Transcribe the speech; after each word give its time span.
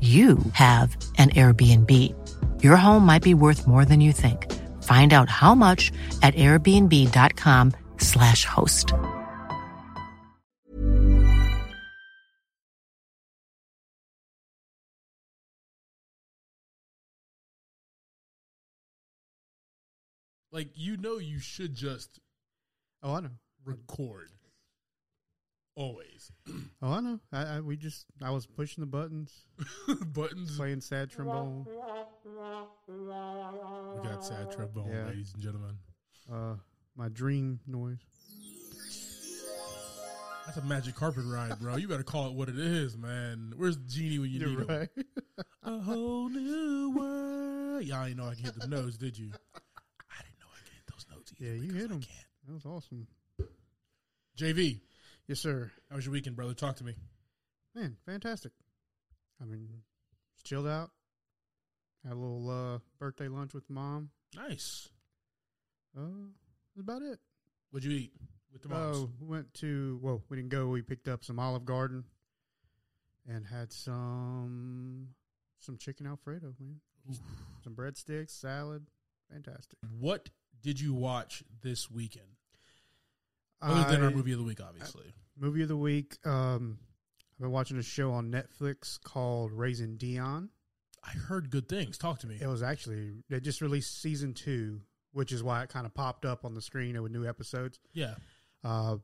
you 0.00 0.36
have 0.52 0.94
an 1.16 1.30
Airbnb. 1.30 1.90
Your 2.62 2.76
home 2.76 3.06
might 3.06 3.22
be 3.22 3.32
worth 3.32 3.66
more 3.66 3.86
than 3.86 4.02
you 4.02 4.12
think. 4.12 4.52
Find 4.82 5.14
out 5.14 5.30
how 5.30 5.54
much 5.54 5.90
at 6.22 6.34
airbnb.com/slash 6.34 8.44
host. 8.44 8.92
Like 20.52 20.70
you 20.74 20.96
know, 20.96 21.18
you 21.18 21.38
should 21.38 21.74
just 21.74 22.20
Oh, 23.02 23.14
I 23.14 23.20
know. 23.20 23.30
record. 23.64 24.30
Always 25.76 26.32
Oh, 26.82 26.92
I 26.92 27.00
know. 27.00 27.20
I, 27.32 27.56
I 27.56 27.60
we 27.60 27.76
just 27.76 28.06
I 28.22 28.30
was 28.30 28.46
pushing 28.46 28.80
the 28.82 28.86
buttons, 28.86 29.32
buttons. 30.14 30.56
playing 30.56 30.80
sad 30.80 31.10
trombone. 31.10 31.66
We 32.88 34.08
got 34.08 34.24
sad 34.24 34.50
trombone, 34.52 34.90
Yeah. 34.90 35.06
ladies 35.06 35.32
and 35.34 35.42
gentlemen. 35.42 35.76
Uh, 36.32 36.54
my 36.96 37.08
dream 37.08 37.60
noise. 37.66 37.98
That's 40.46 40.58
a 40.58 40.62
magic 40.62 40.94
carpet 40.94 41.24
ride, 41.26 41.58
bro. 41.58 41.76
You 41.76 41.88
better 41.88 42.04
call 42.04 42.28
it 42.28 42.34
what 42.34 42.48
it 42.48 42.58
is, 42.58 42.96
man. 42.96 43.52
Where's 43.56 43.76
Genie 43.78 44.18
when 44.20 44.30
you 44.30 44.38
need 44.38 44.48
You're 44.48 44.60
him? 44.62 44.66
right. 44.68 44.88
A 45.64 45.78
whole 45.80 46.28
new 46.28 46.94
world. 46.96 47.84
Yeah, 47.84 48.00
I 48.00 48.12
know 48.14 48.26
I 48.28 48.34
can 48.34 48.44
hit 48.44 48.54
the 48.58 48.66
notes, 48.68 48.96
did 48.96 49.18
you? 49.18 49.30
I 49.32 50.22
didn't 50.22 50.38
know 50.40 50.46
I 50.54 50.60
could 50.64 50.72
hit 50.72 50.86
those 50.90 51.06
notes 51.12 51.32
either. 51.40 51.50
Yeah, 51.54 51.60
you 51.62 51.72
hit 51.74 51.88
them. 51.88 52.00
that 52.46 52.54
was 52.54 52.64
awesome. 52.64 53.06
JV, 54.38 54.80
Yes, 55.28 55.40
sir. 55.40 55.72
how 55.90 55.96
was 55.96 56.06
your 56.06 56.12
weekend, 56.12 56.36
brother? 56.36 56.54
Talk 56.54 56.76
to 56.76 56.84
me. 56.84 56.94
Man, 57.74 57.96
fantastic. 58.06 58.52
I 59.40 59.44
mean, 59.44 59.68
just 60.34 60.46
chilled 60.46 60.68
out. 60.68 60.90
Had 62.04 62.12
a 62.12 62.16
little 62.16 62.48
uh, 62.48 62.78
birthday 62.98 63.28
lunch 63.28 63.52
with 63.52 63.68
mom. 63.68 64.10
Nice. 64.36 64.88
Uh, 65.96 66.28
that's 66.74 66.82
about 66.82 67.02
it. 67.02 67.18
What'd 67.70 67.90
you 67.90 67.96
eat 67.96 68.12
with 68.52 68.62
the 68.62 68.68
moms? 68.68 68.96
Oh, 68.96 69.10
we 69.20 69.26
went 69.26 69.52
to 69.54 69.98
well, 70.00 70.22
we 70.28 70.36
didn't 70.36 70.50
go. 70.50 70.68
We 70.68 70.82
picked 70.82 71.08
up 71.08 71.24
some 71.24 71.40
Olive 71.40 71.64
Garden 71.64 72.04
and 73.28 73.44
had 73.46 73.72
some 73.72 75.08
some 75.58 75.76
chicken 75.76 76.06
Alfredo, 76.06 76.54
man. 76.60 76.80
Some 77.64 77.74
breadsticks, 77.74 78.30
salad, 78.30 78.86
fantastic. 79.32 79.78
What 79.98 80.30
did 80.62 80.80
you 80.80 80.94
watch 80.94 81.42
this 81.62 81.90
weekend? 81.90 82.35
Other 83.62 83.90
than 83.90 84.04
our 84.04 84.10
movie 84.10 84.32
of 84.32 84.38
the 84.38 84.44
week, 84.44 84.60
obviously. 84.60 85.12
movie 85.38 85.62
of 85.62 85.68
the 85.68 85.76
week. 85.76 86.16
Um, 86.26 86.78
I've 87.34 87.42
been 87.42 87.50
watching 87.50 87.78
a 87.78 87.82
show 87.82 88.12
on 88.12 88.30
Netflix 88.30 89.00
called 89.02 89.52
Raising 89.52 89.96
Dion. 89.96 90.50
I 91.04 91.10
heard 91.10 91.50
good 91.50 91.68
things. 91.68 91.98
Talk 91.98 92.18
to 92.20 92.26
me. 92.26 92.38
It 92.40 92.46
was 92.46 92.62
actually 92.62 93.22
they 93.28 93.40
just 93.40 93.60
released 93.60 94.00
season 94.02 94.34
two, 94.34 94.80
which 95.12 95.32
is 95.32 95.42
why 95.42 95.62
it 95.62 95.68
kind 95.68 95.86
of 95.86 95.94
popped 95.94 96.24
up 96.24 96.44
on 96.44 96.54
the 96.54 96.60
screen 96.62 97.00
with 97.02 97.12
new 97.12 97.26
episodes. 97.26 97.78
Yeah. 97.92 98.14
Uh, 98.64 98.96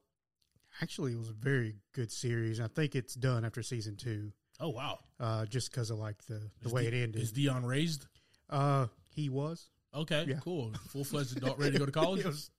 actually, 0.81 1.13
it 1.13 1.19
was 1.19 1.29
a 1.29 1.35
very 1.35 1.77
good 1.95 2.11
series. 2.11 2.61
I 2.61 2.67
think 2.69 2.95
it's 2.95 3.15
done 3.15 3.45
after 3.45 3.63
season 3.63 3.97
two, 3.97 4.33
Oh 4.61 4.71
wow. 4.71 4.99
uh, 5.21 5.47
just 5.47 5.71
because 5.71 5.91
of 5.91 5.99
like 5.99 6.23
the 6.27 6.41
the 6.63 6.67
Is 6.69 6.73
way 6.73 6.91
Di- 6.91 6.97
it 6.97 7.03
ended. 7.03 7.23
Is 7.23 7.33
Dion 7.33 7.65
raised? 7.65 8.07
uh, 8.51 8.87
he 9.15 9.29
was. 9.29 9.69
Okay, 9.95 10.25
Yeah. 10.27 10.37
cool. 10.43 10.73
Full 10.89 11.05
fledged 11.05 11.37
adult 11.37 11.59
ready 11.59 11.73
to 11.73 11.79
go 11.79 11.87
to 11.87 11.93
college. 12.01 12.25
Was 12.25 12.51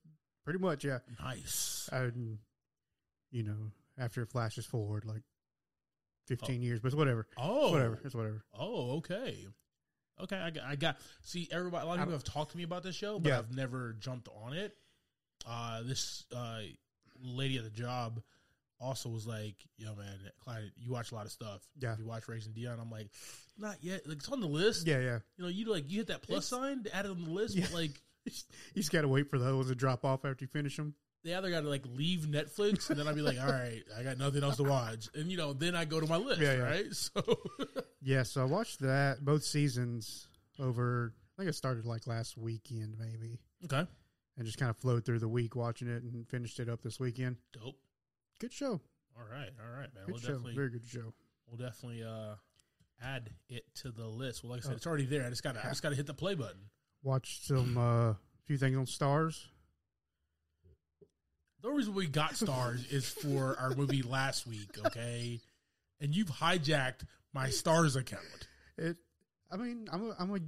pretty 0.44 0.60
much, 0.60 0.84
yeah. 0.84 1.00
nice. 1.22 1.90
And, 1.92 2.38
you 3.32 3.44
know, 3.44 3.72
after 3.98 4.22
it 4.22 4.30
flashes 4.30 4.66
forward, 4.66 5.06
like 5.06 5.22
fifteen 6.28 6.62
years, 6.62 6.80
but 6.80 6.88
it's 6.88 6.96
whatever. 6.96 7.28
Oh, 7.38 7.66
It's 7.66 7.72
whatever. 7.74 8.00
It's 8.06 8.16
whatever. 8.16 8.44
Oh, 8.58 8.98
okay. 8.98 9.46
Okay, 10.22 10.38
I 10.38 10.52
got, 10.52 10.64
I 10.66 10.76
got. 10.76 10.98
See, 11.24 11.50
everybody. 11.52 11.84
A 11.84 11.88
lot 11.88 11.94
of 11.96 12.00
people 12.02 12.14
have 12.14 12.24
talked 12.24 12.52
to 12.52 12.58
me 12.58 12.64
about 12.64 12.84
this 12.84 12.96
show, 12.96 13.20
but 13.20 13.30
Yeah. 13.30 13.40
I've 13.40 13.52
never 13.56 13.94
jumped 14.00 14.30
on 14.44 14.54
it. 14.54 14.76
Uh, 15.48 15.82
this 15.84 16.26
uh, 16.36 16.60
lady 17.22 17.58
at 17.58 17.64
the 17.64 17.70
job 17.72 18.22
also 18.80 19.10
was 19.10 19.26
like, 19.26 19.56
"Yo, 19.78 19.96
man, 19.96 20.20
Clyde, 20.44 20.72
you 20.78 20.92
watch 20.92 21.12
a 21.12 21.16
lot 21.16 21.26
of 21.26 21.32
stuff. 21.32 21.62
Yeah. 21.80 21.96
You 21.98 22.06
watch 22.06 22.28
Raising 22.28 22.54
Dion?" 22.54 22.80
I'm 22.80 22.92
like, 22.92 23.10
"Not 23.58 23.78
yet. 23.84 24.08
Like, 24.08 24.18
it's 24.18 24.30
on 24.30 24.40
the 24.40 24.48
list. 24.48 24.86
Yeah, 24.88 25.00
yeah. 25.00 25.20
You 25.38 25.44
know, 25.46 25.50
you 25.50 25.66
like 25.72 25.90
you 25.90 25.98
hit 25.98 26.08
that 26.08 26.22
plus 26.22 26.46
It's- 26.52 26.62
sign 26.62 26.84
to 26.84 26.96
add 26.96 27.06
it 27.06 27.12
on 27.12 27.24
the 27.24 27.32
list, 27.32 27.56
Yeah. 27.56 27.64
but 27.66 27.74
like 27.74 28.02
You 28.74 28.82
just 28.82 28.92
got 28.92 29.02
to 29.02 29.08
wait 29.08 29.30
for 29.30 29.38
those 29.38 29.68
to 29.68 29.76
drop 29.76 30.04
off 30.06 30.26
after 30.26 30.44
you 30.46 30.48
finish 30.48 30.78
them. 30.78 30.96
they 31.24 31.34
either 31.34 31.50
got 31.52 31.62
to 31.62 31.70
like 31.70 31.86
leave 31.86 32.22
Netflix, 32.22 32.90
and 32.90 32.98
then 33.00 33.08
I'd 33.08 33.16
be 33.16 33.22
like, 33.22 33.40
"All 33.40 33.48
right, 33.52 33.84
I 33.98 34.04
got 34.04 34.18
nothing 34.18 34.44
else 34.44 34.58
to 34.58 34.64
watch," 34.64 35.08
and 35.16 35.30
you 35.32 35.38
know, 35.38 35.54
then 35.54 35.76
I 35.76 35.86
go 35.86 36.00
to 36.00 36.08
my 36.08 36.18
list, 36.18 36.42
Yeah, 36.42 36.54
yeah. 36.54 36.60
right? 36.64 36.86
So, 36.94 37.12
Yeah, 38.02 38.24
so 38.24 38.42
I 38.42 38.46
watched 38.46 38.80
that 38.82 39.24
both 39.24 39.44
seasons 39.44 40.28
over. 40.60 41.14
I 41.38 41.42
think 41.42 41.50
it 41.50 41.54
started 41.56 41.86
like 41.86 42.06
last 42.08 42.38
weekend, 42.38 42.96
maybe, 43.00 43.40
okay, 43.66 43.86
and 44.38 44.46
just 44.46 44.58
kind 44.58 44.70
of 44.70 44.78
flowed 44.78 45.06
through 45.06 45.20
the 45.20 45.28
week 45.28 45.56
watching 45.56 45.88
it 45.88 46.04
and 46.04 46.28
finished 46.28 46.60
it 46.60 46.70
up 46.70 46.82
this 46.82 47.00
weekend. 47.00 47.38
dope. 47.54 47.76
Good 48.40 48.52
show. 48.54 48.82
All 49.18 49.26
right, 49.32 49.50
all 49.64 49.72
right, 49.72 49.94
man. 49.94 50.06
Good 50.06 50.12
we'll 50.14 50.22
show. 50.22 50.28
definitely 50.30 50.56
Very 50.56 50.70
good 50.72 50.86
show. 50.86 51.14
we'll 51.48 51.58
definitely 51.58 52.04
uh 52.04 52.36
add 53.02 53.30
it 53.50 53.64
to 53.76 53.92
the 53.92 54.06
list. 54.08 54.44
Well, 54.44 54.52
like 54.52 54.62
I 54.64 54.68
said, 54.68 54.76
it's 54.78 54.88
already 54.88 55.06
there. 55.06 55.26
I 55.26 55.30
just 55.30 55.44
got 55.44 55.54
to 55.56 55.66
I 55.66 55.70
just 55.70 55.84
got 55.84 55.90
to 55.90 55.96
hit 55.96 56.08
the 56.08 56.14
play 56.14 56.36
button. 56.36 56.70
Watched 57.04 57.46
some 57.48 57.78
uh, 57.78 58.14
few 58.46 58.58
things 58.58 58.78
on 58.78 58.86
Starz. 58.86 59.42
The 61.62 61.68
only 61.68 61.78
reason 61.80 61.94
we 61.94 62.08
got 62.08 62.32
Starz 62.34 62.92
is 62.92 63.08
for 63.08 63.58
our 63.60 63.72
movie 63.76 64.02
last 64.02 64.48
week, 64.48 64.70
okay? 64.86 65.40
And 66.02 66.16
you've 66.16 66.30
hijacked 66.30 67.06
my 67.34 67.48
Starz 67.48 67.96
account. 67.96 68.24
It. 68.78 68.98
I 69.52 69.58
mean, 69.58 69.88
I'm 69.92 70.00
gonna- 70.02 70.16
I'm 70.20 70.28
gonna 70.28 70.44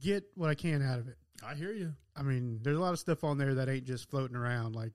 get 0.00 0.24
what 0.34 0.50
I 0.50 0.54
can 0.54 0.82
out 0.82 0.98
of 0.98 1.08
it. 1.08 1.16
I 1.44 1.54
hear 1.54 1.72
you. 1.72 1.94
I 2.16 2.22
mean, 2.22 2.60
there's 2.62 2.76
a 2.76 2.80
lot 2.80 2.92
of 2.92 2.98
stuff 2.98 3.24
on 3.24 3.38
there 3.38 3.54
that 3.56 3.68
ain't 3.68 3.84
just 3.86 4.08
floating 4.10 4.36
around. 4.36 4.74
Like 4.74 4.92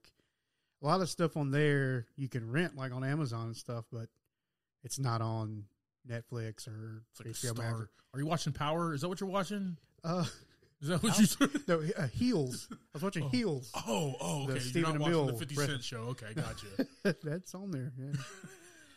a 0.82 0.86
lot 0.88 1.02
of 1.02 1.10
stuff 1.10 1.36
on 1.38 1.52
there 1.52 2.08
you 2.16 2.30
can 2.30 2.50
rent, 2.50 2.76
like 2.76 2.92
on 2.94 3.04
Amazon 3.04 3.48
and 3.48 3.58
stuff, 3.58 3.86
but 3.92 4.08
it's 4.84 4.98
not 5.00 5.22
on 5.22 5.66
Netflix 6.08 6.68
or 6.68 7.04
It's 7.20 7.44
like 7.44 7.54
HBO. 7.54 7.58
Max. 7.58 7.90
Are 8.14 8.20
you 8.20 8.26
watching 8.26 8.54
Power? 8.54 8.94
Is 8.94 9.02
that 9.02 9.10
what 9.10 9.20
you're 9.20 9.30
watching? 9.30 9.78
Uh, 10.04 10.26
Is 10.82 10.88
that 10.88 11.04
what 11.04 11.20
you? 11.20 11.26
Said? 11.26 11.50
No, 11.68 11.82
uh, 11.98 12.08
Heels. 12.08 12.68
I 12.72 12.76
was 12.94 13.04
watching 13.04 13.30
Heels. 13.30 13.72
Oh, 13.76 14.16
oh, 14.22 14.46
The 14.48 14.54
okay. 14.54 14.62
Stephen 14.62 14.92
You're 14.92 15.00
not 15.00 15.12
watching 15.12 15.26
the 15.28 15.34
Fifty 15.34 15.56
Cent 15.56 15.84
show. 15.84 15.98
Okay, 16.10 16.28
gotcha. 16.36 17.18
That's 17.24 17.54
on 17.54 17.72
there. 17.72 17.92
Yeah. 17.98 18.14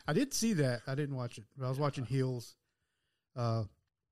I 0.07 0.13
did 0.13 0.33
see 0.33 0.53
that. 0.55 0.83
I 0.87 0.95
didn't 0.95 1.17
watch 1.17 1.39
it. 1.39 1.45
But 1.57 1.67
I 1.67 1.69
was 1.69 1.79
watching 1.79 2.05
Heels, 2.05 2.55
uh, 3.37 3.65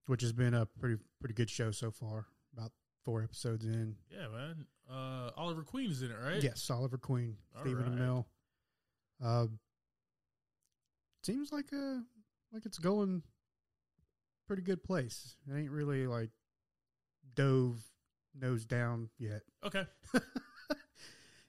which 0.06 0.22
has 0.22 0.32
been 0.32 0.54
a 0.54 0.66
pretty 0.66 0.96
pretty 1.20 1.34
good 1.34 1.50
show 1.50 1.70
so 1.70 1.90
far. 1.90 2.26
About 2.56 2.72
four 3.04 3.22
episodes 3.22 3.64
in. 3.64 3.94
Yeah, 4.10 4.26
man. 4.28 4.66
Uh, 4.90 5.30
Oliver 5.36 5.62
Queen 5.62 5.90
is 5.90 6.02
in 6.02 6.10
it, 6.10 6.16
right? 6.20 6.42
Yes, 6.42 6.68
Oliver 6.70 6.98
Queen, 6.98 7.36
All 7.54 7.62
Stephen 7.62 7.84
right. 7.84 8.00
Amell. 8.00 8.24
Uh, 9.22 9.46
seems 11.22 11.52
like 11.52 11.70
a 11.72 12.02
like 12.52 12.66
it's 12.66 12.78
going 12.78 13.22
pretty 14.48 14.62
good 14.62 14.82
place. 14.82 15.36
It 15.48 15.56
ain't 15.56 15.70
really 15.70 16.08
like 16.08 16.30
dove 17.40 17.80
nose 18.38 18.64
down 18.64 19.08
yet. 19.18 19.42
Okay. 19.64 19.86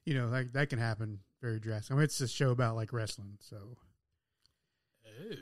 You 0.05 0.15
know, 0.15 0.27
like 0.27 0.53
that 0.53 0.69
can 0.69 0.79
happen 0.79 1.19
very 1.41 1.59
drastic. 1.59 1.91
I 1.91 1.95
mean, 1.95 2.03
it's 2.03 2.19
a 2.21 2.27
show 2.27 2.49
about 2.49 2.75
like 2.75 2.91
wrestling, 2.91 3.38
so 3.39 3.55
Ooh. 3.55 3.75
we'll 5.29 5.38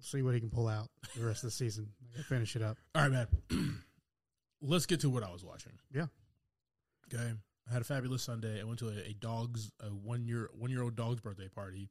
see 0.00 0.22
what 0.22 0.34
he 0.34 0.40
can 0.40 0.50
pull 0.50 0.68
out 0.68 0.88
the 1.16 1.26
rest 1.26 1.42
of 1.42 1.48
the 1.48 1.56
season. 1.56 1.88
I 2.02 2.16
gotta 2.16 2.28
finish 2.28 2.54
it 2.54 2.62
up. 2.62 2.78
All 2.94 3.02
right, 3.08 3.10
man. 3.50 3.82
Let's 4.62 4.86
get 4.86 5.00
to 5.00 5.10
what 5.10 5.24
I 5.24 5.32
was 5.32 5.44
watching. 5.44 5.72
Yeah. 5.92 6.06
Okay. 7.12 7.32
I 7.68 7.72
had 7.72 7.82
a 7.82 7.84
fabulous 7.84 8.22
Sunday. 8.22 8.60
I 8.60 8.64
went 8.64 8.78
to 8.78 8.88
a, 8.88 9.10
a 9.10 9.12
dog's 9.12 9.72
a 9.80 9.86
one 9.88 10.24
year 10.24 10.48
one 10.56 10.70
year 10.70 10.82
old 10.82 10.94
dog's 10.94 11.20
birthday 11.20 11.48
party. 11.48 11.88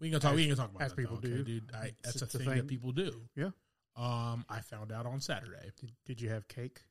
We 0.00 0.06
ain't 0.06 0.12
gonna 0.12 0.20
talk. 0.20 0.34
we 0.34 0.42
ain't 0.42 0.56
gonna 0.56 0.68
talk 0.68 0.74
about 0.74 0.86
as 0.86 0.92
that, 0.92 0.96
people 0.96 1.16
though, 1.16 1.28
okay, 1.28 1.36
do. 1.36 1.44
dude. 1.44 1.70
I, 1.74 1.92
that's 2.02 2.22
a 2.22 2.24
a 2.24 2.28
thing, 2.28 2.46
thing. 2.46 2.56
that 2.56 2.66
people 2.66 2.92
do. 2.92 3.20
Yeah. 3.36 3.50
Um, 3.96 4.44
I 4.48 4.60
found 4.60 4.92
out 4.92 5.04
on 5.06 5.20
Saturday. 5.20 5.70
Did, 5.78 5.92
did 6.06 6.20
you 6.20 6.30
have 6.30 6.48
cake 6.48 6.82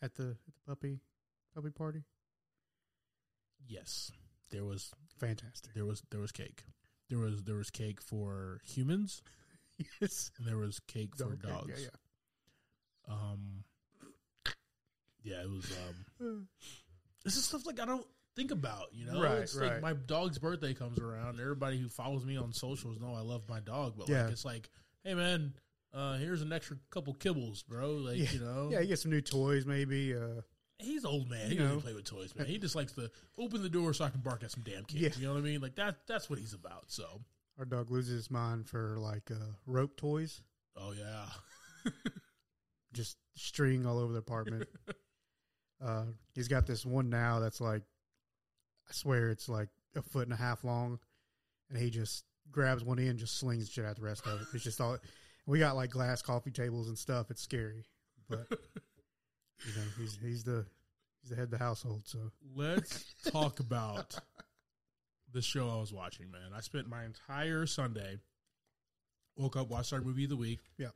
at 0.00 0.14
the 0.14 0.36
at 0.46 0.54
the 0.54 0.60
puppy 0.66 1.00
puppy 1.54 1.70
party? 1.70 2.04
Yes, 3.66 4.10
there 4.50 4.64
was 4.64 4.92
Fantastic. 5.18 5.72
there 5.74 5.84
was 5.84 6.02
there 6.10 6.20
was 6.20 6.32
cake. 6.32 6.64
There 7.08 7.18
was 7.18 7.42
there 7.44 7.56
was 7.56 7.70
cake 7.70 8.00
for 8.00 8.60
humans 8.64 9.22
yes. 10.00 10.30
and 10.38 10.46
there 10.46 10.58
was 10.58 10.80
cake 10.80 11.16
for 11.16 11.24
Okay, 11.24 11.48
dogs. 11.48 11.80
Yeah, 11.82 11.88
yeah. 13.08 13.14
Um, 13.14 13.64
yeah, 15.22 15.42
it 15.42 15.50
was. 15.50 15.72
Um, 16.20 16.48
this 17.24 17.36
is 17.36 17.44
stuff 17.44 17.66
like 17.66 17.80
I 17.80 17.84
don't 17.86 18.06
think 18.36 18.50
about. 18.50 18.86
You 18.92 19.06
know, 19.06 19.22
Right, 19.22 19.38
it's 19.38 19.56
like 19.56 19.80
my 19.80 19.92
dog's 19.94 20.38
birthday 20.38 20.74
comes 20.74 20.98
around. 20.98 21.40
Everybody 21.40 21.78
who 21.78 21.88
follows 21.88 22.24
me 22.24 22.36
on 22.36 22.52
socials 22.52 22.98
know 23.00 23.14
I 23.14 23.20
love 23.20 23.42
my 23.48 23.60
dog, 23.60 23.94
but 23.96 24.08
Yeah. 24.08 24.24
like 24.24 24.32
it's 24.32 24.44
like, 24.44 24.70
hey 25.04 25.14
man, 25.14 25.54
uh, 25.94 26.16
here's 26.16 26.42
an 26.42 26.52
extra 26.52 26.76
couple 26.90 27.14
kibbles, 27.14 27.66
bro. 27.66 27.90
Like 27.92 28.16
Yeah. 28.18 28.30
you 28.32 28.40
know, 28.40 28.68
Yeah, 28.72 28.80
you 28.80 28.88
get 28.88 28.98
some 28.98 29.10
new 29.10 29.20
toys, 29.20 29.66
maybe. 29.66 30.14
Uh, 30.14 30.40
he's 30.78 31.04
old 31.04 31.28
man. 31.30 31.50
He 31.50 31.56
doesn't 31.56 31.76
know. 31.76 31.80
play 31.80 31.94
with 31.94 32.04
toys, 32.04 32.34
man. 32.34 32.46
He 32.46 32.58
just 32.58 32.74
likes 32.74 32.92
to 32.92 33.10
open 33.38 33.62
the 33.62 33.68
door 33.68 33.92
so 33.94 34.04
I 34.04 34.10
can 34.10 34.20
bark 34.20 34.42
at 34.42 34.50
some 34.50 34.62
damn 34.64 34.84
kids. 34.84 35.00
Yeah. 35.16 35.20
You 35.20 35.26
know 35.28 35.34
what 35.34 35.40
I 35.40 35.42
mean? 35.42 35.60
Like 35.60 35.76
that. 35.76 36.06
That's 36.06 36.28
what 36.30 36.38
he's 36.38 36.54
about. 36.54 36.84
So, 36.90 37.20
our 37.58 37.64
dog 37.64 37.90
loses 37.90 38.14
his 38.14 38.30
mind 38.30 38.66
for 38.68 38.96
like 38.98 39.30
uh, 39.30 39.52
rope 39.66 39.96
toys, 39.96 40.40
oh 40.76 40.92
yeah, 40.92 41.90
just 42.92 43.16
string 43.36 43.86
all 43.86 43.98
over 43.98 44.12
the 44.12 44.18
apartment. 44.18 44.68
uh, 45.84 46.04
he's 46.34 46.48
got 46.48 46.66
this 46.66 46.84
one 46.84 47.10
now 47.10 47.40
that's 47.40 47.60
like, 47.60 47.82
I 48.88 48.92
swear 48.92 49.28
it's 49.30 49.48
like 49.48 49.68
a 49.96 50.02
foot 50.02 50.24
and 50.26 50.32
a 50.32 50.36
half 50.36 50.64
long, 50.64 50.98
and 51.70 51.78
he 51.78 51.90
just 51.90 52.24
grabs 52.50 52.82
one 52.84 52.98
end, 52.98 53.18
just 53.18 53.38
slings 53.38 53.70
shit 53.70 53.84
out 53.84 53.96
the 53.96 54.02
rest 54.02 54.26
of 54.26 54.40
it. 54.40 54.46
It's 54.54 54.64
just 54.64 54.80
all. 54.80 54.98
We 55.46 55.58
got 55.58 55.76
like 55.76 55.90
glass 55.90 56.22
coffee 56.22 56.50
tables 56.50 56.88
and 56.88 56.96
stuff. 56.96 57.30
It's 57.30 57.42
scary, 57.42 57.84
but 58.28 58.46
you 58.50 59.72
know 59.76 59.82
he's 59.98 60.18
he's 60.22 60.44
the 60.44 60.64
he's 61.20 61.30
the 61.30 61.36
head 61.36 61.44
of 61.46 61.50
the 61.50 61.58
household. 61.58 62.02
So 62.06 62.18
Let's 62.54 63.04
talk 63.30 63.58
about 63.60 64.14
the 65.32 65.42
show 65.42 65.68
I 65.68 65.76
was 65.80 65.92
watching, 65.92 66.30
man. 66.30 66.52
I 66.56 66.60
spent 66.60 66.88
my 66.88 67.04
entire 67.04 67.66
Sunday, 67.66 68.18
woke 69.36 69.56
up, 69.56 69.68
watched 69.68 69.92
our 69.92 70.00
movie 70.00 70.24
of 70.24 70.30
the 70.30 70.36
week. 70.36 70.60
Yeah. 70.78 70.88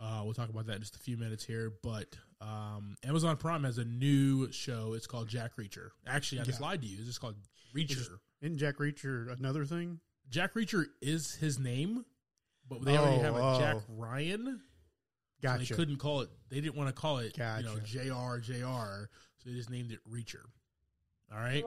Uh, 0.00 0.22
we'll 0.24 0.34
talk 0.34 0.48
about 0.48 0.66
that 0.66 0.76
in 0.76 0.80
just 0.82 0.96
a 0.96 0.98
few 0.98 1.16
minutes 1.16 1.44
here. 1.44 1.72
But 1.82 2.16
um, 2.40 2.96
Amazon 3.04 3.36
Prime 3.36 3.62
has 3.64 3.78
a 3.78 3.84
new 3.84 4.50
show. 4.50 4.94
It's 4.94 5.06
called 5.06 5.28
Jack 5.28 5.52
Reacher. 5.56 5.90
Actually, 6.06 6.40
I 6.40 6.44
just 6.44 6.60
Yeah. 6.60 6.66
lied 6.66 6.82
to 6.82 6.88
you. 6.88 6.96
It's 6.98 7.06
just 7.06 7.20
called 7.20 7.36
Reacher. 7.74 8.18
isn't 8.40 8.58
Jack 8.58 8.78
Reacher 8.78 9.32
another 9.38 9.64
thing? 9.64 10.00
Jack 10.28 10.54
Reacher 10.54 10.86
is 11.00 11.36
his 11.36 11.58
name, 11.60 12.04
but 12.68 12.84
they 12.84 12.96
already 12.96 13.18
Oh, 13.18 13.22
have 13.22 13.34
a 13.36 13.38
oh. 13.40 13.58
Jack 13.58 13.76
Ryan. 13.88 14.60
So 15.40 15.48
Gotcha. 15.48 15.58
they 15.58 15.74
couldn't 15.74 15.96
call 15.96 16.20
it. 16.20 16.30
They 16.50 16.60
didn't 16.60 16.76
want 16.76 16.88
to 16.88 16.92
call 16.94 17.18
it, 17.18 17.36
you 17.36 17.42
know, 17.64 17.76
Jr. 17.84 18.38
Jr. 18.40 19.08
So 19.38 19.50
they 19.50 19.52
just 19.56 19.70
named 19.70 19.90
it 19.90 19.98
Reacher. 20.08 20.44
All 21.32 21.38
right. 21.40 21.64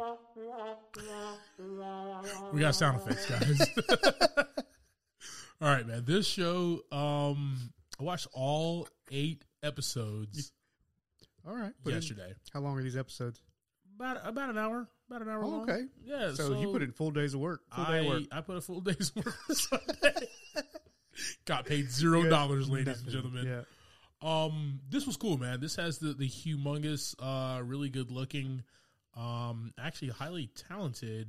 We 2.53 2.61
got 2.61 2.75
sound 2.75 3.01
effects, 3.01 3.25
guys. 3.29 3.69
all 5.61 5.67
right, 5.69 5.85
man. 5.87 6.03
This 6.05 6.27
show, 6.27 6.81
um, 6.91 7.71
I 7.99 8.03
watched 8.03 8.27
all 8.33 8.87
eight 9.11 9.43
episodes 9.63 10.51
All 11.47 11.55
right. 11.55 11.73
put 11.83 11.89
in- 11.93 11.95
yesterday. 12.01 12.33
how 12.53 12.59
long 12.61 12.77
are 12.77 12.83
these 12.83 12.97
episodes? 12.97 13.41
About 13.97 14.17
about 14.27 14.49
an 14.49 14.57
hour. 14.57 14.87
About 15.09 15.21
an 15.21 15.29
hour 15.29 15.43
Oh, 15.43 15.47
long. 15.49 15.69
okay. 15.69 15.83
Yeah. 16.03 16.33
So, 16.33 16.59
you 16.59 16.71
put 16.71 16.81
in 16.81 16.91
full 16.91 17.11
days 17.11 17.33
of 17.33 17.39
work. 17.39 17.61
Full 17.73 17.85
day 17.85 17.91
I, 17.91 17.97
of 17.97 18.05
work. 18.07 18.23
I 18.31 18.41
put 18.41 18.57
a 18.57 18.61
full 18.61 18.81
day's 18.81 19.15
work 19.15 19.35
on 19.49 19.55
Sunday. 19.55 20.27
Got 21.45 21.65
paid 21.65 21.91
zero 21.91 22.23
dollars, 22.29 22.69
ladies 22.69 23.01
and 23.01 23.09
gentlemen. 23.09 23.65
Um, 24.21 24.79
this 24.89 25.05
was 25.05 25.17
cool, 25.17 25.37
man. 25.37 25.59
This 25.59 25.75
has 25.75 25.99
the 25.99 26.13
the 26.13 26.27
humongous, 26.27 27.15
uh, 27.19 27.61
really 27.61 27.89
good 27.89 28.11
looking, 28.11 28.63
um, 29.15 29.73
actually 29.77 30.09
highly 30.09 30.49
talented, 30.67 31.27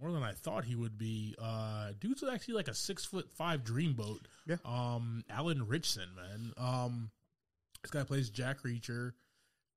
more 0.00 0.12
than 0.12 0.22
I 0.22 0.32
thought 0.32 0.64
he 0.64 0.74
would 0.74 0.96
be. 0.98 1.34
Uh, 1.40 1.92
dude's 2.00 2.24
actually 2.24 2.54
like 2.54 2.68
a 2.68 2.74
six 2.74 3.04
foot 3.04 3.30
five 3.30 3.64
dreamboat. 3.64 4.20
Yeah. 4.46 4.56
Um, 4.64 5.24
Alan 5.28 5.66
Ritchson, 5.66 6.08
man. 6.16 6.52
Um, 6.56 7.10
this 7.82 7.90
guy 7.90 8.04
plays 8.04 8.30
Jack 8.30 8.62
Reacher, 8.62 9.12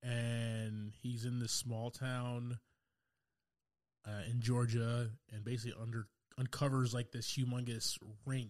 and 0.01 0.93
he's 1.01 1.25
in 1.25 1.39
this 1.39 1.51
small 1.51 1.89
town, 1.89 2.59
uh, 4.07 4.21
in 4.29 4.39
Georgia, 4.41 5.09
and 5.33 5.43
basically 5.43 5.73
under 5.81 6.07
uncovers 6.37 6.93
like 6.93 7.11
this 7.11 7.35
humongous 7.35 7.97
ring 8.25 8.49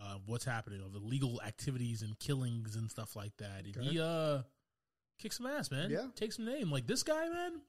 of 0.00 0.22
what's 0.26 0.44
happening 0.44 0.80
of 0.80 0.94
illegal 0.94 1.40
activities 1.46 2.02
and 2.02 2.18
killings 2.18 2.74
and 2.76 2.90
stuff 2.90 3.14
like 3.16 3.36
that. 3.38 3.64
And 3.64 3.84
he 3.84 4.00
uh 4.00 4.42
kicks 5.18 5.36
some 5.36 5.46
ass, 5.46 5.70
man. 5.70 5.90
Yeah. 5.90 6.06
Takes 6.16 6.36
some 6.36 6.46
name. 6.46 6.70
Like 6.70 6.86
this 6.86 7.02
guy, 7.02 7.28
man. 7.28 7.60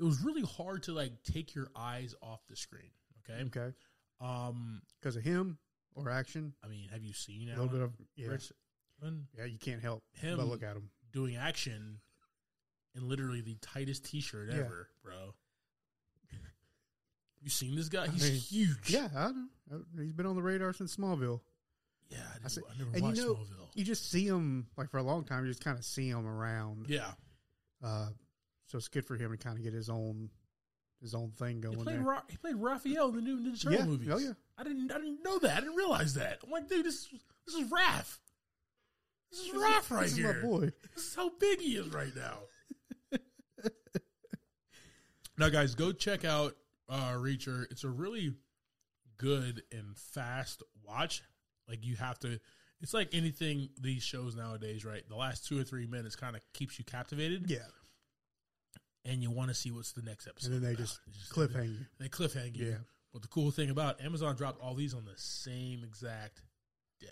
It 0.00 0.04
was 0.04 0.20
really 0.22 0.42
hard 0.42 0.84
to 0.84 0.92
like 0.92 1.12
take 1.24 1.54
your 1.54 1.68
eyes 1.76 2.14
off 2.22 2.40
the 2.48 2.56
screen. 2.56 2.90
Okay. 3.28 3.42
Okay. 3.46 3.74
Um, 4.20 4.80
Because 5.00 5.16
of 5.16 5.22
him 5.22 5.58
or 5.94 6.08
action, 6.10 6.54
I 6.64 6.68
mean, 6.68 6.88
have 6.90 7.02
you 7.02 7.12
seen 7.12 7.48
a 7.50 7.52
little 7.52 7.68
bit 7.68 7.80
of 7.82 7.92
yeah, 8.16 8.28
Richardson 8.28 8.56
yeah. 9.36 9.44
You 9.44 9.58
can't 9.58 9.80
help 9.82 10.02
Him- 10.14 10.38
but 10.38 10.46
look 10.46 10.62
at 10.62 10.76
him. 10.76 10.90
doing 11.12 11.36
action 11.36 12.00
in 12.96 13.08
literally 13.08 13.40
the 13.42 13.56
tightest 13.60 14.04
t-shirt 14.04 14.48
Yeah. 14.50 14.60
ever, 14.60 14.88
bro? 15.04 15.34
You 17.42 17.50
seen 17.50 17.74
this 17.76 17.88
guy? 17.88 18.04
I 18.04 18.08
He's 18.08 18.22
mean, 18.22 18.32
huge. 18.40 18.90
Yeah, 18.90 19.08
I 19.16 19.30
know. 19.70 19.82
He's 19.98 20.12
been 20.12 20.26
on 20.26 20.34
the 20.36 20.42
radar 20.42 20.72
since 20.72 20.96
Smallville. 20.96 21.40
yeah. 22.10 22.18
I, 22.42 22.44
I 22.44 22.48
see- 22.48 22.62
I 22.68 22.76
never 22.78 22.90
and 22.90 22.96
you 22.98 23.02
watched 23.04 23.16
know- 23.18 23.34
Smallville. 23.34 23.68
You 23.74 23.84
just 23.84 24.10
see 24.10 24.26
him 24.26 24.66
like 24.76 24.90
for 24.90 24.98
a 24.98 25.02
long 25.02 25.24
time. 25.24 25.44
You 25.44 25.50
just 25.50 25.62
kind 25.62 25.78
of 25.78 25.84
see 25.84 26.08
him 26.08 26.26
around. 26.26 26.86
Yeah, 26.88 27.12
Uh, 27.82 28.08
so 28.66 28.76
it's 28.78 28.88
good 28.88 29.04
for 29.06 29.14
him 29.16 29.30
to 29.30 29.36
kind 29.36 29.56
of 29.56 29.62
get 29.62 29.72
his 29.72 29.88
own 29.88 30.30
his 31.00 31.14
own 31.14 31.30
thing 31.30 31.56
he 31.56 31.62
going 31.62 31.76
played. 31.78 31.96
there. 31.98 32.02
Ra- 32.02 32.22
he 32.28 32.36
played 32.38 32.56
Raphael 32.56 33.10
in 33.10 33.14
the 33.14 33.20
new 33.20 33.38
Ninja 33.38 33.62
Turtle 33.62 33.78
Yeah. 33.78 33.84
movies. 33.86 34.08
Oh, 34.10 34.18
yeah. 34.18 34.32
I 34.58 34.64
didn't. 34.64 34.90
I 34.90 34.96
didn't 34.98 35.22
know 35.22 35.38
that. 35.38 35.56
I 35.58 35.60
didn't 35.60 35.76
realize 35.76 36.14
that. 36.14 36.38
I'm 36.44 36.50
like, 36.50 36.68
dude, 36.68 36.84
this 36.86 37.08
this 37.46 37.54
is 37.54 37.70
Raph. 37.70 38.18
This 39.30 39.40
is 39.42 39.50
Raph 39.54 39.90
right 39.92 40.02
this 40.04 40.16
here. 40.16 40.30
is 40.38 40.42
my 40.42 40.48
boy. 40.48 40.72
This 40.96 41.04
is 41.06 41.14
how 41.14 41.30
big 41.38 41.60
he 41.60 41.76
is 41.76 41.86
right 41.92 42.10
now. 42.16 42.38
now, 45.38 45.48
guys, 45.50 45.74
go 45.76 45.92
check 45.92 46.24
out 46.24 46.56
uh, 46.88 47.12
Reacher. 47.14 47.64
It's 47.70 47.84
a 47.84 47.88
really 47.88 48.34
good 49.18 49.62
and 49.72 49.96
fast 49.96 50.62
watch. 50.84 51.22
Like 51.68 51.84
you 51.84 51.96
have 51.96 52.18
to. 52.20 52.38
It's 52.80 52.94
like 52.94 53.08
anything 53.12 53.70
these 53.80 54.02
shows 54.02 54.36
nowadays, 54.36 54.84
right? 54.84 55.02
The 55.08 55.16
last 55.16 55.46
two 55.46 55.60
or 55.60 55.64
three 55.64 55.86
minutes 55.86 56.14
kind 56.16 56.36
of 56.36 56.42
keeps 56.54 56.78
you 56.78 56.84
captivated, 56.84 57.50
Yeah, 57.50 57.58
and 59.04 59.22
you 59.22 59.30
want 59.30 59.48
to 59.48 59.54
see 59.54 59.70
what's 59.70 59.92
the 59.92 60.02
next 60.02 60.26
episode. 60.28 60.52
and 60.52 60.62
then 60.62 60.62
they 60.68 60.74
about. 60.74 60.86
just 60.86 61.00
It's 61.08 61.32
cliffhang 61.32 61.70
you. 61.78 61.86
They 61.98 62.08
cliffhang 62.08 62.56
you. 62.56 62.66
Yeah. 62.66 62.74
But 63.12 63.22
the 63.22 63.28
cool 63.28 63.50
thing 63.50 63.70
about 63.70 64.00
Amazon 64.00 64.36
dropped 64.36 64.60
all 64.62 64.74
these 64.74 64.94
on 64.94 65.04
the 65.04 65.16
same 65.16 65.82
exact 65.82 66.42
day. 67.00 67.08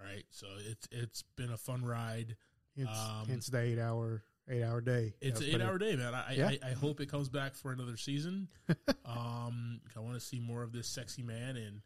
All 0.00 0.06
right, 0.06 0.24
so 0.30 0.46
it's 0.68 0.88
it's 0.90 1.22
been 1.36 1.50
a 1.52 1.56
fun 1.58 1.84
ride. 1.84 2.36
Hence, 2.76 2.88
Um, 2.90 3.26
hence 3.28 3.46
the 3.48 3.60
eight 3.60 3.78
hour 3.78 4.22
eight 4.48 4.62
hour 4.62 4.80
day. 4.80 5.14
It's 5.20 5.40
an 5.40 5.46
eight 5.46 5.60
hour 5.60 5.78
day, 5.78 5.96
man. 5.96 6.14
I, 6.14 6.32
Yeah. 6.34 6.48
I 6.48 6.70
I 6.70 6.72
hope 6.72 7.00
it 7.00 7.10
comes 7.10 7.28
back 7.28 7.54
for 7.54 7.72
another 7.72 7.96
season. 7.96 8.48
um, 9.04 9.80
I 9.96 10.00
want 10.00 10.14
to 10.14 10.20
see 10.20 10.40
more 10.40 10.62
of 10.62 10.72
this 10.72 10.88
sexy 10.88 11.22
man 11.22 11.56
and 11.56 11.82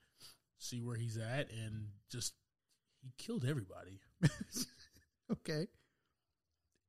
see 0.58 0.80
where 0.80 0.96
he's 0.96 1.16
at, 1.16 1.50
and 1.50 1.88
just 2.10 2.34
he 3.02 3.12
killed 3.18 3.44
everybody. 3.44 4.00
okay. 5.32 5.66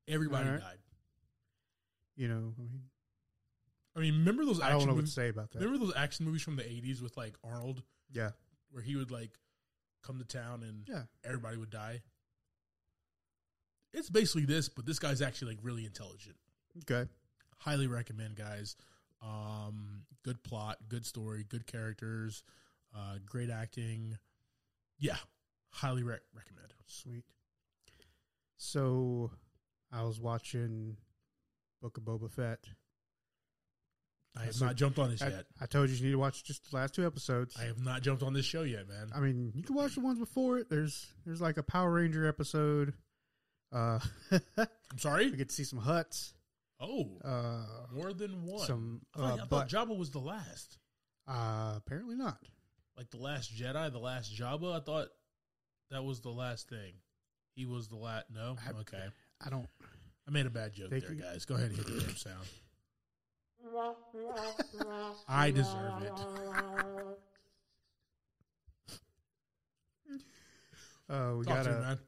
Everybody 0.07 0.49
right. 0.49 0.59
died. 0.59 0.77
You 2.15 2.29
know, 2.29 2.53
I 2.57 2.61
mean, 2.61 2.81
I 3.95 3.99
mean, 3.99 4.13
remember 4.19 4.45
those 4.45 4.61
I 4.61 4.69
don't 4.69 4.87
know 4.87 4.95
what 4.95 5.05
to 5.05 5.11
say 5.11 5.29
about 5.29 5.51
that. 5.51 5.59
Remember 5.59 5.85
those 5.85 5.95
action 5.95 6.25
movies 6.25 6.41
from 6.41 6.55
the 6.55 6.63
'80s 6.63 7.01
with 7.01 7.15
like 7.17 7.35
Arnold, 7.43 7.83
yeah, 8.11 8.31
where 8.71 8.81
he 8.81 8.95
would 8.95 9.11
like 9.11 9.31
come 10.03 10.17
to 10.19 10.25
town 10.25 10.63
and 10.63 10.87
yeah. 10.87 11.03
everybody 11.25 11.57
would 11.57 11.69
die. 11.69 12.01
It's 13.97 14.09
basically 14.09 14.45
this, 14.45 14.69
but 14.69 14.85
this 14.85 14.99
guy's 14.99 15.21
actually 15.21 15.51
like 15.55 15.59
really 15.63 15.85
intelligent. 15.85 16.35
Okay. 16.89 17.09
Highly 17.57 17.87
recommend, 17.87 18.35
guys. 18.35 18.75
Um, 19.21 20.03
good 20.23 20.43
plot, 20.43 20.77
good 20.87 21.05
story, 21.05 21.43
good 21.49 21.65
characters, 21.65 22.43
uh, 22.95 23.15
great 23.25 23.49
acting. 23.49 24.17
Yeah, 24.99 25.17
highly 25.71 26.03
rec- 26.03 26.21
recommend. 26.35 26.73
Sweet. 26.85 27.23
So, 28.57 29.31
I 29.91 30.03
was 30.03 30.19
watching 30.19 30.97
Book 31.81 31.97
of 31.97 32.03
Boba 32.03 32.31
Fett. 32.31 32.59
I 34.35 34.45
have 34.45 34.55
So- 34.55 34.65
not 34.67 34.75
jumped 34.75 34.99
on 34.99 35.09
this 35.09 35.21
I, 35.21 35.29
yet. 35.29 35.45
I 35.59 35.65
told 35.65 35.89
you 35.89 35.95
you 35.95 36.05
need 36.05 36.11
to 36.11 36.19
watch 36.19 36.43
just 36.43 36.69
the 36.69 36.75
last 36.75 36.93
two 36.93 37.05
episodes. 37.05 37.55
I 37.57 37.63
have 37.65 37.83
not 37.83 38.03
jumped 38.03 38.21
on 38.21 38.33
this 38.33 38.45
show 38.45 38.61
yet, 38.61 38.87
man. 38.87 39.09
I 39.13 39.19
mean, 39.19 39.51
you 39.55 39.63
can 39.63 39.75
watch 39.75 39.95
the 39.95 40.01
ones 40.01 40.19
before 40.19 40.59
it. 40.59 40.69
There's 40.69 41.07
there's 41.25 41.41
like 41.41 41.57
a 41.57 41.63
Power 41.63 41.91
Ranger 41.93 42.27
episode. 42.27 42.93
Uh, 43.71 43.99
I'm 44.57 44.97
sorry. 44.97 45.29
we 45.31 45.37
get 45.37 45.49
to 45.49 45.55
see 45.55 45.63
some 45.63 45.79
Hutts. 45.81 46.33
Oh, 46.79 47.17
Uh, 47.23 47.65
more 47.93 48.13
than 48.13 48.43
one. 48.45 48.65
some, 48.67 49.01
I 49.15 49.17
thought, 49.19 49.29
uh, 49.29 49.33
I 49.33 49.37
thought 49.37 49.49
but- 49.49 49.67
Jabba 49.69 49.97
was 49.97 50.11
the 50.11 50.19
last, 50.19 50.77
uh, 51.27 51.73
apparently 51.75 52.15
not. 52.15 52.37
like 52.97 53.09
the 53.11 53.17
last 53.17 53.53
Jedi, 53.55 53.91
the 53.91 53.99
last 53.99 54.33
Jabba. 54.35 54.75
I 54.75 54.79
thought 54.79 55.09
that 55.91 56.03
was 56.03 56.21
the 56.21 56.29
last 56.31 56.69
thing. 56.69 56.93
He 57.55 57.65
was 57.65 57.87
the 57.89 57.95
last. 57.95 58.25
No, 58.33 58.55
I- 58.65 58.71
okay. 58.81 59.07
I 59.43 59.49
don't. 59.49 59.67
I 60.27 60.31
made 60.31 60.45
a 60.45 60.49
bad 60.51 60.73
joke 60.73 60.89
there, 60.91 61.01
can- 61.01 61.17
guys. 61.17 61.45
Go 61.45 61.55
ahead 61.55 61.69
and 61.71 61.77
hit 61.77 61.85
the 61.87 61.99
damn 62.01 62.15
sound. 62.15 62.47
I 65.27 65.51
deserve 65.51 66.03
it. 66.03 66.11
Uh, 71.09 71.33
we 71.37 71.45
Talk 71.45 71.55
got 71.55 71.63
to 71.63 71.69
me, 71.71 71.75
a 71.77 71.81
man. 71.81 71.99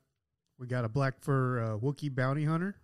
We 0.59 0.67
got 0.67 0.85
a 0.85 0.89
black 0.89 1.21
fur 1.21 1.59
uh, 1.63 1.77
Wookiee 1.77 2.13
bounty 2.13 2.43
hunter. 2.45 2.75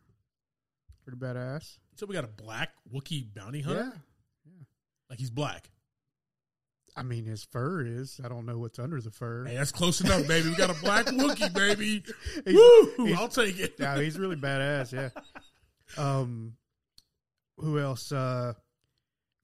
Pretty 1.03 1.19
badass. 1.19 1.77
So 1.97 2.05
we 2.05 2.15
got 2.15 2.23
a 2.23 2.27
black 2.27 2.71
Wookiee 2.91 3.33
bounty 3.33 3.61
hunter. 3.61 3.91
Yeah. 3.93 4.53
Like 5.09 5.19
he's 5.19 5.29
black. 5.29 5.69
I 6.97 7.03
mean, 7.03 7.25
his 7.25 7.43
fur 7.43 7.85
is. 7.85 8.21
I 8.23 8.29
don't 8.29 8.45
know 8.45 8.57
what's 8.57 8.79
under 8.79 9.01
the 9.01 9.11
fur. 9.11 9.45
Hey, 9.45 9.55
that's 9.57 9.73
close 9.73 9.99
enough, 9.99 10.25
baby. 10.27 10.49
We 10.49 10.55
got 10.55 10.69
a 10.69 10.81
black 10.81 11.05
Wookiee, 11.07 11.53
baby. 11.53 12.01
He's- 12.45 12.55
Woo! 12.55 13.05
he's- 13.05 13.19
I'll 13.19 13.27
take 13.27 13.59
it. 13.59 13.75
yeah, 13.77 13.99
he's 13.99 14.17
really 14.17 14.37
badass. 14.37 14.91
Yeah. 14.93 15.09
Um, 15.99 16.53
who 17.59 17.77
else? 17.79 18.11
Uh, 18.11 18.53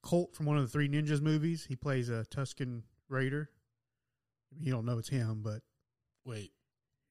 Colt 0.01 0.33
from 0.35 0.47
one 0.47 0.57
of 0.57 0.63
the 0.63 0.69
Three 0.69 0.89
Ninjas 0.89 1.21
movies. 1.21 1.63
He 1.69 1.75
plays 1.75 2.09
a 2.09 2.25
Tusken 2.31 2.81
Raider. 3.09 3.47
You 4.59 4.71
don't 4.71 4.85
know 4.85 4.97
it's 4.97 5.07
him, 5.07 5.41
but 5.43 5.61
Wait, 6.25 6.51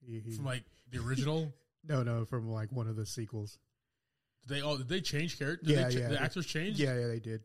he, 0.05 0.19
he- 0.19 0.33
from 0.33 0.47
like 0.47 0.65
the 0.91 0.99
original. 0.99 1.53
no, 1.89 2.03
no, 2.03 2.25
from 2.25 2.49
like 2.51 2.71
one 2.73 2.87
of 2.89 2.97
the 2.97 3.07
sequels. 3.07 3.59
Did 4.47 4.57
they 4.57 4.61
all? 4.63 4.77
Did 4.77 4.89
they 4.89 5.01
change 5.01 5.39
character? 5.39 5.71
Yeah, 5.71 5.89
they, 5.89 6.01
yeah. 6.01 6.09
The 6.09 6.23
actors 6.23 6.47
changed. 6.47 6.79
Yeah, 6.79 6.99
yeah, 6.99 7.07
they 7.09 7.21
did. 7.21 7.43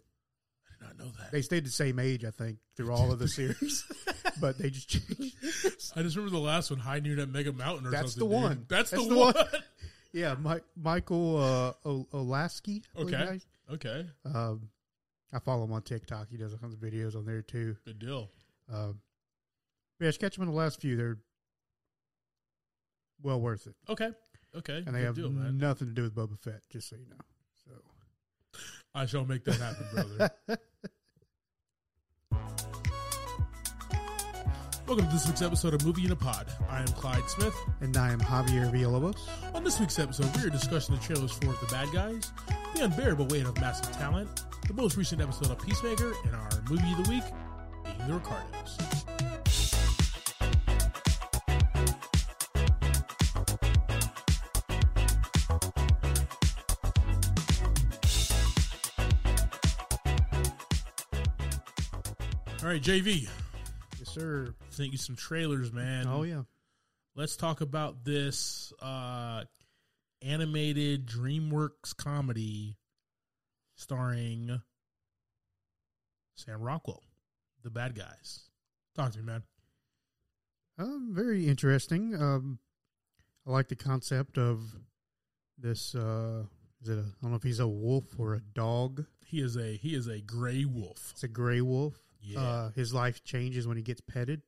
I 0.69 0.87
did 0.87 0.97
not 0.97 0.97
know 1.05 1.11
that. 1.19 1.31
They 1.31 1.41
stayed 1.41 1.65
the 1.65 1.69
same 1.71 1.99
age, 1.99 2.23
I 2.25 2.31
think, 2.31 2.57
through 2.77 2.91
all 2.91 3.11
of 3.11 3.19
the 3.19 3.27
series, 3.27 3.83
but 4.41 4.57
they 4.57 4.69
just 4.69 4.89
changed. 4.89 5.35
I 5.95 6.01
just 6.03 6.15
remember 6.15 6.37
the 6.37 6.43
last 6.43 6.69
one, 6.71 6.79
High 6.79 6.99
Noon 6.99 7.19
at 7.19 7.29
Mega 7.29 7.51
Mountain, 7.53 7.87
or 7.87 7.91
That's 7.91 8.13
something. 8.13 8.29
the 8.29 8.35
one. 8.35 8.65
That's, 8.69 8.91
That's 8.91 9.03
the, 9.03 9.09
the 9.09 9.15
one. 9.19 9.33
one. 9.33 9.45
Yeah, 10.13 10.35
Mi- 10.41 10.61
Michael 10.81 11.35
uh, 11.37 11.73
o- 11.83 12.07
O'Laskey. 12.13 12.83
Okay. 12.97 13.37
okay, 13.69 14.05
Um, 14.33 14.69
I 15.33 15.39
follow 15.39 15.65
him 15.65 15.73
on 15.73 15.81
TikTok. 15.81 16.29
He 16.31 16.37
does 16.37 16.53
all 16.53 16.59
kinds 16.59 16.73
of 16.73 16.79
videos 16.79 17.17
on 17.17 17.25
there 17.25 17.41
too. 17.41 17.75
good 17.83 17.99
deal. 17.99 18.29
Um, 18.73 19.01
yeah, 19.99 20.07
just 20.07 20.21
catch 20.21 20.37
him 20.37 20.43
in 20.43 20.49
the 20.51 20.55
last 20.55 20.79
few. 20.79 20.95
They're 20.95 21.17
well 23.25 23.41
worth 23.41 23.65
it, 23.67 23.73
Okay, 23.89 24.11
okay, 24.55 24.83
and 24.85 24.95
they 24.95 24.99
good 24.99 25.05
have 25.05 25.15
deal, 25.15 25.29
nothing 25.31 25.87
to 25.87 25.93
do 25.93 26.03
with 26.03 26.13
Boba 26.15 26.37
Fett. 26.37 26.61
Just 26.71 26.89
so 26.89 26.95
you 26.95 27.07
know. 27.09 27.15
So 27.65 27.71
I 28.93 29.07
shall 29.07 29.25
make 29.25 29.43
that 29.45 29.55
happen, 29.55 29.85
brother. 29.91 30.29
Welcome 34.87 35.07
to 35.07 35.13
this 35.13 35.25
week's 35.25 35.41
episode 35.41 35.73
of 35.73 35.83
Movie 35.83 36.05
in 36.05 36.11
a 36.11 36.15
Pod. 36.15 36.45
I 36.69 36.81
am 36.81 36.87
Clyde 36.89 37.27
Smith. 37.27 37.55
and 37.81 37.97
I 37.97 38.11
am 38.11 38.19
Javier 38.19 38.71
Villalobos. 38.71 39.17
On 39.55 39.63
this 39.63 39.79
week's 39.79 39.97
episode, 39.97 40.29
we 40.37 40.43
are 40.45 40.51
discussing 40.51 40.93
the 40.93 41.01
trailers 41.01 41.31
for 41.31 41.45
The 41.47 41.67
Bad 41.71 41.91
Guys, 41.91 42.31
The 42.75 42.83
Unbearable 42.83 43.25
Weight 43.25 43.47
of 43.47 43.59
Massive 43.59 43.91
Talent, 43.97 44.43
the 44.67 44.75
most 44.75 44.95
recent 44.97 45.19
episode 45.21 45.49
of 45.49 45.59
Peacemaker, 45.65 46.13
and 46.25 46.35
our 46.35 46.49
movie 46.69 46.91
of 46.91 47.03
the 47.03 47.09
week 47.09 47.23
being 47.83 48.07
The 48.07 48.13
Ricardos. 48.13 49.24
Right, 62.75 62.83
JV, 62.83 63.27
Yes, 63.99 64.09
sir. 64.09 64.53
sent 64.69 64.91
you 64.91 64.97
some 64.97 65.15
trailers, 65.15 65.71
man. 65.71 66.07
oh 66.07 66.23
yeah. 66.23 66.41
let's 67.15 67.37
talk 67.37 67.61
about 67.61 68.03
this 68.03 68.73
uh 68.81 69.43
animated 70.21 71.05
DreamWorks 71.07 71.95
comedy 71.95 72.75
starring 73.75 74.61
Sam 76.35 76.61
Rockwell, 76.61 77.01
the 77.63 77.69
bad 77.69 77.95
guys. 77.95 78.41
Talk 78.93 79.11
to 79.13 79.19
me, 79.19 79.23
man. 79.25 79.43
Um, 80.77 81.11
very 81.13 81.47
interesting. 81.47 82.13
Um, 82.21 82.59
I 83.47 83.51
like 83.51 83.69
the 83.69 83.75
concept 83.77 84.37
of 84.37 84.59
this. 85.57 85.95
Uh, 85.95 86.43
is 86.81 86.89
it? 86.89 86.97
A, 86.97 87.01
I 87.01 87.05
don't 87.21 87.31
know 87.31 87.37
if 87.37 87.43
he's 87.43 87.59
a 87.61 87.67
wolf 87.67 88.05
or 88.17 88.33
a 88.33 88.41
dog. 88.41 89.05
He 89.25 89.39
is 89.39 89.55
a 89.55 89.77
he 89.77 89.95
is 89.95 90.07
a 90.07 90.19
gray 90.19 90.65
wolf. 90.65 91.11
It's 91.11 91.23
a 91.23 91.29
gray 91.29 91.61
wolf. 91.61 91.95
Yeah. 92.25 92.39
Uh, 92.39 92.69
his 92.71 92.93
life 92.93 93.23
changes 93.23 93.67
when 93.67 93.77
he 93.77 93.83
gets 93.83 94.01
petted. 94.01 94.41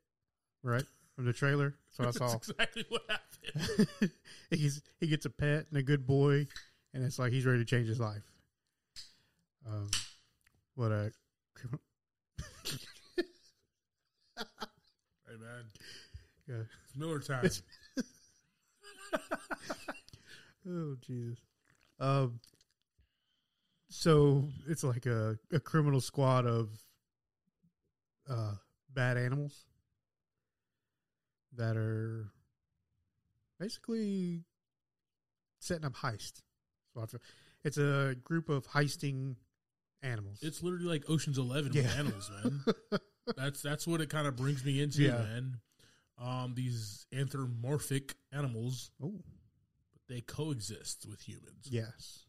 Right 0.64 0.84
from 1.18 1.26
the 1.26 1.34
trailer. 1.34 1.76
That's 1.98 2.16
what 2.16 2.24
I 2.24 2.28
saw. 2.30 2.36
Exactly 2.38 2.86
what 2.88 3.02
happened. 3.10 4.12
he's 4.52 4.82
he 5.00 5.08
gets 5.08 5.26
a 5.26 5.30
pet 5.30 5.66
and 5.70 5.78
a 5.78 5.84
good 5.84 6.08
boy, 6.08 6.48
and 6.94 7.04
it's 7.04 7.20
like 7.20 7.34
he's 7.34 7.46
ready 7.46 7.60
to 7.60 7.66
change 7.66 7.88
his 7.88 8.00
life. 8.00 8.24
Um, 9.68 9.90
what 10.76 10.92
a 10.92 11.12
Hey 14.38 15.36
man, 15.40 15.66
yeah. 16.48 16.62
it's 16.86 16.96
Miller 16.96 17.20
time. 17.20 17.50
Oh 20.70 20.96
Jesus. 21.02 21.40
Um. 22.00 22.40
So 23.90 24.50
it's 24.68 24.84
like 24.84 25.06
a 25.06 25.38
a 25.52 25.60
criminal 25.60 26.02
squad 26.02 26.46
of 26.46 26.70
uh 28.30 28.54
bad 28.94 29.18
animals 29.18 29.66
that 31.56 31.76
are 31.78 32.30
basically 33.60 34.44
setting 35.60 35.86
up 35.86 35.94
heist. 35.96 36.42
So 36.96 37.18
it's 37.64 37.78
a 37.78 38.16
group 38.24 38.50
of 38.50 38.68
heisting 38.68 39.36
animals. 40.02 40.40
it's 40.42 40.64
literally 40.64 40.86
like 40.86 41.10
Ocean's 41.10 41.38
Eleven 41.38 41.72
Yeah. 41.74 41.84
with 41.84 41.98
animals, 42.00 42.32
man. 42.44 42.64
that's 43.38 43.62
that's 43.62 43.86
what 43.88 44.02
it 44.02 44.10
kind 44.10 44.28
of 44.28 44.36
brings 44.36 44.64
me 44.66 44.82
into, 44.82 45.04
Yeah. 45.04 45.18
man. 45.18 45.58
Um, 46.20 46.54
these 46.56 47.06
anthropomorphic 47.14 48.16
animals, 48.32 48.90
oh 49.02 49.22
they 50.10 50.22
coexist 50.22 51.06
with 51.08 51.22
humans. 51.28 51.68
yes, 51.70 52.24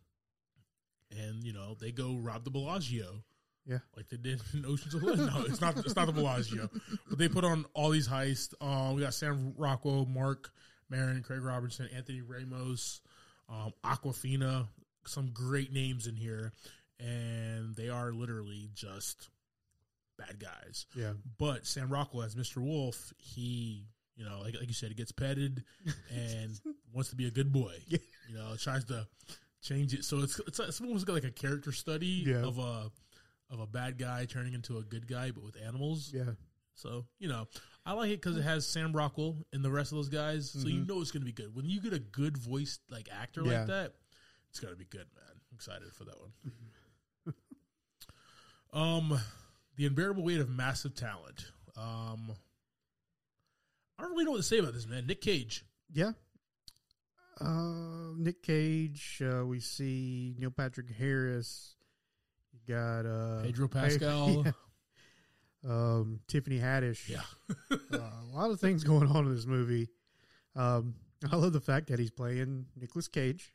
and 1.11 1.43
you 1.45 1.52
know 1.55 1.75
they 1.81 1.93
go 1.93 2.17
rob 2.17 2.45
the 2.45 2.50
Bellagio. 2.50 3.23
Yeah. 3.69 3.79
like 3.97 4.09
they 4.09 4.17
did 4.17 4.41
in 4.55 4.65
Ocean's 4.65 4.95
Eleven. 4.95 5.27
No, 5.27 5.43
it's 5.43 5.61
not. 5.61 5.77
It's 5.77 5.95
not 5.95 6.07
the 6.07 6.13
Bellagio, 6.13 6.71
but 7.09 7.19
they 7.19 7.29
put 7.29 7.45
on 7.45 7.67
all 7.75 7.91
these 7.91 8.09
heists. 8.09 8.55
Um, 8.61 8.95
we 8.97 9.03
got 9.03 9.13
Sam 9.15 9.53
Rockwell, 9.59 10.07
Mark 10.07 10.51
Maron, 10.89 11.23
Craig 11.23 11.43
Robertson, 11.43 11.89
Anthony 11.95 12.23
Ramos, 12.23 13.01
um, 13.49 13.73
Awkwafina. 13.85 14.67
Some 15.07 15.31
great 15.35 15.73
names 15.73 16.07
in 16.07 16.17
here, 16.17 16.53
and 16.99 17.77
they 17.77 17.89
are 17.91 18.13
literally 18.13 18.69
just 18.75 19.29
bad 20.19 20.39
guys. 20.41 20.87
yeah, 20.95 21.13
But 21.39 21.67
Sam 21.67 21.89
Rockwell 21.91 22.25
as 22.25 22.35
Mr. 22.35 22.57
Wolf, 22.59 23.13
he, 23.19 23.85
you 24.17 24.25
know, 24.25 24.41
like, 24.43 24.55
like 24.55 24.67
you 24.67 24.75
said, 24.75 24.89
he 24.89 24.95
gets 24.95 25.13
petted 25.13 25.63
and 26.11 26.59
wants 26.93 27.11
to 27.11 27.17
be 27.17 27.27
a 27.27 27.31
good 27.31 27.53
boy. 27.53 27.73
Yeah. 27.87 27.99
You 28.29 28.35
know, 28.37 28.57
tries 28.59 28.85
to 28.87 29.07
change 29.63 29.95
it. 29.95 30.05
So 30.05 30.19
it's 30.19 30.39
it's, 30.41 30.59
it's 30.59 30.81
almost 30.81 31.07
got 31.07 31.13
like 31.15 31.25
a 31.25 31.31
character 31.31 31.73
study 31.73 32.25
Yeah. 32.27 32.43
of 32.45 32.59
a 32.59 32.91
of 33.50 33.61
a 33.61 33.67
bad 33.67 33.99
guy 33.99 34.25
turning 34.26 34.55
into 34.55 34.78
a 34.78 34.83
good 34.83 35.07
guy, 35.09 35.31
but 35.31 35.43
with 35.45 35.57
animals. 35.64 36.11
yeah. 36.14 36.33
So 36.75 37.07
you 37.19 37.28
know, 37.28 37.49
I 37.85 37.93
like 37.95 38.11
it 38.11 38.21
because 38.23 38.37
it 38.37 38.43
has 38.43 38.67
Sam 38.67 38.93
Rockwell 38.93 39.45
and 39.52 39.64
the 39.64 39.71
rest 39.71 39.90
of 39.93 39.97
those 39.97 40.09
guys. 40.09 40.50
So 40.50 40.69
you 40.69 40.83
Mhm. 40.83 40.88
know 40.88 41.00
it's 41.00 41.11
going 41.11 41.23
to 41.23 41.26
be 41.26 41.33
good. 41.33 41.55
When 41.55 41.69
you 41.69 41.81
get 41.81 41.93
a 41.93 41.99
good 41.99 42.37
voice 42.38 42.78
like 42.90 43.09
actor 43.11 43.43
Yeah. 43.45 43.59
like 43.61 43.67
that, 43.69 43.95
it's 44.50 44.61
going 44.61 44.73
to 44.75 44.78
be 44.78 44.85
good, 44.85 45.07
man. 45.17 45.25
I'm 45.50 45.55
excited 45.55 45.93
for 45.95 46.05
that 46.05 46.21
one. 46.21 46.33
Um, 48.73 49.19
the 49.76 49.87
unbearable 49.87 50.23
weight 50.23 50.40
of 50.40 50.50
massive 50.50 50.95
talent. 50.95 51.47
Um, 51.76 52.33
I 53.99 54.02
don't 54.02 54.12
really 54.12 54.25
know 54.25 54.33
what 54.33 54.37
to 54.38 54.43
say 54.43 54.59
about 54.59 54.75
this 54.75 54.87
man. 54.87 55.07
Nick 55.07 55.23
Cage. 55.23 55.64
Yeah. 55.90 56.12
Uh, 57.40 58.12
Nick 58.17 58.43
Cage. 58.43 59.23
Uh, 59.25 59.47
we 59.47 59.61
see 59.61 60.35
Neil 60.38 60.50
Patrick 60.50 60.90
Harris. 60.90 61.76
Got 62.69 63.07
uh, 63.07 63.43
Pedro 63.43 63.69
Pascal. 63.69 64.45
yeah. 64.45 64.53
Um, 65.67 66.21
Tiffany 66.29 66.59
Haddish. 66.59 67.09
Yeah. 67.09 67.23
uh, 67.71 67.99
a 67.99 68.37
lot 68.37 68.51
of 68.51 68.61
things 68.61 68.85
going 68.85 69.09
on 69.09 69.27
in 69.27 69.35
this 69.35 69.47
movie. 69.47 69.89
Um, 70.55 70.95
I 71.31 71.37
love 71.37 71.53
the 71.53 71.61
fact 71.61 71.89
that 71.89 71.99
he's 71.99 72.11
playing 72.11 72.67
Nicolas 72.77 73.09
Cage, 73.09 73.53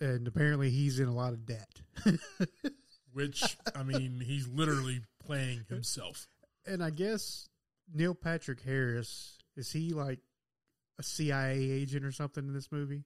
and 0.00 0.28
apparently 0.28 0.70
he's 0.70 1.00
in 1.00 1.08
a 1.08 1.14
lot 1.14 1.32
of 1.32 1.44
debt. 1.44 1.68
Which 3.12 3.42
I 3.74 3.82
mean, 3.82 4.22
he's 4.24 4.46
literally 4.48 5.00
playing 5.24 5.64
himself. 5.68 6.28
and 6.66 6.82
I 6.82 6.90
guess 6.90 7.48
Neil 7.92 8.14
Patrick 8.14 8.60
Harris 8.62 9.38
is 9.56 9.70
he 9.72 9.90
like 9.90 10.20
a 10.98 11.02
CIA 11.02 11.58
agent 11.70 12.04
or 12.04 12.12
something 12.12 12.46
in 12.46 12.54
this 12.54 12.70
movie? 12.72 13.04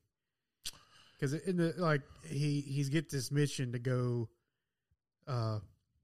Because 1.19 1.33
in 1.35 1.57
the 1.57 1.75
like 1.79 2.03
he 2.29 2.61
he's 2.61 2.89
get 2.91 3.11
this 3.11 3.31
mission 3.31 3.73
to 3.73 3.79
go 3.79 4.29
uh 5.27 5.59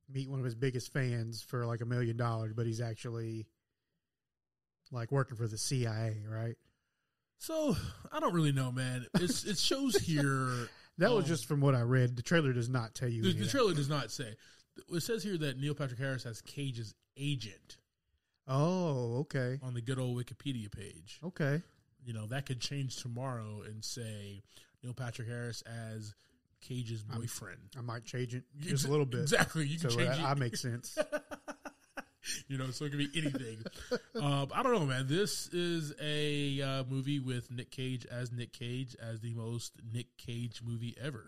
meet 0.09 0.29
one 0.29 0.39
of 0.39 0.45
his 0.45 0.55
biggest 0.55 0.93
fans 0.93 1.43
for 1.43 1.67
like 1.67 1.81
a 1.81 1.87
million 1.87 2.17
dollars, 2.17 2.53
but 2.55 2.67
he's 2.67 2.81
actually 2.81 3.47
like 4.91 5.11
working 5.13 5.37
for 5.37 5.47
the 5.47 5.59
CIA, 5.59 6.17
right? 6.29 6.57
So 7.39 7.77
I 8.13 8.21
don't 8.21 8.35
really 8.35 8.53
know, 8.53 8.71
man. 8.73 9.07
It's 9.15 9.45
it 9.45 9.59
shows 9.59 9.97
here. 10.07 10.69
That 10.99 11.11
was 11.11 11.25
Um, 11.25 11.29
just 11.29 11.47
from 11.47 11.61
what 11.61 11.75
I 11.75 11.81
read. 11.81 12.17
The 12.17 12.23
trailer 12.23 12.53
does 12.53 12.69
not 12.69 12.95
tell 12.95 13.09
you. 13.09 13.23
The, 13.23 13.33
the 13.33 13.47
trailer 13.49 13.75
does 13.75 13.89
not 13.89 14.11
say. 14.11 14.35
It 14.91 15.03
says 15.03 15.23
here 15.23 15.37
that 15.39 15.59
Neil 15.59 15.75
Patrick 15.75 15.99
Harris 15.99 16.25
has 16.25 16.41
Cage's 16.43 16.95
agent 17.17 17.77
Oh, 18.49 19.19
okay, 19.21 19.59
on 19.63 19.75
the 19.75 19.81
good 19.81 19.99
old 19.99 20.17
Wikipedia 20.19 20.71
page. 20.71 21.21
okay. 21.25 21.63
You 22.05 22.13
know 22.13 22.27
that 22.27 22.47
could 22.47 22.61
change 22.61 22.97
tomorrow 22.97 23.63
and 23.65 23.85
say 23.85 24.43
Neil 24.83 24.95
Patrick 24.95 25.29
Harris 25.29 25.63
as 25.63 26.15
Cage's 26.61 27.03
boyfriend. 27.03 27.59
I 27.77 27.81
might 27.83 28.05
change 28.05 28.35
it 28.35 28.45
just 28.61 28.87
a 28.87 28.91
little 28.91 29.07
bit. 29.07 29.21
Exactly. 29.23 29.67
You 29.67 29.79
So 29.79 29.89
can 29.89 29.99
change 29.99 30.11
that, 30.11 30.19
it. 30.21 30.25
I 30.25 30.35
make 30.35 30.57
sense. 30.57 30.97
you 32.49 32.57
know, 32.59 32.71
so 32.71 32.85
it 32.85 32.91
could 32.91 32.99
be 32.99 33.11
anything. 33.17 33.59
um, 34.21 34.49
I 34.55 34.63
don't 34.63 34.73
know, 34.73 34.87
man. 34.87 35.07
This 35.09 35.49
is 35.49 35.93
a 36.01 36.61
uh, 36.63 36.85
movie 36.89 37.19
with 37.19 37.51
Nick 37.51 37.71
Cage 37.71 38.07
as 38.07 38.31
Nick 38.33 38.53
Cage 38.53 38.97
as 39.03 39.21
the 39.21 39.35
most 39.35 39.73
Nick 39.93 40.17
Cage 40.19 40.61
movie 40.65 40.95
ever. 41.03 41.25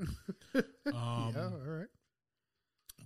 Um, 0.86 1.32
yeah, 1.34 1.44
all 1.46 1.60
right. 1.66 1.86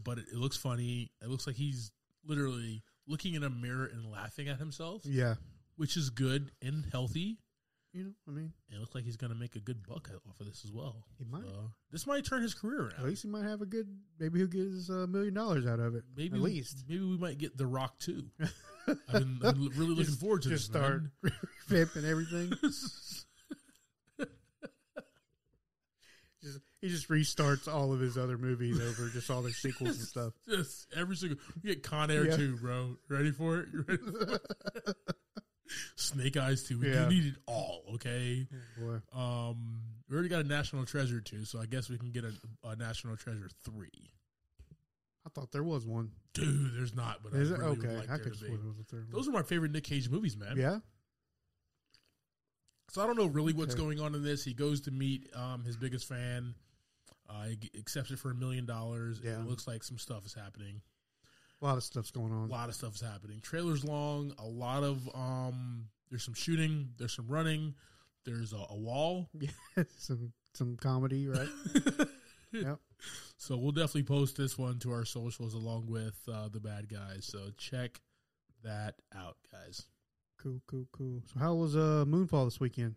But 0.04 0.18
it, 0.18 0.26
it 0.32 0.36
looks 0.36 0.56
funny. 0.58 1.10
It 1.22 1.28
looks 1.30 1.46
like 1.46 1.56
he's 1.56 1.92
literally 2.26 2.82
looking 3.06 3.32
in 3.34 3.42
a 3.44 3.48
mirror 3.48 3.86
and 3.86 4.10
laughing 4.12 4.48
at 4.48 4.58
himself, 4.58 5.02
Yeah, 5.06 5.36
which 5.76 5.96
is 5.96 6.10
good 6.10 6.50
and 6.60 6.84
healthy. 6.92 7.38
You 7.92 8.04
know, 8.04 8.10
I 8.28 8.30
mean, 8.30 8.52
it 8.70 8.78
looks 8.78 8.94
like 8.94 9.04
he's 9.04 9.16
going 9.16 9.32
to 9.32 9.38
make 9.38 9.56
a 9.56 9.60
good 9.60 9.86
buck 9.86 10.10
off 10.28 10.38
of 10.40 10.46
this 10.46 10.64
as 10.64 10.72
well. 10.72 11.04
He 11.18 11.24
might. 11.24 11.42
So, 11.42 11.70
this 11.90 12.06
might 12.06 12.24
turn 12.24 12.42
his 12.42 12.54
career 12.54 12.82
around. 12.82 12.94
at 12.98 13.04
least 13.04 13.22
he 13.22 13.28
might 13.28 13.44
have 13.44 13.60
a 13.62 13.66
good. 13.66 13.86
Maybe 14.20 14.38
he'll 14.38 14.46
get 14.48 14.60
his 14.60 14.90
uh, 14.90 15.06
million 15.08 15.34
dollars 15.34 15.66
out 15.66 15.80
of 15.80 15.94
it. 15.94 16.04
maybe 16.16 16.36
at 16.36 16.42
least 16.42 16.84
maybe 16.88 17.00
we 17.04 17.16
might 17.16 17.38
get 17.38 17.56
The 17.56 17.66
Rock 17.66 17.98
too. 17.98 18.24
I've 18.88 18.96
been, 19.12 19.38
I've 19.44 19.54
been 19.54 19.68
really 19.76 19.88
looking 19.90 20.04
Just- 20.04 20.20
forward 20.20 20.42
to 20.42 20.48
just 20.50 20.72
this. 20.72 20.80
start 20.80 21.02
pimping 21.68 22.04
everything. 22.04 22.52
Just, 26.40 26.60
he 26.80 26.88
just 26.88 27.08
restarts 27.08 27.66
all 27.72 27.92
of 27.92 27.98
his 27.98 28.16
other 28.16 28.38
movies 28.38 28.80
over, 28.80 29.08
just 29.08 29.28
all 29.28 29.42
their 29.42 29.52
sequels 29.52 29.98
and 29.98 30.06
stuff. 30.06 30.32
Just 30.48 30.86
every 30.96 31.16
single 31.16 31.36
we 31.62 31.68
get 31.74 31.82
Con 31.82 32.12
Air 32.12 32.26
Yeah. 32.28 32.36
too, 32.36 32.56
bro. 32.56 32.96
Ready 33.08 33.32
for 33.32 33.58
it? 33.58 33.68
You 33.72 33.84
ready 33.88 34.02
for 34.04 34.34
it? 34.34 34.96
Snake 35.96 36.36
Eyes 36.36 36.62
too. 36.64 36.78
We 36.78 36.88
Yeah. 36.90 37.04
do 37.04 37.14
need 37.14 37.26
it 37.26 37.36
all, 37.46 37.84
okay? 37.94 38.46
Boy, 38.78 39.00
Um, 39.12 39.80
we 40.08 40.14
already 40.14 40.28
got 40.28 40.44
a 40.44 40.48
National 40.48 40.84
Treasure 40.86 41.20
too, 41.20 41.44
so 41.44 41.60
I 41.60 41.66
guess 41.66 41.88
we 41.88 41.98
can 41.98 42.10
get 42.10 42.24
a, 42.24 42.32
a 42.64 42.76
National 42.76 43.16
Treasure 43.16 43.48
three. 43.64 44.12
I 45.26 45.30
thought 45.30 45.52
there 45.52 45.62
was 45.64 45.84
one. 45.84 46.12
Dude, 46.32 46.74
there's 46.74 46.94
not, 46.94 47.22
but 47.22 47.34
Is 47.34 47.50
I 47.50 47.54
it 47.54 47.58
really 47.58 47.76
would 47.76 47.84
okay? 47.86 47.96
like 47.96 48.04
I 48.10 48.16
there 48.16 48.24
could 48.24 48.32
to 48.34 48.38
swear 48.38 48.50
be. 48.52 48.56
there 48.56 48.66
was 48.68 48.78
a 48.78 48.84
third 48.84 49.04
one. 49.04 49.12
Those 49.12 49.28
are 49.28 49.32
my 49.32 49.42
favorite 49.42 49.72
Nick 49.72 49.84
Cage 49.84 50.08
movies, 50.08 50.36
man. 50.36 50.56
Yeah, 50.56 50.78
So 52.90 53.02
I 53.02 53.06
don't 53.06 53.16
know 53.16 53.26
really 53.26 53.52
what's 53.52 53.74
Okay. 53.74 53.82
going 53.82 54.00
on 54.00 54.14
in 54.14 54.22
this. 54.22 54.44
He 54.44 54.54
goes 54.54 54.80
to 54.82 54.90
meet 54.90 55.28
um, 55.36 55.64
his 55.64 55.76
biggest 55.76 56.08
fan. 56.08 56.54
Uh, 57.28 57.44
he 57.48 57.56
g- 57.56 57.70
accepts 57.78 58.10
it 58.10 58.18
for 58.18 58.30
a 58.30 58.34
million 58.34 58.64
dollars. 58.64 59.20
Yeah. 59.22 59.40
It 59.40 59.46
looks 59.46 59.66
like 59.66 59.82
some 59.84 59.98
stuff 59.98 60.24
is 60.24 60.32
happening. 60.32 60.80
A 61.60 61.64
lot 61.64 61.76
of 61.76 61.82
stuff's 61.82 62.10
going 62.10 62.32
on. 62.32 62.48
A 62.48 62.52
lot 62.52 62.68
of 62.68 62.74
stuff's 62.74 63.00
happening. 63.00 63.40
Trailer's 63.40 63.84
long. 63.84 64.32
A 64.38 64.46
lot 64.46 64.82
of 64.82 65.08
um. 65.14 65.86
There's 66.10 66.24
some 66.24 66.34
shooting. 66.34 66.90
There's 66.96 67.14
some 67.14 67.26
running. 67.28 67.74
There's 68.24 68.52
a, 68.52 68.64
a 68.70 68.76
wall. 68.76 69.28
Yeah, 69.40 69.84
some 69.98 70.32
some 70.54 70.76
comedy, 70.76 71.28
right? 71.28 71.48
yep. 72.52 72.78
So 73.36 73.56
we'll 73.56 73.72
definitely 73.72 74.02
post 74.04 74.36
this 74.36 74.58
one 74.58 74.78
to 74.80 74.90
our 74.92 75.04
socials 75.04 75.54
along 75.54 75.86
with 75.86 76.18
uh, 76.32 76.48
the 76.48 76.58
bad 76.60 76.88
guys. 76.88 77.26
So 77.26 77.50
check 77.58 78.00
that 78.64 78.94
out, 79.14 79.36
guys. 79.52 79.84
Cool, 80.42 80.60
cool, 80.66 80.86
cool. 80.92 81.22
So 81.32 81.38
how 81.40 81.54
was 81.54 81.76
uh 81.76 82.04
Moonfall 82.06 82.46
this 82.46 82.60
weekend? 82.60 82.94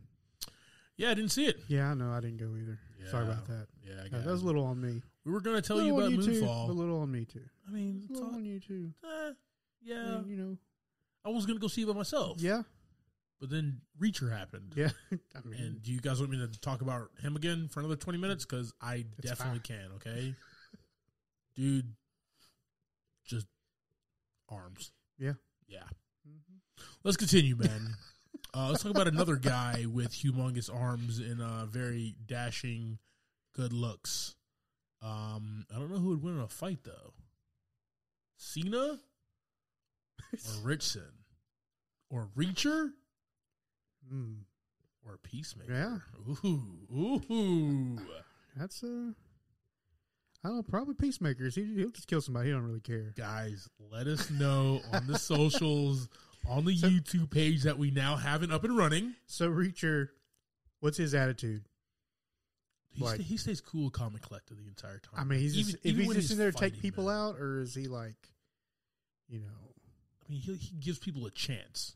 Yeah, 0.97 1.11
I 1.11 1.13
didn't 1.15 1.31
see 1.31 1.45
it. 1.45 1.59
Yeah, 1.67 1.89
I 1.91 1.93
know 1.95 2.11
I 2.11 2.19
didn't 2.19 2.37
go 2.37 2.55
either. 2.55 2.79
Sorry 3.09 3.25
about 3.25 3.45
that. 3.47 3.67
Yeah, 3.83 4.03
I 4.03 4.15
Uh, 4.15 4.21
that 4.21 4.31
was 4.31 4.43
a 4.43 4.45
little 4.45 4.65
on 4.65 4.79
me. 4.79 5.01
We 5.25 5.31
were 5.31 5.41
going 5.41 5.55
to 5.55 5.61
tell 5.61 5.81
you 5.81 5.93
about 5.93 6.05
on 6.07 6.11
you 6.15 6.21
too, 6.23 6.41
Moonfall. 6.41 6.69
a 6.69 6.71
little 6.71 6.99
on 7.01 7.11
me 7.11 7.25
too. 7.25 7.41
I 7.67 7.71
mean, 7.71 8.03
A 8.09 8.13
little 8.13 8.27
talk- 8.29 8.35
on 8.37 8.45
you 8.45 8.59
too. 8.59 8.91
eh, 9.03 9.31
yeah. 9.83 9.95
I 9.95 10.21
mean, 10.21 10.29
you 10.29 10.37
know. 10.37 10.57
I 11.23 11.29
was 11.29 11.45
going 11.45 11.57
to 11.57 11.61
go 11.61 11.67
see 11.67 11.83
it 11.83 11.87
by 11.87 11.93
myself. 11.93 12.37
Yeah, 12.41 12.63
But 13.39 13.51
then 13.51 13.81
Reacher 14.01 14.31
happened. 14.35 14.73
yeah. 14.75 14.89
I 15.35 15.47
mean, 15.47 15.59
And 15.61 15.83
do 15.83 15.91
you 15.91 15.99
guys 16.01 16.19
want 16.19 16.31
me 16.31 16.37
to 16.39 16.47
talk 16.59 16.81
about 16.81 17.09
him 17.21 17.35
again 17.35 17.67
for 17.67 17.79
another 17.81 17.95
20 17.95 18.17
minutes? 18.17 18.43
Because 18.45 18.73
I 18.81 19.05
definitely 19.21 19.59
fine. 19.59 19.77
can, 19.77 19.91
okay? 19.97 20.33
Dude, 21.55 21.93
just 23.25 23.45
arms. 24.49 24.91
Yeah. 25.19 25.33
Yeah. 25.67 25.83
Mhm. 26.27 26.85
Let's 27.03 27.17
continue, 27.17 27.55
man. 27.55 27.95
uh, 28.55 28.69
let's 28.69 28.81
talk 28.81 28.91
about 28.91 29.07
another 29.07 29.35
guy 29.35 29.85
with 29.87 30.11
humongous 30.11 30.73
arms 30.73 31.19
and 31.19 31.39
uh, 31.41 31.67
very 31.67 32.15
dashing 32.25 32.97
good 33.53 33.73
looks. 33.73 34.35
Um, 35.01 35.65
I 35.73 35.79
don't 35.79 35.91
know 35.91 35.97
who 35.97 36.09
would 36.09 36.23
win 36.23 36.35
in 36.35 36.41
a 36.41 36.47
fight, 36.47 36.79
though. 36.83 37.13
Cena 38.37 38.99
or 40.33 40.53
Ritchson? 40.63 41.09
Or 42.09 42.29
Reacher? 42.37 42.89
Mm, 44.13 44.39
Or 45.07 45.17
Peacemaker? 45.17 45.73
Yeah. 45.73 45.97
Ooh, 46.45 47.21
ooh. 47.31 47.97
that's 48.55 48.83
uh, 48.83 49.11
I 50.43 50.47
don't 50.47 50.55
know. 50.57 50.63
Probably 50.63 50.95
peacemakers. 50.95 51.55
He, 51.55 51.75
he'll 51.75 51.91
just 51.91 52.07
kill 52.07 52.21
somebody. 52.21 52.47
He 52.47 52.53
don't 52.53 52.63
really 52.65 52.79
care. 52.81 53.13
Guys, 53.15 53.69
let 53.91 54.07
us 54.07 54.29
know 54.31 54.81
on 54.93 55.05
the 55.07 55.17
socials, 55.19 56.09
on 56.49 56.65
the 56.65 56.75
So- 56.75 56.87
YouTube 56.89 57.29
page 57.31 57.63
that 57.63 57.77
we 57.77 57.91
now 57.91 58.15
have 58.17 58.43
it 58.43 58.51
up 58.51 58.63
and 58.63 58.75
running. 58.77 59.13
So 59.27 59.49
Reacher, 59.49 60.09
what's 60.79 60.97
his 60.97 61.13
attitude? 61.13 61.63
He, 62.93 63.03
Like- 63.03 63.15
sta- 63.15 63.23
he 63.23 63.37
stays 63.37 63.61
cool, 63.61 63.89
calm, 63.89 64.13
and 64.13 64.21
collected 64.21 64.57
the 64.57 64.67
entire 64.67 64.99
time. 64.99 65.13
I 65.19 65.23
mean, 65.23 65.39
he's 65.39 65.53
Even- 65.57 65.71
just, 65.71 65.77
if 65.77 65.85
even 65.85 65.99
he's 66.01 66.07
when 66.07 66.17
just 66.17 66.31
in 66.31 66.37
there 66.37 66.51
to 66.51 66.57
take 66.57 66.79
people 66.81 67.05
man. 67.05 67.15
out, 67.15 67.35
or 67.39 67.59
is 67.61 67.73
he 67.73 67.87
like, 67.87 68.15
you 69.29 69.39
know, 69.39 69.45
I 70.27 70.31
mean, 70.31 70.41
he, 70.41 70.53
he 70.55 70.75
gives 70.77 70.99
people 70.99 71.25
a 71.25 71.31
chance. 71.31 71.95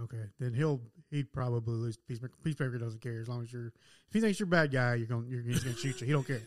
okay, 0.00 0.24
then 0.40 0.52
he'll 0.52 0.80
he'd 1.10 1.32
probably 1.32 1.74
lose. 1.74 1.96
Peacemaker, 1.96 2.34
Peacemaker 2.44 2.78
doesn't 2.78 3.00
care 3.00 3.20
as 3.20 3.28
long 3.28 3.42
as 3.42 3.52
you're. 3.52 3.68
If 3.68 4.12
he 4.12 4.20
thinks 4.20 4.38
you're 4.40 4.46
a 4.46 4.50
bad 4.50 4.70
guy, 4.72 4.94
you're 4.96 5.06
going 5.06 5.26
you're 5.28 5.42
he's 5.42 5.62
going 5.64 5.74
to 5.76 5.80
shoot 5.80 6.00
you. 6.00 6.06
He 6.06 6.12
don't 6.12 6.26
care. 6.26 6.42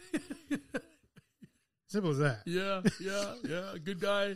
Simple 1.88 2.12
as 2.12 2.20
that. 2.20 2.42
Yeah, 2.46 2.82
yeah, 3.00 3.34
yeah. 3.44 3.74
Good 3.84 4.00
guy. 4.00 4.36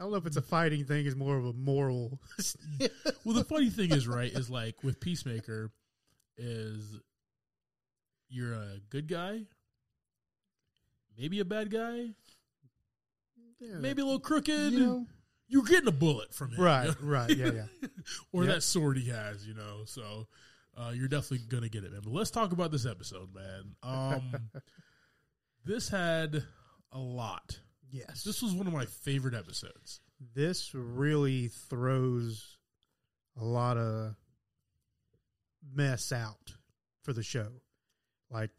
I 0.00 0.02
don't 0.02 0.10
know 0.10 0.16
if 0.16 0.26
it's 0.26 0.36
a 0.36 0.42
fighting 0.42 0.84
thing. 0.84 1.06
It's 1.06 1.14
more 1.16 1.36
of 1.36 1.44
a 1.44 1.52
moral. 1.52 2.18
Well, 3.24 3.34
the 3.36 3.44
funny 3.44 3.68
thing 3.68 3.90
is, 3.92 4.08
right, 4.08 4.32
is 4.32 4.48
like 4.48 4.82
with 4.82 5.00
Peacemaker, 5.00 5.70
is 6.38 6.98
you're 8.28 8.52
a 8.54 8.78
good 8.90 9.08
guy, 9.08 9.42
maybe 11.16 11.40
a 11.40 11.44
bad 11.44 11.70
guy, 11.70 12.10
Yeah, 13.60 13.78
maybe 13.78 14.02
a 14.02 14.04
little 14.04 14.20
crooked. 14.20 14.72
you 14.72 14.80
know, 14.80 15.06
You're 15.48 15.64
getting 15.64 15.88
a 15.88 15.92
bullet 15.92 16.32
from 16.34 16.52
him, 16.52 16.60
right, 16.62 16.94
right, 17.00 17.30
yeah, 17.36 17.50
yeah. 17.52 17.88
or 18.32 18.44
Yep. 18.44 18.54
that 18.54 18.62
sword 18.62 18.98
he 18.98 19.08
has, 19.10 19.46
you 19.46 19.54
know. 19.54 19.82
So 19.86 20.26
uh, 20.76 20.92
you're 20.94 21.08
definitely 21.08 21.46
gonna 21.48 21.68
get 21.68 21.84
it, 21.84 21.90
man. 21.92 22.00
But 22.04 22.12
let's 22.12 22.30
talk 22.30 22.52
about 22.52 22.70
this 22.70 22.86
episode, 22.86 23.34
man. 23.34 23.74
Um, 23.82 24.50
this 25.64 25.88
had 25.88 26.44
a 26.92 26.98
lot. 26.98 27.58
Yes, 27.90 28.22
This 28.22 28.42
was 28.42 28.52
one 28.52 28.66
of 28.66 28.72
my 28.74 28.84
favorite 28.84 29.34
episodes. 29.34 30.00
this 30.34 30.74
really 30.74 31.48
throws 31.48 32.58
a 33.40 33.44
lot 33.44 33.78
of 33.78 34.14
mess 35.74 36.12
out 36.12 36.52
for 37.02 37.12
the 37.14 37.22
show. 37.22 37.48
Like 38.30 38.50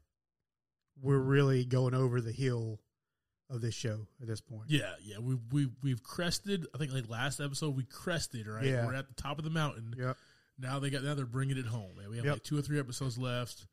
we're 1.01 1.17
really 1.19 1.65
going 1.65 1.93
over 1.93 2.21
the 2.21 2.31
hill 2.31 2.79
of 3.49 3.61
this 3.61 3.73
show 3.73 4.05
at 4.21 4.27
this 4.27 4.41
point. 4.41 4.63
Yeah, 4.67 4.91
yeah. 5.03 5.17
We 5.19 5.35
we 5.51 5.69
we've 5.81 6.03
crested. 6.03 6.67
I 6.73 6.77
think 6.77 6.91
like 6.93 7.09
last 7.09 7.39
episode 7.39 7.75
we 7.75 7.83
crested. 7.83 8.47
Right, 8.47 8.65
Yeah. 8.65 8.85
we're 8.85 8.95
at 8.95 9.07
the 9.07 9.21
top 9.21 9.37
of 9.37 9.43
the 9.43 9.49
mountain. 9.49 9.93
Yep. 9.97 10.17
Now 10.59 10.79
they 10.79 10.89
got 10.89 11.03
now 11.03 11.15
they're 11.15 11.25
bringing 11.25 11.57
it 11.57 11.65
home, 11.65 11.95
man. 11.97 12.09
We 12.09 12.17
have 12.17 12.25
Yep. 12.25 12.33
like 12.35 12.43
two 12.43 12.57
or 12.57 12.61
three 12.61 12.79
episodes 12.79 13.17
left, 13.17 13.65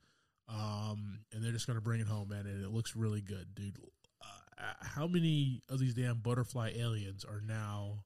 um, 0.48 1.20
and 1.32 1.42
they're 1.42 1.52
just 1.52 1.66
gonna 1.66 1.80
bring 1.80 2.00
it 2.00 2.06
home, 2.06 2.28
man. 2.28 2.46
And 2.46 2.64
it 2.64 2.70
looks 2.70 2.94
really 2.96 3.20
good, 3.20 3.54
dude. 3.54 3.76
Uh, 4.22 4.72
how 4.80 5.06
many 5.06 5.62
of 5.68 5.78
these 5.78 5.94
damn 5.94 6.18
butterfly 6.20 6.72
aliens 6.76 7.24
are 7.24 7.40
now? 7.40 8.04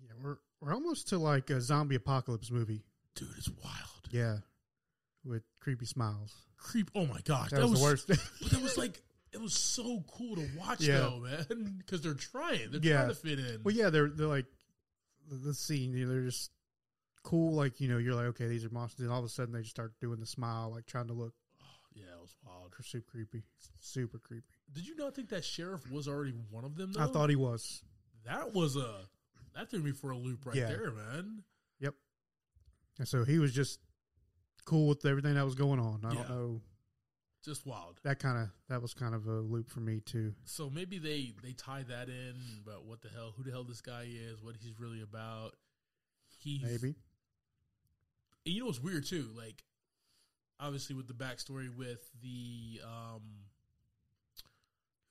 Yeah, 0.00 0.12
we're 0.22 0.36
we're 0.60 0.74
almost 0.74 1.08
to 1.08 1.18
like 1.18 1.50
a 1.50 1.60
zombie 1.60 1.94
apocalypse 1.96 2.50
movie. 2.50 2.84
Dude, 3.14 3.28
it's 3.36 3.48
wild. 3.50 4.08
Yeah, 4.10 4.38
with 5.24 5.42
creepy 5.60 5.86
smiles. 5.86 6.34
Creep. 6.56 6.90
Oh 6.94 7.06
my 7.06 7.20
gosh, 7.24 7.50
That, 7.50 7.62
was, 7.62 7.72
the 7.80 7.84
worst. 7.84 8.08
But 8.08 8.18
that 8.50 8.62
was 8.62 8.76
like 8.78 9.00
it 9.32 9.40
was 9.40 9.52
so 9.54 10.04
cool 10.12 10.36
to 10.36 10.48
watch 10.58 10.80
Yeah. 10.82 10.98
though, 10.98 11.20
man. 11.20 11.74
Because 11.78 12.02
they're 12.02 12.14
trying. 12.14 12.70
They're 12.70 12.80
Yeah. 12.82 12.96
trying 12.98 13.08
to 13.08 13.14
fit 13.14 13.38
in. 13.38 13.60
well, 13.64 13.74
yeah, 13.74 13.90
they're 13.90 14.08
they're 14.08 14.26
like 14.26 14.46
the, 15.30 15.54
scene. 15.54 15.92
You 15.92 16.06
know, 16.06 16.12
they're 16.12 16.22
just 16.24 16.50
cool. 17.22 17.54
Like 17.54 17.80
you 17.80 17.88
know, 17.88 17.98
you're 17.98 18.14
like, 18.14 18.26
okay, 18.26 18.46
these 18.48 18.64
are 18.64 18.70
monsters. 18.70 19.00
And 19.04 19.12
all 19.12 19.18
of 19.18 19.24
a 19.24 19.28
sudden, 19.28 19.52
they 19.52 19.60
just 19.60 19.70
start 19.70 19.92
doing 20.00 20.20
the 20.20 20.26
smile, 20.26 20.70
like 20.74 20.86
trying 20.86 21.08
to 21.08 21.14
look 21.14 21.34
oh, 21.62 21.66
yeah, 21.94 22.04
it 22.04 22.20
was 22.20 22.34
wild. 22.46 22.72
super 22.82 23.10
creepy, 23.10 23.42
super 23.80 24.18
creepy. 24.18 24.44
Did 24.72 24.86
you 24.86 24.96
not 24.96 25.14
think 25.14 25.28
that 25.30 25.44
sheriff 25.44 25.90
was 25.90 26.06
already 26.08 26.32
one 26.50 26.64
of 26.64 26.76
them? 26.76 26.92
Though? 26.92 27.02
I 27.02 27.06
thought 27.06 27.30
he 27.30 27.36
was. 27.36 27.82
that 28.26 28.52
was 28.54 28.76
a 28.76 28.94
that 29.54 29.70
threw 29.70 29.80
me 29.80 29.92
for 29.92 30.10
a 30.10 30.16
loop 30.18 30.46
right 30.46 30.56
Yeah. 30.56 30.66
there, 30.68 30.90
man. 30.92 31.42
Yep. 31.80 31.94
And 32.98 33.08
so 33.08 33.24
he 33.24 33.38
was 33.38 33.52
just 33.52 33.80
cool 34.64 34.88
with 34.88 35.04
everything 35.04 35.34
that 35.34 35.44
was 35.44 35.54
going 35.54 35.78
on. 35.80 36.04
I 36.04 36.08
Yeah. 36.12 36.14
don't 36.22 36.28
know. 36.28 36.62
Just 37.42 37.66
wild. 37.66 38.00
That 38.04 38.18
kind 38.18 38.38
of 38.38 38.48
that 38.68 38.80
was 38.80 38.94
kind 38.94 39.14
of 39.14 39.26
a 39.26 39.40
loop 39.40 39.68
for 39.68 39.80
me 39.80 40.00
too. 40.00 40.34
So 40.44 40.70
maybe 40.70 40.98
they 40.98 41.34
they 41.42 41.52
tie 41.52 41.82
that 41.82 42.08
in 42.08 42.34
about 42.66 42.84
what 42.86 43.02
the 43.02 43.10
hell, 43.10 43.32
who 43.36 43.42
the 43.42 43.50
hell 43.50 43.64
this 43.64 43.82
guy 43.82 44.06
is, 44.10 44.42
what 44.42 44.56
he's 44.56 44.72
really 44.78 45.02
about. 45.02 45.54
He's 46.38 46.62
Maybe. 46.62 46.94
And 48.46 48.54
you 48.54 48.60
know 48.60 48.66
what's 48.66 48.80
weird 48.80 49.04
too? 49.06 49.30
Like, 49.36 49.62
obviously 50.60 50.94
with 50.96 51.06
the 51.06 51.14
backstory 51.14 51.74
with 51.74 52.10
the 52.22 52.80
um, 52.82 53.22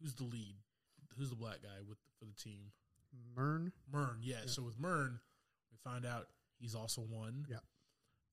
who's 0.02 0.16
the 0.16 0.24
lead? 0.24 0.56
Who's 1.18 1.30
the 1.30 1.36
black 1.36 1.62
guy 1.62 1.82
with 1.88 1.98
for 2.20 2.26
the 2.26 2.34
team? 2.34 2.72
Murn. 3.36 3.72
Murn. 3.92 4.18
Yeah. 4.22 4.38
Yeah. 4.42 4.48
So 4.48 4.64
with 4.64 4.80
Murn, 4.80 5.20
we 5.72 5.78
find 5.84 6.04
out 6.06 6.28
he's 6.60 6.74
also 6.76 7.02
one. 7.02 7.46
Yeah. 7.50 7.58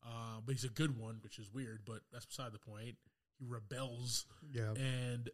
Uh, 0.05 0.41
but 0.45 0.53
he's 0.55 0.65
a 0.65 0.69
good 0.69 0.99
one, 0.99 1.19
which 1.23 1.39
is 1.39 1.53
weird. 1.53 1.81
But 1.85 2.01
that's 2.13 2.27
beside 2.27 2.53
the 2.53 2.59
point. 2.59 2.97
He 3.39 3.45
rebels, 3.47 4.25
Yeah. 4.53 4.73
and 4.75 5.29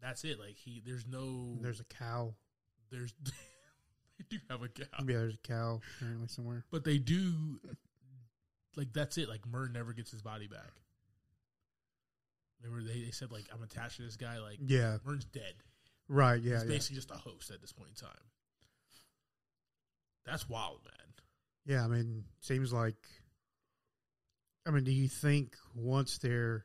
that's 0.00 0.24
it. 0.24 0.38
Like 0.38 0.56
he, 0.56 0.82
there's 0.84 1.06
no, 1.06 1.56
There's 1.60 1.80
a 1.80 1.84
cow. 1.84 2.34
there's 2.90 3.14
they 3.24 4.24
do 4.30 4.38
have 4.50 4.62
a 4.62 4.68
cow, 4.68 4.84
Yeah, 5.00 5.04
there's 5.18 5.34
a 5.34 5.38
cow 5.48 5.80
apparently 5.96 6.28
somewhere. 6.28 6.64
but 6.70 6.84
they 6.84 6.98
do 6.98 7.60
like 8.76 8.92
that's 8.92 9.16
it. 9.18 9.28
Like 9.28 9.46
Murn 9.46 9.72
never 9.72 9.92
gets 9.92 10.10
his 10.10 10.22
body 10.22 10.46
back. 10.46 10.72
Remember 12.62 12.82
they, 12.86 13.02
they 13.04 13.10
said 13.10 13.32
like 13.32 13.44
I'm 13.52 13.62
attached 13.62 13.96
to 13.96 14.02
this 14.02 14.16
guy. 14.16 14.38
Like 14.38 14.58
Yeah. 14.64 14.98
Murn's 15.04 15.24
dead. 15.24 15.54
Right. 16.08 16.40
Yeah. 16.42 16.54
He's 16.56 16.62
Yeah. 16.64 16.68
basically 16.68 16.96
just 16.96 17.10
a 17.10 17.14
host 17.14 17.50
at 17.50 17.60
this 17.60 17.72
point 17.72 17.90
in 17.90 17.94
time. 18.06 18.20
That's 20.24 20.48
wild, 20.48 20.80
man. 20.84 21.01
Yeah. 21.66 21.84
I 21.84 21.88
mean, 21.88 22.24
seems 22.40 22.72
like. 22.72 22.96
I 24.66 24.70
mean, 24.70 24.84
do 24.84 24.92
you 24.92 25.08
think 25.08 25.56
once 25.74 26.18
they're? 26.18 26.64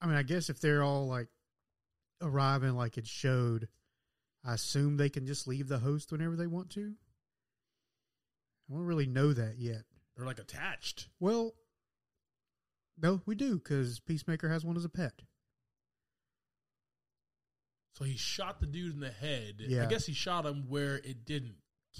I 0.00 0.06
mean, 0.06 0.16
I 0.16 0.22
guess 0.22 0.50
if 0.50 0.60
they're 0.60 0.82
all 0.82 1.06
like 1.06 1.28
arriving 2.20 2.74
like 2.74 2.98
it 2.98 3.06
showed, 3.06 3.68
I 4.44 4.54
assume 4.54 4.96
they 4.96 5.08
can 5.08 5.26
just 5.26 5.48
leave 5.48 5.68
the 5.68 5.78
host 5.78 6.12
whenever 6.12 6.36
they 6.36 6.46
want 6.46 6.70
to. 6.70 6.94
I 8.70 8.74
don't 8.74 8.84
really 8.84 9.06
know 9.06 9.32
that 9.32 9.58
yet. 9.58 9.82
They're 10.16 10.26
like 10.26 10.38
attached. 10.38 11.08
Well, 11.20 11.54
no, 13.00 13.20
we 13.26 13.34
do 13.34 13.58
because 13.58 14.00
Peacemaker 14.00 14.48
has 14.48 14.64
one 14.64 14.76
as 14.76 14.84
a 14.84 14.90
pet. 14.90 15.22
So 17.96 18.04
he 18.04 18.16
shot 18.16 18.60
the 18.60 18.66
dude 18.66 18.94
in 18.94 19.00
the 19.00 19.10
head. 19.10 19.54
Yeah. 19.58 19.84
I 19.84 19.86
guess 19.86 20.06
he 20.06 20.12
shot 20.12 20.46
him 20.46 20.64
where 20.68 20.96
it 20.96 21.24
didn't 21.24 21.56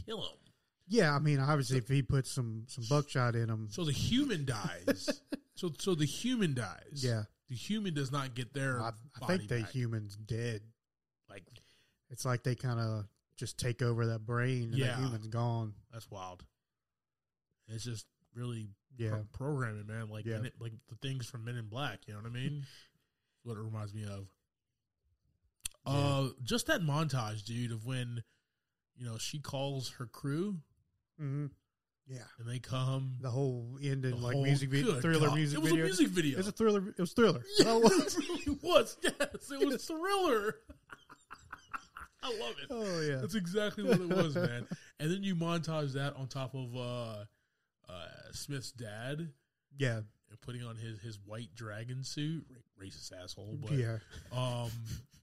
kill 0.07 0.23
him. 0.23 0.39
Yeah, 0.87 1.15
I 1.15 1.19
mean, 1.19 1.41
obviously, 1.41 1.79
if 1.79 1.89
he 1.89 2.03
puts 2.03 2.31
some 2.31 2.65
some 2.69 2.85
buckshot 2.91 3.35
in 3.37 3.49
him, 3.49 3.69
So 3.71 3.85
the 3.85 3.93
human 3.93 4.45
dies. 4.45 5.23
so 5.55 5.71
so 5.79 5.95
the 5.95 6.05
human 6.05 6.55
dies. 6.55 7.03
yeah, 7.03 7.23
The 7.49 7.57
human 7.57 7.95
does 7.95 8.13
not 8.13 8.35
get 8.35 8.53
their 8.53 8.81
I, 8.83 8.89
I 8.89 8.93
body 9.21 9.39
think 9.39 9.49
the 9.49 9.61
back. 9.63 9.71
human's 9.71 10.17
dead. 10.17 10.61
like 11.31 11.45
It's 12.11 12.25
like 12.25 12.43
they 12.43 12.55
kind 12.55 12.79
of 12.81 13.07
just 13.37 13.59
take 13.59 13.81
over 13.83 14.07
that 14.09 14.27
brain, 14.27 14.65
and 14.65 14.75
Yeah. 14.75 14.97
the 14.97 15.03
human's 15.03 15.27
gone. 15.29 15.75
that's 15.93 16.11
wild. 16.11 16.45
It's 17.67 17.85
just 17.85 18.07
really 18.35 18.69
Yeah, 18.99 19.11
pro- 19.11 19.25
programming, 19.33 19.87
man. 19.87 20.09
Like 20.11 20.27
Yeah. 20.27 20.37
In- 20.37 20.51
like 20.61 20.73
the 20.89 20.97
things 20.97 21.25
from 21.27 21.45
Men 21.47 21.57
in 21.57 21.69
Black. 21.69 22.01
You 22.07 22.13
know 22.15 22.21
what 22.21 22.29
I 22.31 22.33
mean? 22.35 22.67
what 23.43 23.57
it 23.57 23.61
reminds 23.61 23.95
me 23.95 24.05
of. 24.05 24.29
Uh, 25.87 26.29
just 26.43 26.67
that 26.67 26.81
montage, 26.81 27.45
dude, 27.45 27.71
of 27.73 27.85
when 27.87 28.23
you 28.97 29.05
know 29.07 29.19
she 29.19 29.39
calls 29.39 29.91
her 29.99 30.07
crew 30.07 30.59
hmm 31.19 31.47
yeah. 32.07 32.19
and 32.39 32.47
they 32.49 32.59
come. 32.59 33.15
The 33.21 33.31
whole 33.31 33.79
end 33.83 34.05
and 34.05 34.21
like 34.23 34.35
whole- 34.35 34.43
music 34.45 34.69
video, 34.71 35.01
thriller 35.01 35.29
God. 35.29 35.37
music 35.37 35.59
It 35.59 35.63
was 35.63 35.71
video. 35.71 35.85
a 35.85 35.89
music 35.89 36.09
video. 36.09 36.33
It 36.33 36.37
was 36.39 36.49
a 36.49 36.53
thriller. 36.53 36.89
It 36.89 36.99
was 37.01 37.13
thriller. 37.13 37.41
Yeah, 37.59 37.77
it 37.79 38.17
really 38.19 38.59
was. 38.63 38.97
Yes, 39.03 39.51
it 39.51 39.67
was 39.67 39.85
thriller. 39.87 40.57
I 42.23 42.29
love 42.39 42.55
it. 42.63 42.67
oh 42.71 43.01
yeah, 43.01 43.17
That's 43.17 43.35
exactly 43.35 43.85
what 43.85 44.01
it 44.01 44.09
was, 44.09 44.35
man. 44.35 44.67
And 44.99 45.11
then 45.11 45.23
you 45.23 45.35
montage 45.37 45.93
that 45.93 46.15
on 46.17 46.27
top 46.27 46.55
of 46.55 46.75
uh, 46.75 47.25
uh, 47.89 48.07
Smith's 48.33 48.73
dad 48.73 49.29
yeah, 49.77 49.97
and 50.31 50.41
putting 50.41 50.65
on 50.65 50.77
his, 50.77 50.99
his 51.01 51.19
white 51.27 51.55
dragon 51.55 52.03
suit. 52.03 52.45
Racist 52.83 53.13
asshole, 53.23 53.59
but 53.61 53.73
yeah. 53.73 53.99
um, 54.33 54.71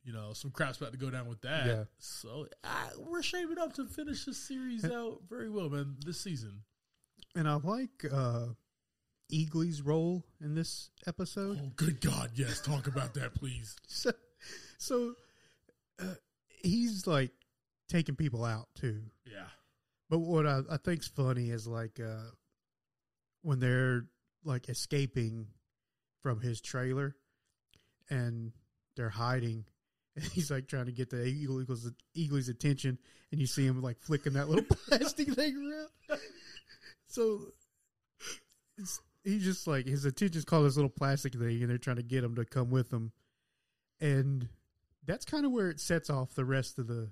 you 0.03 0.13
know, 0.13 0.33
some 0.33 0.51
crap's 0.51 0.77
about 0.77 0.91
to 0.93 0.97
go 0.97 1.09
down 1.09 1.27
with 1.27 1.41
that. 1.41 1.65
Yeah. 1.65 1.83
So 1.99 2.47
uh, 2.63 2.89
we're 2.97 3.21
shaping 3.21 3.59
up 3.59 3.73
to 3.73 3.85
finish 3.85 4.25
this 4.25 4.37
series 4.37 4.85
out 4.85 5.21
very 5.29 5.49
well, 5.49 5.69
man. 5.69 5.95
This 6.05 6.19
season. 6.19 6.61
And 7.35 7.47
I 7.47 7.55
like 7.55 8.05
uh 8.11 8.47
Eagly's 9.29 9.81
role 9.81 10.25
in 10.41 10.55
this 10.55 10.89
episode. 11.07 11.59
Oh, 11.61 11.71
good 11.75 12.01
God, 12.01 12.31
yes. 12.35 12.61
Talk 12.61 12.87
about 12.87 13.13
that, 13.15 13.33
please. 13.33 13.75
So, 13.87 14.11
so 14.79 15.13
uh, 15.99 16.15
he's 16.47 17.05
like 17.05 17.31
taking 17.87 18.15
people 18.15 18.43
out 18.43 18.67
too. 18.75 19.01
Yeah. 19.25 19.47
But 20.09 20.19
what 20.19 20.47
I, 20.47 20.61
I 20.69 20.77
think's 20.77 21.07
funny 21.07 21.51
is 21.51 21.67
like 21.67 21.99
uh, 21.99 22.31
when 23.43 23.59
they're 23.59 24.05
like 24.43 24.69
escaping 24.69 25.47
from 26.21 26.41
his 26.41 26.61
trailer 26.61 27.15
and 28.09 28.51
they're 28.95 29.09
hiding. 29.09 29.65
And 30.15 30.25
he's 30.33 30.51
like 30.51 30.67
trying 30.67 30.85
to 30.87 30.91
get 30.91 31.09
the 31.09 31.23
Eagle 31.23 31.61
Eagle's, 31.61 31.89
Eagle's 32.13 32.49
attention, 32.49 32.97
and 33.31 33.39
you 33.41 33.47
see 33.47 33.65
him 33.65 33.81
like 33.81 33.99
flicking 33.99 34.33
that 34.33 34.49
little 34.49 34.65
plastic 34.87 35.33
thing 35.33 35.55
around. 36.09 36.19
So 37.07 37.41
it's, 38.77 39.01
he's 39.25 39.43
just 39.43 39.67
like 39.67 39.85
his 39.85 40.05
attention's 40.05 40.45
called 40.45 40.65
this 40.65 40.77
little 40.77 40.89
plastic 40.89 41.33
thing, 41.33 41.61
and 41.61 41.69
they're 41.69 41.77
trying 41.77 41.97
to 41.97 42.03
get 42.03 42.23
him 42.23 42.35
to 42.35 42.45
come 42.45 42.69
with 42.71 42.89
them. 42.89 43.11
And 43.99 44.47
that's 45.05 45.25
kind 45.25 45.45
of 45.45 45.51
where 45.51 45.69
it 45.69 45.81
sets 45.81 46.09
off 46.09 46.33
the 46.35 46.45
rest 46.45 46.79
of 46.79 46.87
the. 46.87 47.11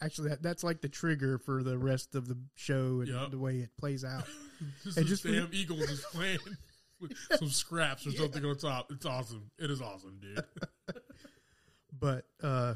Actually, 0.00 0.30
that, 0.30 0.42
that's 0.42 0.64
like 0.64 0.80
the 0.80 0.88
trigger 0.88 1.36
for 1.36 1.62
the 1.62 1.76
rest 1.76 2.14
of 2.14 2.28
the 2.28 2.38
show 2.54 3.00
and 3.00 3.08
Yep. 3.08 3.30
the 3.32 3.38
way 3.38 3.56
it 3.58 3.76
plays 3.78 4.02
out. 4.06 4.24
Just 4.84 4.96
And 4.96 5.06
just 5.06 5.24
damn 5.24 5.50
eagle 5.52 5.76
just 5.76 6.04
playing 6.04 6.38
with 6.98 7.12
some 7.38 7.50
scraps 7.50 8.06
or 8.06 8.12
something 8.12 8.42
on 8.42 8.56
top. 8.56 8.90
It's 8.90 9.04
awesome. 9.04 9.50
It 9.58 9.70
is 9.70 9.82
awesome, 9.82 10.18
dude. 10.18 10.42
But 11.98 12.24
uh 12.42 12.74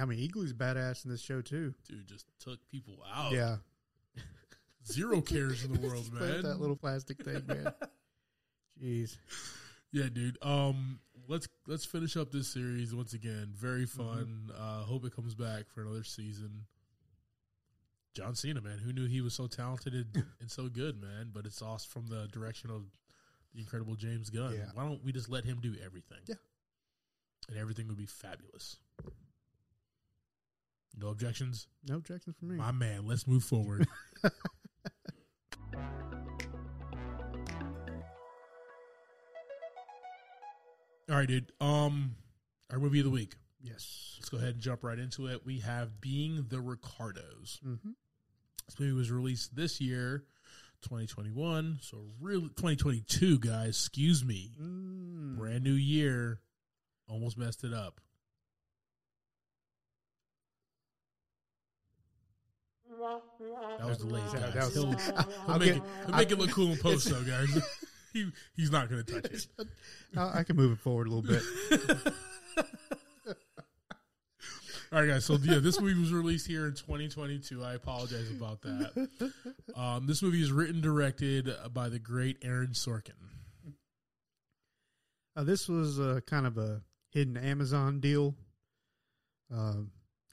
I 0.00 0.04
mean, 0.06 0.18
Eagly's 0.18 0.52
badass 0.52 1.04
in 1.04 1.10
this 1.10 1.20
show 1.20 1.40
too. 1.40 1.74
Dude 1.88 2.06
just 2.08 2.26
took 2.40 2.58
people 2.70 2.98
out. 3.14 3.32
Yeah, 3.32 3.56
Zero 4.86 5.20
cares 5.22 5.64
in 5.64 5.72
the 5.72 5.80
world, 5.80 6.12
man. 6.12 6.42
that 6.42 6.60
little 6.60 6.76
plastic 6.76 7.22
thing, 7.24 7.42
man. 7.46 7.72
Jeez. 8.82 9.16
Yeah, 9.92 10.08
dude. 10.12 10.36
Um, 10.42 10.98
let's 11.28 11.46
let's 11.68 11.84
finish 11.84 12.16
up 12.16 12.32
this 12.32 12.48
series 12.48 12.92
once 12.94 13.12
again. 13.14 13.52
Very 13.56 13.86
Mm-hmm. 13.86 14.02
fun. 14.02 14.50
Uh, 14.58 14.82
hope 14.82 15.04
it 15.04 15.14
comes 15.14 15.34
back 15.34 15.64
for 15.72 15.82
another 15.82 16.02
season. 16.04 16.66
John 18.14 18.34
Cena, 18.36 18.60
man, 18.60 18.78
who 18.78 18.92
knew 18.92 19.06
he 19.06 19.20
was 19.20 19.34
so 19.34 19.46
talented 19.46 19.92
and, 19.94 20.24
and 20.40 20.50
so 20.50 20.68
good, 20.68 21.00
man? 21.00 21.30
But 21.32 21.46
it's 21.46 21.62
all 21.62 21.78
from 21.78 22.06
the 22.06 22.28
direction 22.32 22.70
of 22.70 22.82
the 23.54 23.60
incredible 23.60 23.94
James 23.96 24.30
Gunn. 24.30 24.54
Yeah. 24.54 24.66
Why 24.74 24.84
don't 24.84 25.04
we 25.04 25.12
just 25.12 25.28
let 25.28 25.44
him 25.44 25.58
do 25.60 25.74
everything? 25.84 26.18
Yeah. 26.26 26.34
And 27.48 27.58
everything 27.58 27.88
would 27.88 27.96
be 27.96 28.06
fabulous. 28.06 28.76
No 30.96 31.08
objections, 31.08 31.66
No 31.88 31.96
objections 31.96 32.36
from 32.38 32.48
me. 32.50 32.56
my 32.56 32.70
man. 32.72 33.06
Let's 33.06 33.26
move 33.26 33.42
forward. 33.44 33.86
All 41.10 41.16
right, 41.16 41.28
dude. 41.28 41.52
Um, 41.60 42.16
Our 42.72 42.78
movie 42.78 43.00
of 43.00 43.04
the 43.04 43.10
week. 43.10 43.34
Yes. 43.60 44.16
Let's 44.18 44.28
go 44.30 44.38
ahead 44.38 44.50
and 44.54 44.60
jump 44.60 44.82
right 44.84 44.98
into 44.98 45.26
it. 45.26 45.44
We 45.44 45.60
have 45.60 46.00
Being 46.00 46.46
the 46.48 46.60
Ricardos. 46.60 47.60
Mm-hmm. 47.66 47.90
This 48.66 48.80
movie 48.80 48.92
was 48.92 49.10
released 49.10 49.54
this 49.54 49.80
year, 49.80 50.24
2021. 50.82 51.78
So 51.82 51.98
really, 52.20 52.48
2022, 52.48 53.38
guys. 53.38 53.68
Excuse 53.68 54.24
me. 54.24 54.52
Mm. 54.60 55.36
Brand 55.36 55.62
new 55.62 55.72
year. 55.72 56.40
Almost 57.08 57.36
messed 57.38 57.64
it 57.64 57.72
up. 57.74 58.00
That 63.78 63.86
was 63.86 63.98
delayed, 63.98 64.22
Yeah, 64.32 64.40
guys. 64.40 64.54
that 64.54 64.64
was- 64.64 64.74
he'll 64.74 64.90
he'll 65.16 65.34
I'll 65.48 65.58
make, 65.58 65.68
get- 65.74 65.76
it, 65.76 65.82
he'll 66.06 66.16
make 66.16 66.30
it 66.30 66.38
look 66.38 66.50
cool 66.50 66.72
in 66.72 66.78
post, 66.78 67.08
though, 67.10 67.22
guys. 67.22 67.48
he, 68.12 68.30
he's 68.54 68.70
not 68.70 68.88
going 68.88 69.04
to 69.04 69.20
touch 69.20 69.32
it. 69.32 69.46
I, 70.16 70.40
I 70.40 70.42
can 70.44 70.56
move 70.56 70.72
it 70.72 70.78
forward 70.78 71.08
a 71.08 71.10
little 71.10 71.22
bit. 71.22 71.42
All 74.92 75.00
right, 75.00 75.08
guys. 75.08 75.24
So 75.24 75.36
yeah, 75.42 75.58
this 75.58 75.80
movie 75.80 75.98
was 75.98 76.12
released 76.12 76.46
here 76.46 76.66
in 76.66 76.74
2022. 76.74 77.64
I 77.64 77.74
apologize 77.74 78.30
about 78.30 78.62
that. 78.62 79.08
Um, 79.74 80.06
this 80.06 80.22
movie 80.22 80.40
is 80.40 80.52
written, 80.52 80.80
directed 80.80 81.50
by 81.72 81.88
the 81.88 81.98
great 81.98 82.38
Aaron 82.44 82.68
Sorkin. 82.74 83.10
Uh, 85.36 85.42
this 85.42 85.68
was 85.68 85.98
uh, 85.98 86.20
kind 86.28 86.46
of 86.46 86.58
a 86.58 86.80
hidden 87.14 87.36
Amazon 87.38 88.00
deal. 88.00 88.34
Uh, 89.54 89.82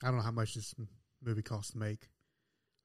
I 0.04 0.08
don't 0.08 0.18
know 0.18 0.24
how 0.24 0.32
much 0.32 0.56
this 0.56 0.76
movie 1.24 1.42
cost 1.44 1.72
to 1.72 1.78
make. 1.78 2.10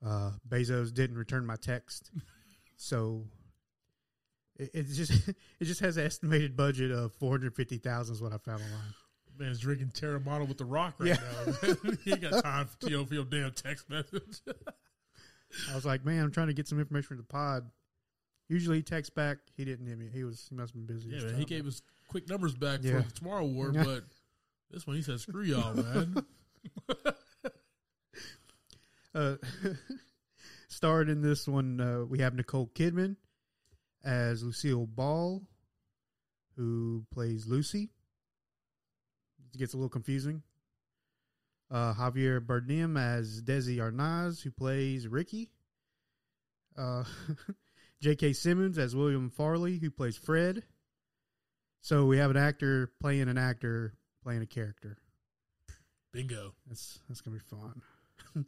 Uh, 0.05 0.31
Bezos 0.49 0.93
didn't 0.95 1.17
return 1.19 1.45
my 1.47 1.57
text, 1.57 2.11
so 2.77 3.25
it, 4.59 4.71
it 4.75 4.87
just 4.89 5.11
it 5.29 5.65
just 5.65 5.81
has 5.81 5.97
an 5.97 6.05
estimated 6.07 6.57
budget 6.57 6.93
of 6.93 7.13
four 7.15 7.31
hundred 7.33 7.55
fifty 7.57 7.79
thousand. 7.79 8.15
Is 8.15 8.23
what 8.23 8.33
I 8.33 8.39
found 8.39 8.63
online. 8.63 8.95
Man's 9.39 9.59
drinking 9.61 9.89
Teremana 9.89 10.49
with 10.49 10.57
the 10.57 10.65
Rock 10.65 10.95
right 10.99 11.09
Yeah. 11.09 11.17
now. 11.47 11.53
Man. 11.85 11.99
he 12.05 12.13
ain't 12.13 12.23
got 12.23 12.43
time 12.43 12.69
for 12.81 12.89
your, 12.89 13.05
for 13.05 13.13
your 13.13 13.25
damn 13.25 13.53
text 13.53 13.91
message. 13.91 14.41
I 15.71 15.75
was 15.75 15.85
like, 15.85 16.07
man, 16.07 16.25
I'm 16.25 16.31
trying 16.31 16.47
to 16.47 16.55
get 16.55 16.67
some 16.69 16.79
information 16.81 17.09
from 17.09 17.17
the 17.19 17.23
pod. 17.25 17.71
Usually 18.49 18.77
he 18.79 18.83
texts 18.83 19.11
back. 19.15 19.39
He 19.57 19.65
didn't 19.65 19.87
hit 19.87 19.99
me. 19.99 20.09
He 20.13 20.23
was 20.25 20.47
he 20.49 20.55
must 20.55 20.73
have 20.75 20.87
been 20.87 20.97
busy. 20.97 21.09
yeah. 21.11 21.37
He 21.37 21.45
gave 21.45 21.67
us 21.67 21.83
quick 22.09 22.29
numbers 22.29 22.55
back 22.55 22.81
Yeah. 22.83 23.03
for 23.03 23.09
the 23.09 23.15
Tomorrow 23.15 23.45
War, 23.47 23.73
but 23.73 24.05
this 24.71 24.87
one 24.87 24.95
he 24.97 25.03
said, 25.03 25.21
"Screw 25.21 25.43
y'all, 25.43 25.75
man." 25.83 26.17
Uh, 29.15 29.37
starred 30.69 31.09
in 31.09 31.23
this 31.23 31.49
one, 31.49 31.81
uh, 31.81 32.05
we 32.05 32.19
have 32.19 32.35
Nicole 32.35 32.71
Kidman 32.75 33.17
as 34.05 34.43
Lucille 34.43 34.87
Ball, 34.87 35.43
who 36.57 37.05
plays 37.11 37.47
Lucy. 37.47 37.91
It 39.55 39.59
gets 39.59 39.73
a 39.73 39.77
little 39.79 39.89
confusing. 39.89 40.43
Uh, 41.71 41.95
Javier 41.95 42.41
Bardem 42.41 43.01
as 43.01 43.43
Desi 43.43 43.79
Arnaz, 43.79 44.43
who 44.43 44.51
plays 44.51 45.09
Ricky. 45.09 45.51
Uh, 46.77 47.05
J.K. 48.01 48.35
Simmons 48.35 48.79
as 48.79 48.95
William 48.95 49.31
Frawley, 49.31 49.79
who 49.79 49.91
plays 49.91 50.17
Fred. 50.17 50.63
So 51.81 52.07
we 52.07 52.19
have 52.19 52.31
an 52.31 52.37
actor 52.37 52.91
playing 53.01 53.29
an 53.29 53.39
actor 53.39 53.95
playing 54.23 54.43
a 54.43 54.47
character. 54.47 54.99
Bingo. 56.13 56.55
That's 56.67 56.99
that's 57.09 57.21
gonna 57.21 57.37
be 57.37 57.41
fun. 57.41 57.83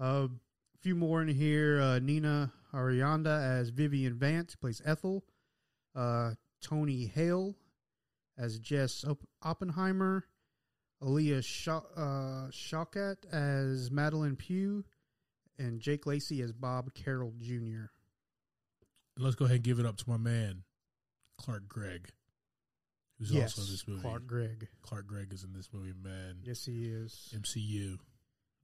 uh, 0.00 0.28
a 0.28 0.78
few 0.80 0.94
more 0.94 1.20
in 1.20 1.28
here. 1.28 1.80
Uh, 1.80 1.98
Nina 1.98 2.52
Arianda 2.72 3.42
as 3.58 3.70
Vivian 3.70 4.14
Vance, 4.14 4.52
who 4.52 4.58
plays 4.58 4.80
Ethel. 4.84 5.24
Uh, 5.94 6.32
Tony 6.62 7.06
Hale 7.06 7.56
as 8.38 8.58
Jess 8.58 9.04
Oppenheimer. 9.42 10.24
Alia 11.02 11.38
uh, 11.38 12.50
Shawkat 12.50 13.16
as 13.32 13.90
Madelyn 13.90 14.38
Pugh. 14.38 14.84
And 15.58 15.80
Jake 15.80 16.06
Lacy 16.06 16.40
as 16.42 16.52
Bob 16.52 16.94
Carroll 16.94 17.34
Jr. 17.40 17.86
Let's 19.18 19.36
go 19.36 19.44
ahead 19.44 19.56
and 19.56 19.64
give 19.64 19.78
it 19.78 19.86
up 19.86 19.96
to 19.98 20.10
my 20.10 20.16
man, 20.16 20.62
Clark 21.38 21.68
Gregg, 21.68 22.08
who's 23.18 23.30
also 23.34 23.62
in 23.62 23.68
this 23.70 23.86
movie. 23.86 24.02
Clark 24.02 24.26
Gregg. 24.26 24.68
Clark 24.82 25.06
Gregg 25.06 25.32
is 25.32 25.44
in 25.44 25.52
this 25.52 25.68
movie, 25.72 25.92
man. 26.02 26.38
Yes, 26.42 26.64
he 26.64 26.86
is. 26.86 27.32
MCU, 27.36 27.98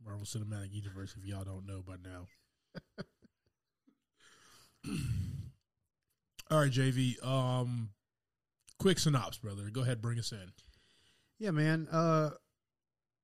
Marvel 0.05 0.25
Cinematic 0.25 0.73
Universe. 0.73 1.15
If 1.17 1.25
y'all 1.25 1.45
don't 1.45 1.67
know 1.67 1.83
by 1.87 1.95
now. 2.03 2.27
All 6.51 6.59
right, 6.59 6.73
JV. 6.73 7.25
Um, 7.25 7.91
quick 8.79 8.99
synopsis, 8.99 9.39
brother. 9.39 9.71
Go 9.71 9.83
ahead, 9.83 10.03
bring 10.03 10.19
us 10.19 10.33
in. 10.33 10.53
Yeah, 11.39 11.53
man. 11.53 11.87
Uh, 11.91 12.31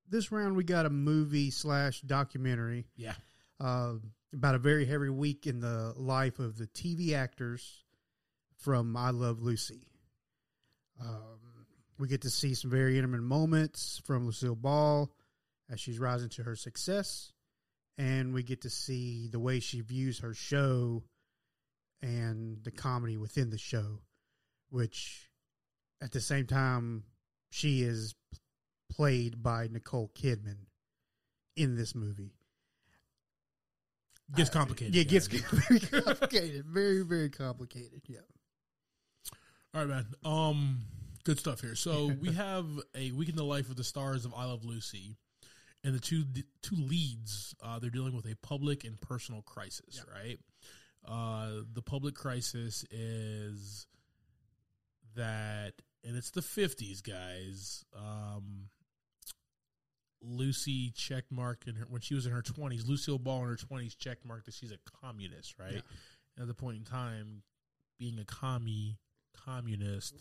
this 0.09 0.31
round 0.31 0.55
we 0.55 0.63
got 0.63 0.85
a 0.85 0.89
movie 0.89 1.51
slash 1.51 1.99
documentary. 2.01 2.85
Yeah. 2.95 3.15
uh, 3.59 3.95
about 4.33 4.55
a 4.55 4.59
very 4.59 4.85
heavy 4.85 5.09
week 5.09 5.47
in 5.47 5.59
the 5.59 5.93
life 5.95 6.39
of 6.39 6.57
the 6.57 6.67
TV 6.67 7.13
actors 7.13 7.83
from 8.57 8.95
I 8.97 9.11
Love 9.11 9.41
Lucy. 9.41 9.87
Um, 11.01 11.39
we 11.99 12.07
get 12.07 12.21
to 12.21 12.29
see 12.29 12.53
some 12.53 12.71
very 12.71 12.97
intimate 12.97 13.21
moments 13.21 14.01
from 14.05 14.25
Lucille 14.25 14.55
Ball 14.55 15.09
as 15.71 15.79
she's 15.79 15.99
rising 15.99 16.29
to 16.29 16.43
her 16.43 16.55
success, 16.55 17.31
and 17.97 18.33
we 18.33 18.43
get 18.43 18.61
to 18.61 18.69
see 18.69 19.27
the 19.27 19.39
way 19.39 19.59
she 19.59 19.81
views 19.81 20.19
her 20.19 20.33
show 20.33 21.03
and 22.01 22.63
the 22.63 22.71
comedy 22.71 23.17
within 23.17 23.49
the 23.49 23.57
show, 23.57 23.99
which 24.69 25.29
at 26.01 26.11
the 26.11 26.21
same 26.21 26.45
time 26.45 27.03
she 27.49 27.81
is 27.81 28.13
played 28.91 29.41
by 29.41 29.67
Nicole 29.67 30.11
Kidman 30.15 30.67
in 31.55 31.75
this 31.75 31.95
movie. 31.95 32.36
Gets 34.35 34.49
complicated. 34.49 34.93
Yeah, 34.93 35.01
it 35.01 35.07
gets 35.07 35.27
very 35.27 35.79
complicated. 35.79 36.65
Very, 36.65 37.01
very 37.03 37.29
complicated. 37.29 38.01
Yeah. 38.07 38.19
All 39.73 39.85
right, 39.85 39.87
man. 39.87 40.05
Um, 40.25 40.79
good 41.23 41.39
stuff 41.39 41.61
here. 41.61 41.75
So 41.75 42.07
we 42.21 42.33
have 42.33 42.65
a 42.95 43.11
week 43.11 43.29
in 43.29 43.35
the 43.35 43.43
life 43.43 43.69
of 43.69 43.77
the 43.77 43.83
stars 43.83 44.25
of 44.25 44.33
I 44.35 44.45
Love 44.45 44.65
Lucy, 44.65 45.15
and 45.83 45.95
the 45.95 45.99
two 45.99 46.25
two 46.61 46.75
leads. 46.75 47.55
Uh, 47.63 47.79
they're 47.79 47.89
dealing 47.89 48.15
with 48.15 48.25
a 48.25 48.35
public 48.35 48.83
and 48.83 48.99
personal 48.99 49.41
crisis, 49.43 50.03
right? 50.13 50.39
Uh, 51.07 51.61
the 51.73 51.81
public 51.81 52.15
crisis 52.15 52.83
is 52.91 53.87
that, 55.15 55.73
and 56.03 56.17
it's 56.17 56.31
the 56.31 56.41
fifties, 56.41 57.01
guys. 57.01 57.85
Um, 57.95 58.69
Lucy 60.21 60.91
checkmark 60.91 61.67
in 61.67 61.75
her 61.75 61.85
when 61.89 62.01
she 62.01 62.15
was 62.15 62.25
in 62.25 62.31
her 62.31 62.41
twenties. 62.41 62.87
Lucille 62.87 63.19
Ball 63.19 63.43
in 63.43 63.49
her 63.49 63.55
twenties 63.55 63.95
checkmarked 63.95 64.45
that 64.45 64.53
she's 64.53 64.71
a 64.71 64.77
communist, 65.01 65.55
right? 65.59 65.73
Yeah. 65.73 66.41
At 66.41 66.47
the 66.47 66.53
point 66.53 66.77
in 66.77 66.83
time, 66.83 67.43
being 67.99 68.19
a 68.19 68.25
commie 68.25 68.97
communist 69.45 70.15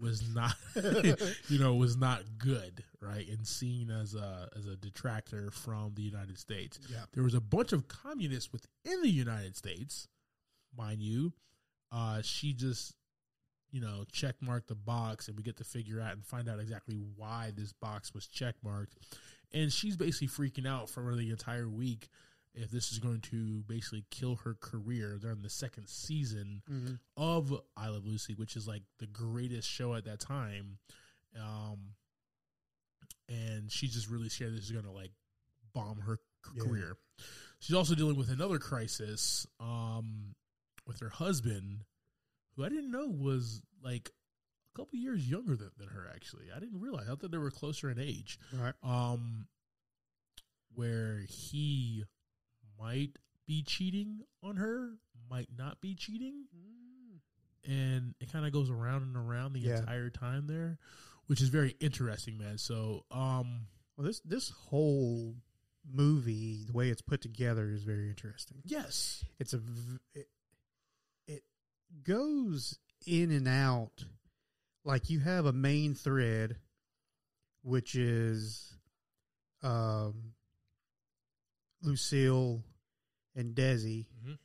was 0.00 0.22
not, 0.34 0.54
you 1.48 1.58
know, 1.58 1.74
was 1.74 1.96
not 1.96 2.22
good, 2.38 2.84
right? 3.00 3.28
And 3.28 3.46
seen 3.46 3.90
as 3.90 4.14
a 4.14 4.48
as 4.56 4.66
a 4.66 4.76
detractor 4.76 5.50
from 5.50 5.92
the 5.94 6.02
United 6.02 6.38
States. 6.38 6.78
Yeah. 6.90 7.04
There 7.12 7.24
was 7.24 7.34
a 7.34 7.40
bunch 7.40 7.72
of 7.72 7.88
communists 7.88 8.52
within 8.52 9.02
the 9.02 9.10
United 9.10 9.56
States, 9.56 10.08
mind 10.76 11.02
you. 11.02 11.32
Uh, 11.90 12.20
she 12.22 12.52
just, 12.52 12.94
you 13.70 13.80
know, 13.80 14.04
check 14.12 14.36
mark 14.40 14.66
the 14.66 14.74
box, 14.74 15.28
and 15.28 15.36
we 15.36 15.42
get 15.42 15.56
to 15.58 15.64
figure 15.64 16.00
out 16.00 16.12
and 16.12 16.24
find 16.24 16.48
out 16.48 16.58
exactly 16.60 16.96
why 17.16 17.52
this 17.56 17.72
box 17.72 18.14
was 18.14 18.26
check 18.26 18.54
marked. 18.64 18.96
And 19.52 19.72
she's 19.72 19.96
basically 19.96 20.28
freaking 20.28 20.66
out 20.66 20.88
for 20.90 21.14
the 21.16 21.30
entire 21.30 21.68
week 21.68 22.08
if 22.54 22.70
this 22.70 22.90
is 22.92 22.98
going 22.98 23.20
to 23.20 23.62
basically 23.68 24.04
kill 24.10 24.36
her 24.36 24.54
career 24.60 25.18
during 25.20 25.42
the 25.42 25.50
second 25.50 25.88
season 25.88 26.62
Mm-hmm. 26.70 26.94
of 27.16 27.52
I 27.76 27.88
Love 27.88 28.04
Lucy, 28.06 28.34
which 28.34 28.56
is 28.56 28.66
like 28.66 28.82
the 28.98 29.06
greatest 29.06 29.68
show 29.68 29.94
at 29.94 30.04
that 30.06 30.18
time. 30.20 30.78
Um, 31.38 31.78
and 33.28 33.70
she's 33.70 33.92
just 33.94 34.08
really 34.08 34.28
scared 34.28 34.54
this 34.56 34.64
is 34.64 34.72
going 34.72 34.84
to 34.84 34.90
like 34.90 35.12
bomb 35.74 36.00
her 36.00 36.18
c- 36.46 36.52
Yeah. 36.56 36.64
career. 36.64 36.96
She's 37.60 37.76
also 37.76 37.94
dealing 37.94 38.16
with 38.16 38.30
another 38.30 38.58
crisis 38.58 39.46
um, 39.60 40.34
with 40.86 41.00
her 41.00 41.08
husband, 41.10 41.84
who 42.58 42.64
I 42.64 42.68
didn't 42.68 42.90
know 42.90 43.06
was 43.06 43.62
like 43.82 44.10
a 44.74 44.78
couple 44.78 44.98
years 44.98 45.28
younger 45.30 45.56
than, 45.56 45.70
than 45.78 45.88
her. 45.88 46.06
Actually, 46.14 46.46
I 46.54 46.58
didn't 46.58 46.80
realize. 46.80 47.06
I 47.08 47.14
thought 47.14 47.30
they 47.30 47.38
were 47.38 47.50
closer 47.50 47.88
in 47.88 47.98
age 47.98 48.38
Right. 48.52 48.74
um, 48.82 49.46
where 50.74 51.20
he 51.28 52.04
might 52.78 53.12
be 53.46 53.62
cheating 53.62 54.20
on 54.42 54.56
her, 54.56 54.90
might 55.30 55.48
not 55.56 55.80
be 55.80 55.94
cheating, 55.94 56.44
and 57.66 58.14
it 58.20 58.30
kind 58.32 58.44
of 58.46 58.52
goes 58.52 58.70
around 58.70 59.02
and 59.02 59.16
around 59.16 59.52
the 59.52 59.60
Yeah. 59.60 59.78
entire 59.78 60.10
time 60.10 60.46
there, 60.46 60.78
which 61.26 61.40
is 61.40 61.48
very 61.48 61.74
interesting, 61.80 62.38
man. 62.38 62.58
So, 62.58 63.04
um, 63.10 63.66
Well, 63.96 64.06
this 64.06 64.20
this 64.20 64.50
whole 64.50 65.34
movie, 65.84 66.64
the 66.66 66.72
way 66.72 66.88
it's 66.90 67.02
put 67.02 67.20
together, 67.20 67.70
is 67.70 67.82
very 67.82 68.08
interesting. 68.08 68.62
yes, 68.64 69.24
It's 69.38 69.54
a 69.54 69.58
v- 69.58 69.98
it, 70.14 70.20
it 70.20 70.28
goes 72.02 72.78
in 73.06 73.30
and 73.30 73.48
out 73.48 74.04
like 74.84 75.10
you 75.10 75.20
have 75.20 75.46
a 75.46 75.52
main 75.52 75.94
thread 75.94 76.56
which 77.62 77.94
is 77.94 78.74
um, 79.62 80.34
Lucille 81.82 82.62
and 83.34 83.54
Desi 83.54 84.06
Mhm. 84.24 84.38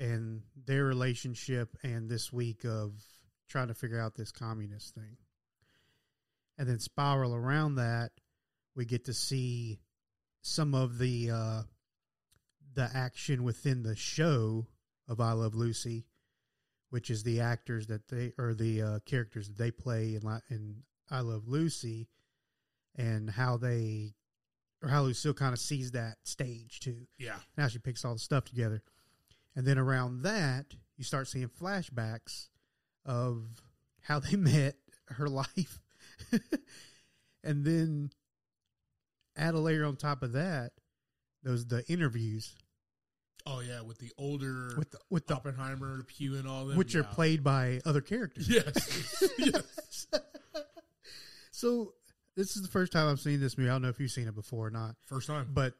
and 0.00 0.42
their 0.56 0.84
relationship, 0.84 1.76
and 1.82 2.08
this 2.10 2.32
week 2.32 2.64
of 2.64 3.02
trying 3.48 3.68
to 3.68 3.74
figure 3.74 4.00
out 4.00 4.14
this 4.14 4.32
communist 4.32 4.94
thing. 4.94 5.16
And 6.56 6.68
then 6.68 6.78
spiral 6.80 7.34
around 7.34 7.76
that, 7.76 8.12
we 8.74 8.84
get 8.84 9.04
to 9.04 9.14
see 9.14 9.80
some 10.40 10.74
of 10.74 10.98
the 10.98 11.30
uh, 11.30 11.62
the 12.74 12.90
action 12.94 13.42
within 13.44 13.82
the 13.82 13.96
show 13.96 14.66
of 15.06 15.20
I 15.20 15.32
Love 15.32 15.54
Lucy, 15.54 16.06
which 16.90 17.10
is 17.10 17.22
the 17.22 17.40
actors 17.40 17.86
that 17.86 18.08
they 18.08 18.32
or 18.38 18.54
the 18.54 18.82
uh, 18.82 18.98
characters 19.04 19.48
that 19.48 19.58
they 19.58 19.70
play 19.70 20.14
in 20.14 20.40
in 20.50 20.76
I 21.10 21.20
Love 21.20 21.48
Lucy, 21.48 22.08
and 22.96 23.30
how 23.30 23.56
they 23.56 24.14
or 24.82 24.88
how 24.88 25.02
Lucille 25.02 25.34
kind 25.34 25.52
of 25.52 25.58
sees 25.58 25.92
that 25.92 26.16
stage 26.24 26.80
too. 26.80 27.06
Yeah. 27.18 27.34
And 27.56 27.62
how 27.62 27.68
she 27.68 27.78
picks 27.78 28.04
all 28.04 28.14
the 28.14 28.18
stuff 28.18 28.44
together, 28.44 28.82
and 29.54 29.66
then 29.66 29.78
around 29.78 30.22
that 30.22 30.74
you 30.96 31.04
start 31.04 31.28
seeing 31.28 31.48
flashbacks 31.48 32.48
of 33.04 33.62
how 34.00 34.18
they 34.18 34.36
met, 34.36 34.76
her 35.08 35.28
life, 35.28 35.80
and 37.44 37.64
then 37.64 38.10
add 39.36 39.54
a 39.54 39.58
layer 39.58 39.84
on 39.84 39.96
top 39.96 40.22
of 40.22 40.32
that, 40.32 40.72
those 41.42 41.66
the 41.66 41.84
interviews 41.90 42.56
Oh 43.50 43.60
yeah, 43.60 43.80
with 43.80 43.98
the 43.98 44.10
older 44.18 44.74
with 44.76 44.90
the, 44.90 44.98
with 45.08 45.26
the 45.26 45.34
Oppenheimer, 45.34 46.02
Pugh, 46.02 46.36
and 46.36 46.46
all 46.46 46.66
them, 46.66 46.76
which 46.76 46.94
are 46.94 47.02
played 47.02 47.42
by 47.42 47.80
other 47.86 48.02
characters. 48.02 48.46
Yes. 48.48 49.22
yes. 49.38 50.06
So 51.50 51.94
this 52.36 52.56
is 52.56 52.62
the 52.62 52.68
first 52.68 52.92
time 52.92 53.08
I've 53.08 53.20
seen 53.20 53.40
this 53.40 53.56
movie. 53.56 53.70
I 53.70 53.72
don't 53.72 53.82
know 53.82 53.88
if 53.88 53.98
you've 53.98 54.10
seen 54.10 54.28
it 54.28 54.34
before 54.34 54.66
or 54.66 54.70
not, 54.70 54.96
First 55.06 55.26
time. 55.28 55.48
but 55.52 55.72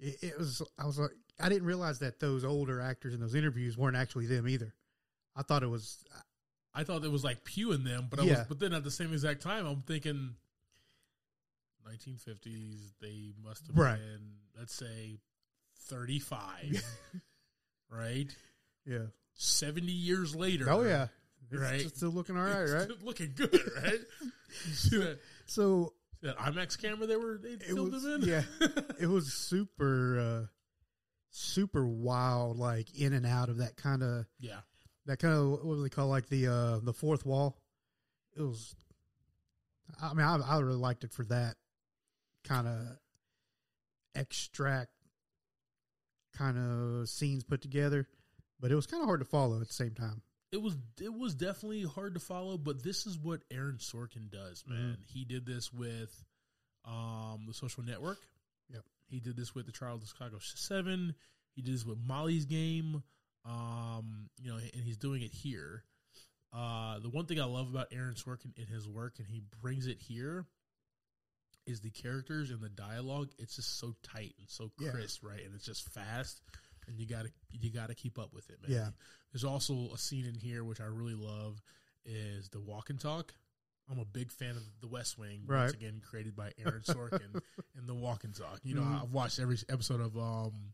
it, 0.00 0.16
it 0.22 0.38
was. 0.38 0.62
I 0.78 0.86
was 0.86 0.98
like, 0.98 1.10
I 1.38 1.48
didn't 1.50 1.66
realize 1.66 1.98
that 2.00 2.18
those 2.18 2.44
older 2.44 2.80
actors 2.80 3.12
in 3.14 3.20
those 3.20 3.34
interviews 3.34 3.76
weren't 3.76 3.96
actually 3.96 4.26
them 4.26 4.48
either. 4.48 4.74
I 5.36 5.42
thought 5.42 5.62
it 5.62 5.68
was. 5.70 6.02
I 6.74 6.84
thought 6.84 7.04
it 7.04 7.12
was 7.12 7.24
like 7.24 7.44
Pugh 7.44 7.72
in 7.72 7.84
them, 7.84 8.06
but 8.10 8.18
I 8.18 8.22
was, 8.22 8.30
Yeah. 8.32 8.44
but 8.48 8.58
then 8.58 8.72
at 8.72 8.84
the 8.84 8.90
same 8.90 9.12
exact 9.12 9.42
time, 9.42 9.66
I'm 9.66 9.82
thinking 9.82 10.34
1950s. 11.88 12.92
They 13.00 13.32
must 13.44 13.66
have 13.68 13.76
Right. 13.78 13.98
been, 13.98 14.32
let's 14.58 14.74
say, 14.74 15.18
35, 15.84 16.82
right? 17.90 18.34
Yeah. 18.84 19.06
70 19.34 19.90
years 19.92 20.34
later. 20.34 20.68
Oh 20.70 20.82
yeah. 20.82 21.08
It's 21.50 21.60
Right. 21.60 21.88
Still 21.96 22.10
looking 22.10 22.36
all 22.36 22.42
right, 22.44 22.62
It's 22.62 22.72
right? 22.72 22.88
Looking 23.04 23.32
good, 23.36 23.52
right? 23.82 24.00
That, 24.90 25.18
So 25.46 25.92
that 26.22 26.36
IMAX 26.38 26.80
camera 26.80 27.06
they 27.06 27.16
were 27.16 27.38
they 27.38 27.56
filmed 27.56 27.92
was 27.92 28.02
them 28.02 28.22
in? 28.24 28.28
yeah, 28.28 28.42
it 29.00 29.06
was 29.06 29.32
super, 29.32 30.18
uh 30.18 30.46
super 31.30 31.86
wild, 31.86 32.58
like 32.58 32.98
in 32.98 33.12
and 33.12 33.26
out 33.26 33.48
of 33.48 33.58
that 33.58 33.76
kind 33.76 34.02
of 34.02 34.26
yeah. 34.40 34.60
that 35.04 35.18
kind 35.18 35.34
of 35.34 35.50
what 35.50 35.64
was 35.64 35.82
they 35.82 35.88
call 35.88 36.08
like 36.08 36.28
the 36.28 36.48
uh 36.48 36.78
the 36.82 36.92
fourth 36.94 37.24
wall. 37.24 37.58
It 38.36 38.42
was. 38.42 38.74
I 40.02 40.14
mean, 40.14 40.26
I, 40.26 40.36
I 40.38 40.58
really 40.58 40.74
liked 40.78 41.04
it 41.04 41.12
for 41.12 41.24
that 41.26 41.54
kind 42.44 42.66
of 42.66 42.98
extract 44.16 44.90
kind 46.36 46.58
of 46.58 47.08
scenes 47.08 47.44
put 47.44 47.62
together, 47.62 48.06
but 48.60 48.70
it 48.70 48.74
was 48.74 48.86
kind 48.86 49.02
of 49.02 49.06
hard 49.08 49.20
to 49.20 49.26
follow 49.26 49.60
at 49.60 49.68
the 49.68 49.72
same 49.74 49.94
time. 49.94 50.22
it 50.52 50.60
was 50.62 50.76
it 51.00 51.12
was 51.12 51.34
definitely 51.34 51.82
hard 51.84 52.14
to 52.14 52.20
follow, 52.20 52.56
but 52.58 52.82
this 52.82 53.06
is 53.06 53.18
what 53.18 53.40
Aaron 53.50 53.78
Sorkin 53.78 54.30
does, 54.30 54.62
Mm-hmm. 54.62 54.74
man. 54.74 54.98
He 55.06 55.24
did 55.24 55.46
this 55.46 55.72
with 55.72 56.24
um 56.84 57.44
the 57.46 57.54
Social 57.54 57.82
Network. 57.82 58.18
Yep. 58.72 58.82
He 59.08 59.20
did 59.20 59.36
this 59.36 59.54
with 59.54 59.66
the 59.66 59.72
Trial 59.72 59.94
of 59.94 60.00
the 60.00 60.06
Chicago 60.06 60.36
Seven. 60.40 61.14
He 61.54 61.62
did 61.62 61.74
this 61.74 61.84
with 61.86 61.98
Molly's 61.98 62.44
Game. 62.44 63.02
Um, 63.44 64.28
you 64.40 64.50
know, 64.50 64.56
and 64.56 64.82
he's 64.84 64.96
doing 64.96 65.22
it 65.22 65.32
here. 65.32 65.84
Uh, 66.52 66.98
the 67.00 67.08
one 67.10 67.26
thing 67.26 67.40
I 67.40 67.44
love 67.44 67.68
about 67.70 67.88
Aaron 67.92 68.14
Sorkin 68.14 68.56
in 68.56 68.66
his 68.66 68.88
work, 68.88 69.14
and 69.18 69.26
he 69.28 69.42
brings 69.62 69.86
it 69.86 69.98
here, 70.00 70.46
is 71.66 71.80
the 71.80 71.90
characters 71.90 72.50
and 72.50 72.60
the 72.60 72.68
dialogue. 72.68 73.30
It's 73.38 73.56
just 73.56 73.78
so 73.78 73.94
tight 74.02 74.34
and 74.38 74.48
so 74.48 74.70
Yeah. 74.78 74.90
crisp, 74.90 75.22
right? 75.24 75.44
And 75.44 75.54
it's 75.54 75.64
just 75.66 75.88
fast, 75.92 76.40
and 76.86 76.98
you 76.98 77.06
gotta 77.06 77.30
you 77.50 77.70
gotta 77.70 77.94
keep 77.94 78.18
up 78.18 78.32
with 78.32 78.48
it, 78.50 78.60
man. 78.62 78.70
Yeah. 78.70 78.88
There's 79.32 79.44
also 79.44 79.90
a 79.92 79.98
scene 79.98 80.24
in 80.26 80.34
here 80.34 80.62
which 80.64 80.80
I 80.80 80.84
really 80.86 81.14
love 81.14 81.60
is 82.04 82.48
the 82.50 82.60
walk 82.60 82.90
and 82.90 83.00
talk. 83.00 83.34
I'm 83.90 83.98
a 83.98 84.04
big 84.04 84.32
fan 84.32 84.56
of 84.56 84.62
The 84.80 84.88
West 84.88 85.16
Wing, 85.18 85.42
Right. 85.46 85.62
once 85.62 85.72
again 85.74 86.00
created 86.04 86.34
by 86.34 86.52
Aaron 86.58 86.82
Sorkin, 86.82 87.40
and 87.76 87.88
the 87.88 87.94
walk 87.94 88.24
and 88.24 88.34
talk. 88.34 88.60
You 88.64 88.74
know, 88.74 88.82
Mhm. 88.82 89.02
I've 89.02 89.12
watched 89.12 89.38
every 89.38 89.58
episode 89.68 90.00
of 90.00 90.16
um, 90.18 90.72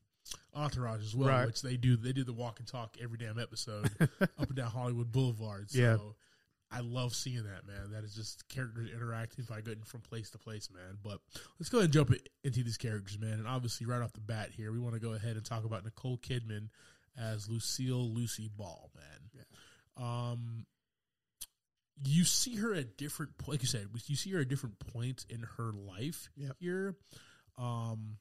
Entourage 0.55 1.02
as 1.02 1.14
well, 1.14 1.28
Right. 1.28 1.46
which 1.46 1.62
they 1.62 1.76
do. 1.76 1.96
They 1.96 2.12
do 2.12 2.24
the 2.24 2.33
walk 2.33 2.59
and 2.59 2.68
talk 2.68 2.96
every 3.00 3.18
damn 3.18 3.38
episode 3.38 3.90
up 4.20 4.46
and 4.48 4.55
down 4.55 4.70
Hollywood 4.70 5.11
Boulevard. 5.12 5.70
So 5.70 5.78
Yeah. 5.78 5.98
I 6.73 6.81
love 6.81 7.15
seeing 7.15 7.45
that, 7.45 7.67
man. 7.67 7.91
That 7.93 8.05
is 8.05 8.15
just 8.15 8.49
characters 8.49 8.91
interacting 8.95 9.45
by 9.49 9.61
getting 9.61 9.83
from 9.85 10.01
place 10.01 10.31
to 10.31 10.39
place, 10.39 10.69
man. 10.73 10.99
But 11.03 11.19
let's 11.59 11.69
go 11.69 11.79
ahead 11.79 11.87
and 11.87 11.93
jump 11.93 12.13
into 12.45 12.63
these 12.63 12.79
characters, 12.79 13.19
man. 13.19 13.35
And 13.35 13.47
obviously, 13.47 13.87
right 13.87 14.01
off 14.01 14.13
the 14.13 14.21
bat 14.21 14.51
here, 14.57 14.73
we 14.73 14.79
want 14.79 14.95
to 14.95 15.01
go 15.01 15.13
ahead 15.13 15.37
and 15.37 15.45
talk 15.45 15.65
about 15.65 15.85
Nicole 15.85 16.19
Kidman 16.19 16.69
as 17.19 17.49
Lucille 17.49 18.09
Lucy 18.13 18.49
Ball, 18.57 18.91
man. 18.97 19.31
Yeah. 19.35 19.43
Um, 20.03 20.67
you 22.05 22.25
see 22.25 22.57
her 22.57 22.75
at 22.75 22.97
different, 22.97 23.33
like 23.47 23.61
you 23.63 23.69
said, 23.69 23.89
you 24.07 24.17
see 24.17 24.31
her 24.33 24.41
at 24.41 24.49
different 24.49 24.79
points 24.79 25.25
in 25.29 25.45
her 25.59 25.73
life 25.73 26.31
Yep. 26.37 26.57
here. 26.59 26.97
Um, 27.59 28.17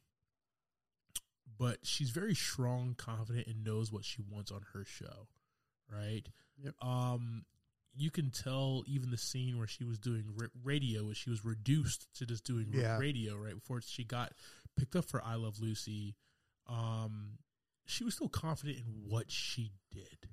but 1.58 1.78
she's 1.84 2.10
very 2.10 2.36
strong, 2.36 2.96
confident, 2.98 3.48
and 3.48 3.64
knows 3.64 3.92
what 3.92 4.04
she 4.04 4.22
wants 4.22 4.52
on 4.52 4.62
her 4.74 4.84
show, 4.84 5.28
right? 5.92 6.28
Yep. 6.64 6.76
Um, 6.82 7.46
you 7.95 8.10
can 8.12 8.32
tell 8.32 8.84
even 8.88 9.12
the 9.12 9.17
scene 9.17 9.58
where 9.58 9.67
she 9.67 9.84
was 9.84 9.99
doing 9.99 10.23
radio, 10.63 11.06
where 11.06 11.15
she 11.15 11.30
was 11.30 11.43
reduced 11.43 12.08
to 12.15 12.25
just 12.25 12.43
doing 12.45 12.67
Yeah. 12.73 12.97
radio, 12.97 13.36
right 13.36 13.54
before 13.56 13.82
she 13.82 14.04
got 14.04 14.34
picked 14.77 14.95
up 14.95 15.06
for 15.06 15.23
I 15.23 15.36
Love 15.36 15.60
Lucy. 15.60 16.15
Um, 16.67 17.39
she 17.86 18.04
was 18.04 18.15
still 18.15 18.30
confident 18.30 18.77
in 18.77 19.10
what 19.10 19.30
she 19.32 19.71
did. 19.91 20.30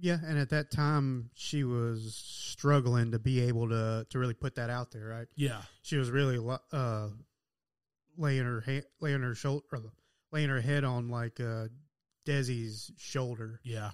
Yeah, 0.00 0.18
and 0.24 0.38
at 0.38 0.50
that 0.50 0.70
time 0.70 1.30
she 1.34 1.64
was 1.64 2.14
struggling 2.14 3.10
to 3.10 3.18
be 3.18 3.40
able 3.40 3.68
to 3.68 4.06
to 4.10 4.18
really 4.18 4.34
put 4.34 4.54
that 4.54 4.70
out 4.70 4.92
there, 4.92 5.06
right? 5.06 5.26
Yeah, 5.34 5.62
She 5.82 5.96
was 5.96 6.10
really 6.10 6.38
uh, 6.72 7.08
laying 8.16 8.44
her 8.44 8.60
ha- 8.64 8.86
laying 9.00 9.22
her 9.22 9.34
shoulder, 9.34 9.64
laying 10.30 10.48
her 10.48 10.60
head 10.60 10.84
on 10.84 11.08
like 11.08 11.40
uh, 11.40 11.66
Desi's 12.24 12.92
shoulder 12.96 13.60
yeah. 13.64 13.90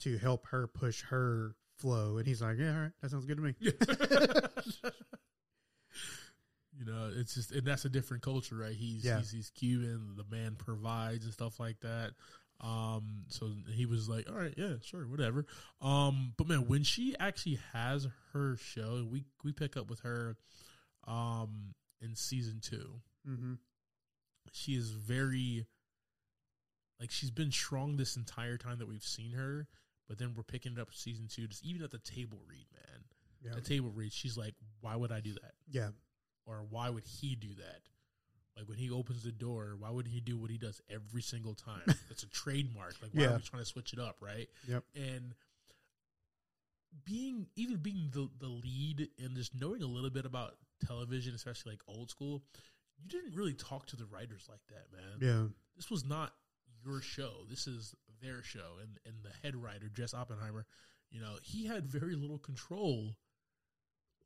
to 0.00 0.18
help 0.18 0.46
her 0.48 0.66
push 0.66 1.02
her 1.04 1.54
flow, 1.78 2.18
and 2.18 2.26
he's 2.26 2.42
like, 2.42 2.58
"Yeah, 2.58 2.74
all 2.74 2.80
right, 2.82 2.92
that 3.00 3.10
sounds 3.10 3.24
good 3.26 3.36
to 3.38 3.42
me." 3.42 3.54
you 6.78 6.84
know, 6.84 7.10
it's 7.16 7.34
just 7.34 7.50
and 7.52 7.66
that's 7.66 7.84
a 7.84 7.88
different 7.88 8.22
culture, 8.22 8.56
right? 8.56 8.74
He's 8.74 9.04
Yeah. 9.04 9.18
he's, 9.18 9.30
he's 9.30 9.50
Cuban. 9.50 10.14
The 10.16 10.24
man 10.34 10.54
provides 10.56 11.24
and 11.24 11.32
stuff 11.32 11.58
like 11.58 11.80
that. 11.80 12.12
Um, 12.60 13.24
so 13.28 13.50
he 13.72 13.86
was 13.86 14.08
like, 14.08 14.28
"All 14.28 14.36
right, 14.36 14.54
yeah, 14.56 14.74
sure, 14.82 15.06
whatever." 15.06 15.46
Um, 15.80 16.34
but 16.36 16.48
man, 16.48 16.66
when 16.68 16.82
she 16.82 17.14
actually 17.18 17.58
has 17.72 18.06
her 18.32 18.56
show, 18.56 19.06
we 19.10 19.24
we 19.44 19.52
pick 19.52 19.76
up 19.76 19.88
with 19.88 20.00
her, 20.00 20.36
um, 21.06 21.74
in 22.00 22.14
season 22.16 22.58
two. 22.60 23.00
hmm 23.24 23.54
She 24.52 24.72
is 24.72 24.90
very, 24.90 25.66
like, 27.00 27.10
she's 27.12 27.30
been 27.30 27.52
strong 27.52 27.96
this 27.96 28.16
entire 28.16 28.56
time 28.56 28.78
that 28.78 28.88
we've 28.88 29.04
seen 29.04 29.32
her. 29.32 29.68
But 30.08 30.18
then 30.18 30.32
we're 30.36 30.42
picking 30.42 30.72
it 30.72 30.78
up 30.78 30.88
season 30.92 31.26
two, 31.28 31.46
just 31.46 31.64
even 31.64 31.82
at 31.82 31.90
the 31.90 31.98
table 31.98 32.38
read, 32.48 32.66
man. 32.72 33.02
Yeah, 33.44 33.52
The 33.54 33.60
table 33.60 33.90
read, 33.94 34.12
she's 34.12 34.36
like, 34.36 34.54
"Why 34.80 34.96
would 34.96 35.12
I 35.12 35.20
do 35.20 35.34
that?" 35.34 35.52
yeah, 35.70 35.90
or 36.46 36.64
why 36.70 36.88
would 36.90 37.04
he 37.04 37.34
do 37.36 37.54
that? 37.56 37.80
Like 38.56 38.68
when 38.68 38.78
he 38.78 38.90
opens 38.90 39.22
the 39.22 39.30
door, 39.32 39.76
why 39.78 39.90
would 39.90 40.08
he 40.08 40.20
do 40.20 40.36
what 40.36 40.50
he 40.50 40.58
does 40.58 40.80
every 40.90 41.22
single 41.22 41.54
time? 41.54 41.82
That's 42.08 42.22
a 42.24 42.28
trademark. 42.30 42.94
Like 43.02 43.12
why 43.12 43.22
Yeah. 43.22 43.28
are 43.32 43.36
we 43.36 43.42
trying 43.42 43.62
to 43.62 43.66
switch 43.68 43.92
it 43.92 44.00
up, 44.00 44.16
right? 44.20 44.48
Yep. 44.66 44.82
And 44.96 45.34
being 47.04 47.46
even 47.56 47.76
being 47.76 48.08
the 48.12 48.28
the 48.40 48.48
lead 48.48 49.08
and 49.22 49.36
just 49.36 49.54
knowing 49.54 49.82
a 49.82 49.86
little 49.86 50.10
bit 50.10 50.24
about 50.24 50.56
television, 50.86 51.34
especially 51.34 51.72
like 51.72 51.80
old 51.86 52.10
school, 52.10 52.42
you 53.00 53.08
didn't 53.08 53.34
really 53.36 53.54
talk 53.54 53.86
to 53.86 53.96
the 53.96 54.06
writers 54.06 54.46
like 54.48 54.60
that, 54.68 54.86
man. 54.92 55.18
yeah, 55.20 55.46
This 55.76 55.90
was 55.90 56.04
not 56.04 56.32
your 56.84 57.00
show. 57.00 57.44
This 57.48 57.66
is 57.66 57.94
their 58.20 58.42
show. 58.42 58.76
And 58.80 58.98
and 59.06 59.16
the 59.22 59.30
head 59.42 59.56
writer, 59.56 59.88
Jess 59.92 60.14
Oppenheimer, 60.14 60.66
you 61.10 61.20
know, 61.20 61.36
he 61.42 61.66
had 61.66 61.86
very 61.86 62.14
little 62.14 62.38
control 62.38 63.16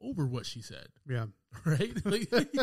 over 0.00 0.26
what 0.26 0.46
she 0.46 0.60
said. 0.62 0.88
yeah, 1.08 1.26
Right? 1.64 1.94
Like, 2.04 2.32
yeah, 2.32 2.56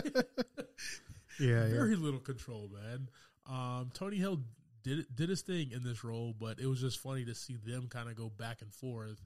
yeah. 1.39 1.69
very 1.69 1.95
little 1.95 2.19
control, 2.19 2.69
man. 2.73 3.09
Um, 3.45 3.89
Tony 3.93 4.17
Hale 4.17 4.41
did 4.83 5.05
did 5.15 5.29
his 5.29 5.41
thing 5.41 5.71
in 5.71 5.83
this 5.83 6.03
role, 6.03 6.33
but 6.39 6.59
it 6.59 6.65
was 6.67 6.81
just 6.81 6.99
funny 6.99 7.25
to 7.25 7.35
see 7.35 7.55
them 7.55 7.87
kind 7.89 8.09
of 8.09 8.15
go 8.15 8.29
back 8.29 8.61
and 8.61 8.73
forth, 8.73 9.21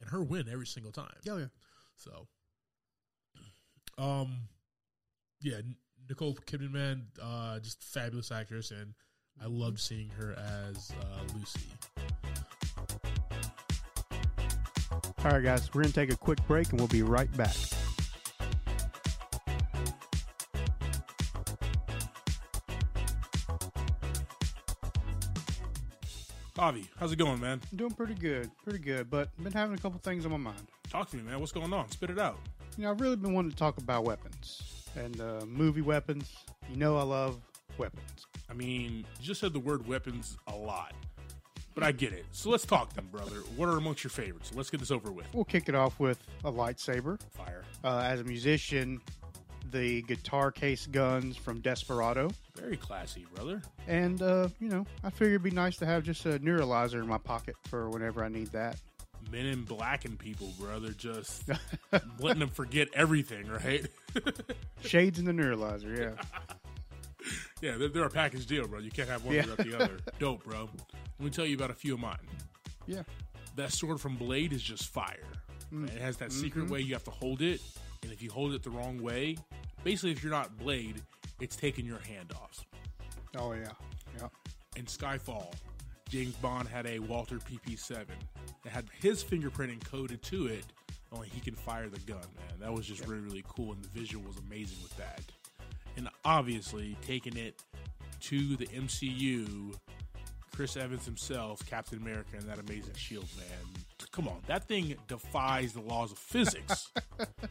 and 0.00 0.10
her 0.10 0.22
win 0.22 0.48
every 0.50 0.66
single 0.66 0.92
time. 0.92 1.14
Oh, 1.28 1.36
yeah. 1.38 1.46
So, 1.96 2.26
um, 3.98 4.48
yeah, 5.40 5.60
Nicole 6.08 6.34
Kidman, 6.34 6.72
man, 6.72 7.06
uh, 7.22 7.58
just 7.60 7.82
fabulous 7.82 8.32
actress, 8.32 8.70
and 8.70 8.94
I 9.40 9.46
loved 9.46 9.78
seeing 9.78 10.08
her 10.10 10.34
as 10.38 10.92
uh, 11.00 11.34
Lucy. 11.34 11.60
All 15.24 15.30
right, 15.30 15.42
guys, 15.42 15.72
we're 15.72 15.82
going 15.82 15.92
to 15.92 16.00
take 16.00 16.12
a 16.12 16.16
quick 16.16 16.44
break 16.48 16.70
and 16.70 16.80
we'll 16.80 16.88
be 16.88 17.02
right 17.02 17.30
back. 17.36 17.54
Javi, 26.56 26.86
how's 26.96 27.10
it 27.12 27.16
going, 27.16 27.40
man? 27.40 27.60
I'm 27.72 27.76
doing 27.78 27.90
pretty 27.92 28.14
good, 28.14 28.50
pretty 28.62 28.78
good, 28.78 29.10
but 29.10 29.28
I've 29.36 29.44
been 29.44 29.52
having 29.52 29.74
a 29.74 29.78
couple 29.78 29.98
things 29.98 30.24
on 30.24 30.30
my 30.30 30.36
mind. 30.36 30.68
Talk 30.90 31.10
to 31.10 31.16
me, 31.16 31.22
man. 31.22 31.40
What's 31.40 31.50
going 31.50 31.72
on? 31.72 31.90
Spit 31.90 32.10
it 32.10 32.18
out. 32.18 32.38
You 32.76 32.84
know, 32.84 32.90
I've 32.90 33.00
really 33.00 33.16
been 33.16 33.32
wanting 33.32 33.50
to 33.50 33.56
talk 33.56 33.78
about 33.78 34.04
weapons 34.04 34.62
and 34.94 35.20
uh, 35.20 35.44
movie 35.46 35.80
weapons. 35.80 36.32
You 36.70 36.76
know, 36.76 36.96
I 36.96 37.02
love 37.02 37.40
weapons. 37.78 38.26
I 38.52 38.54
mean, 38.54 39.06
you 39.18 39.26
just 39.26 39.40
said 39.40 39.54
the 39.54 39.60
word 39.60 39.86
weapons 39.86 40.36
a 40.46 40.54
lot, 40.54 40.92
but 41.74 41.82
I 41.82 41.90
get 41.90 42.12
it. 42.12 42.26
So 42.32 42.50
let's 42.50 42.66
talk 42.66 42.92
then, 42.92 43.06
brother. 43.06 43.36
What 43.56 43.70
are 43.70 43.78
amongst 43.78 44.04
your 44.04 44.10
favorites? 44.10 44.52
Let's 44.54 44.68
get 44.68 44.78
this 44.78 44.90
over 44.90 45.10
with. 45.10 45.24
We'll 45.32 45.44
kick 45.44 45.70
it 45.70 45.74
off 45.74 45.98
with 45.98 46.18
a 46.44 46.52
lightsaber. 46.52 47.18
Fire. 47.30 47.64
Uh, 47.82 48.02
as 48.04 48.20
a 48.20 48.24
musician, 48.24 49.00
the 49.70 50.02
guitar 50.02 50.52
case 50.52 50.84
guns 50.84 51.34
from 51.34 51.60
Desperado. 51.60 52.30
Very 52.54 52.76
classy, 52.76 53.24
brother. 53.34 53.62
And, 53.88 54.20
uh, 54.20 54.48
you 54.60 54.68
know, 54.68 54.84
I 55.02 55.08
figured 55.08 55.30
it'd 55.30 55.42
be 55.44 55.50
nice 55.50 55.78
to 55.78 55.86
have 55.86 56.02
just 56.02 56.26
a 56.26 56.38
neuralizer 56.40 57.00
in 57.00 57.06
my 57.06 57.16
pocket 57.16 57.56
for 57.68 57.88
whenever 57.88 58.22
I 58.22 58.28
need 58.28 58.48
that. 58.48 58.76
Men 59.30 59.46
in 59.46 59.62
blacking 59.62 60.18
people, 60.18 60.52
brother. 60.60 60.90
Just 60.90 61.48
letting 62.18 62.40
them 62.40 62.50
forget 62.50 62.88
everything, 62.92 63.46
right? 63.46 63.86
Shades 64.84 65.18
in 65.18 65.24
the 65.24 65.32
neuralizer, 65.32 65.98
yeah. 65.98 66.22
yeah, 67.62 67.76
they're, 67.76 67.88
they're 67.88 68.04
a 68.04 68.10
package 68.10 68.46
deal, 68.46 68.66
bro. 68.66 68.78
You 68.80 68.90
can't 68.90 69.08
have 69.08 69.24
one 69.24 69.34
Yeah. 69.34 69.46
without 69.46 69.66
the 69.66 69.76
other. 69.82 69.98
Dope, 70.18 70.44
bro. 70.44 70.68
Let 71.18 71.24
me 71.24 71.30
tell 71.30 71.46
you 71.46 71.56
about 71.56 71.70
a 71.70 71.74
few 71.74 71.94
of 71.94 72.00
mine. 72.00 72.16
Yeah. 72.86 73.02
That 73.56 73.72
sword 73.72 74.00
from 74.00 74.16
Blade 74.16 74.52
is 74.52 74.62
just 74.62 74.88
fire. 74.92 75.32
Mm. 75.72 75.88
It 75.94 76.00
has 76.00 76.16
that 76.18 76.32
secret 76.32 76.64
Mm-hmm. 76.64 76.72
way 76.72 76.80
you 76.80 76.94
have 76.94 77.04
to 77.04 77.10
hold 77.10 77.42
it, 77.42 77.60
and 78.02 78.12
if 78.12 78.22
you 78.22 78.30
hold 78.30 78.54
it 78.54 78.62
the 78.62 78.70
wrong 78.70 79.02
way, 79.02 79.36
basically, 79.84 80.10
if 80.12 80.22
you're 80.22 80.32
not 80.32 80.56
Blade, 80.58 81.00
it's 81.40 81.56
taking 81.56 81.84
your 81.86 81.98
hand 82.00 82.32
off. 82.40 82.64
Oh, 83.36 83.52
yeah. 83.52 83.68
Yeah. 84.18 84.28
In 84.76 84.84
Skyfall, 84.86 85.52
James 86.08 86.34
Bond 86.36 86.68
had 86.68 86.86
a 86.86 86.98
Walther 86.98 87.36
PP7 87.38 88.04
that 88.64 88.70
had 88.72 88.86
his 89.00 89.22
fingerprint 89.22 89.78
encoded 89.80 90.20
to 90.22 90.46
it. 90.46 90.64
Only 91.12 91.28
he 91.28 91.40
can 91.40 91.54
fire 91.54 91.88
the 91.88 92.00
gun, 92.00 92.20
man. 92.20 92.58
That 92.60 92.72
was 92.72 92.86
just 92.86 93.06
really, 93.06 93.22
really 93.22 93.44
cool, 93.48 93.72
and 93.72 93.82
the 93.84 93.88
visual 93.88 94.24
was 94.26 94.36
amazing 94.38 94.78
with 94.82 94.96
that. 94.96 95.20
And 95.96 96.08
obviously, 96.24 96.96
taking 97.06 97.36
it 97.36 97.54
to 98.20 98.56
the 98.56 98.66
MCU, 98.68 99.74
Chris 100.54 100.76
Evans 100.76 101.04
himself, 101.04 101.64
Captain 101.68 101.98
America, 101.98 102.36
and 102.36 102.48
that 102.48 102.58
amazing 102.58 102.94
shield, 102.94 103.26
man. 103.36 103.46
Come 104.10 104.28
on, 104.28 104.38
that 104.46 104.64
thing 104.68 104.94
defies 105.08 105.72
the 105.72 105.80
laws 105.80 106.12
of 106.12 106.18
physics. 106.18 106.90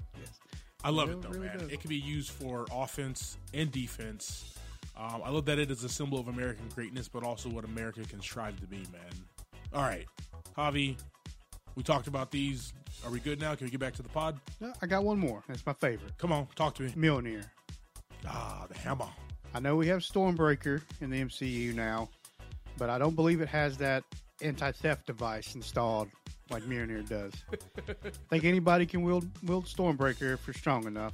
I 0.84 0.90
love 0.90 1.10
It 1.10 1.14
it 1.14 1.22
though, 1.22 1.30
really 1.30 1.48
man. 1.48 1.60
does. 1.60 1.72
It 1.72 1.80
can 1.82 1.90
be 1.90 1.96
used 1.98 2.32
for 2.32 2.66
offense 2.72 3.38
and 3.54 3.72
defense. 3.72 4.56
Um, 4.98 5.22
I 5.24 5.30
love 5.30 5.46
that 5.46 5.58
it 5.60 5.72
is 5.72 5.84
a 5.84 5.90
symbol 5.90 6.20
of 6.20 6.28
American 6.28 6.66
greatness, 6.76 7.08
but 7.08 7.24
also 7.24 7.50
what 7.50 7.66
America 7.66 8.02
can 8.04 8.22
strive 8.22 8.60
to 8.62 8.68
be, 8.68 8.78
man. 8.92 9.12
All 9.74 9.82
right, 9.84 10.06
Javi, 10.58 10.98
we 11.76 11.84
talked 11.84 12.08
about 12.08 12.30
these. 12.32 12.74
Are 13.06 13.10
we 13.12 13.20
good 13.20 13.40
now? 13.40 13.56
Can 13.56 13.66
we 13.66 13.72
get 13.72 13.80
back 13.80 13.94
to 13.96 14.04
the 14.04 14.10
pod? 14.10 14.40
No, 14.60 14.74
I 14.82 14.86
got 14.88 15.04
one 15.04 15.18
more. 15.18 15.44
That's 15.48 15.66
my 15.66 15.74
favorite. 15.74 16.18
Come 16.18 16.32
on, 16.32 16.48
talk 16.56 16.76
to 16.76 16.84
me. 16.84 16.90
Mjolnir. 16.92 17.46
Ah, 18.28 18.66
the 18.70 18.78
hammer. 18.78 19.08
I 19.54 19.60
know 19.60 19.76
we 19.76 19.88
have 19.88 20.00
Stormbreaker 20.00 20.82
in 21.02 21.10
the 21.10 21.22
MCU 21.22 21.74
now, 21.74 22.10
but 22.78 22.90
I 22.90 22.98
don't 22.98 23.16
believe 23.16 23.42
it 23.42 23.50
has 23.50 23.78
that 23.78 24.04
anti-theft 24.42 25.06
device 25.06 25.56
installed 25.56 26.10
like 26.50 26.64
Mjolnir 26.64 27.08
does. 27.08 27.34
think 28.30 28.44
anybody 28.44 28.86
can 28.86 29.02
wield 29.02 29.30
wield 29.44 29.66
Stormbreaker 29.66 30.34
if 30.34 30.46
you're 30.48 30.54
strong 30.54 30.86
enough. 30.88 31.14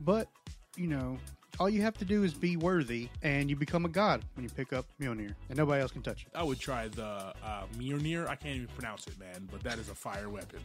But, 0.00 0.28
you 0.76 0.86
know, 0.86 1.18
all 1.60 1.68
you 1.68 1.82
have 1.82 1.96
to 1.98 2.04
do 2.04 2.24
is 2.24 2.34
be 2.34 2.56
worthy 2.56 3.08
and 3.22 3.50
you 3.50 3.56
become 3.56 3.84
a 3.84 3.88
god 3.88 4.24
when 4.34 4.44
you 4.44 4.50
pick 4.50 4.72
up 4.72 4.86
Mjolnir 5.00 5.34
and 5.48 5.58
nobody 5.58 5.82
else 5.82 5.90
can 5.92 6.02
touch 6.02 6.22
it. 6.22 6.28
I 6.34 6.42
would 6.42 6.60
try 6.60 6.88
the 6.88 7.04
uh, 7.04 7.64
Mjolnir. 7.76 8.28
I 8.28 8.36
can't 8.36 8.56
even 8.56 8.68
pronounce 8.68 9.06
it, 9.06 9.18
man, 9.18 9.48
but 9.50 9.62
that 9.62 9.78
is 9.78 9.88
a 9.88 9.94
fire 9.94 10.28
weapon. 10.28 10.60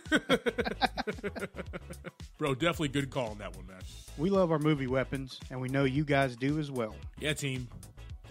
Bro, 2.38 2.56
definitely 2.56 2.88
good 2.88 3.10
call 3.10 3.28
on 3.28 3.38
that 3.38 3.54
one, 3.56 3.66
man. 3.66 3.82
We 4.18 4.30
love 4.30 4.50
our 4.50 4.58
movie 4.58 4.86
weapons 4.86 5.38
and 5.50 5.60
we 5.60 5.68
know 5.68 5.84
you 5.84 6.04
guys 6.04 6.36
do 6.36 6.58
as 6.58 6.70
well. 6.70 6.94
Yeah, 7.20 7.34
team. 7.34 7.68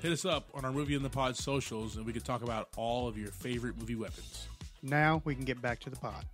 Hit 0.01 0.11
us 0.11 0.25
up 0.25 0.49
on 0.55 0.65
our 0.65 0.71
movie 0.71 0.95
in 0.95 1.03
the 1.03 1.11
pod 1.11 1.37
socials, 1.37 1.95
and 1.95 2.03
we 2.07 2.11
can 2.11 2.23
talk 2.23 2.41
about 2.41 2.69
all 2.75 3.07
of 3.07 3.19
your 3.19 3.27
favorite 3.27 3.77
movie 3.77 3.93
weapons. 3.93 4.47
Now 4.81 5.21
we 5.25 5.35
can 5.35 5.45
get 5.45 5.61
back 5.61 5.79
to 5.81 5.91
the 5.91 5.95
pod. 5.95 6.25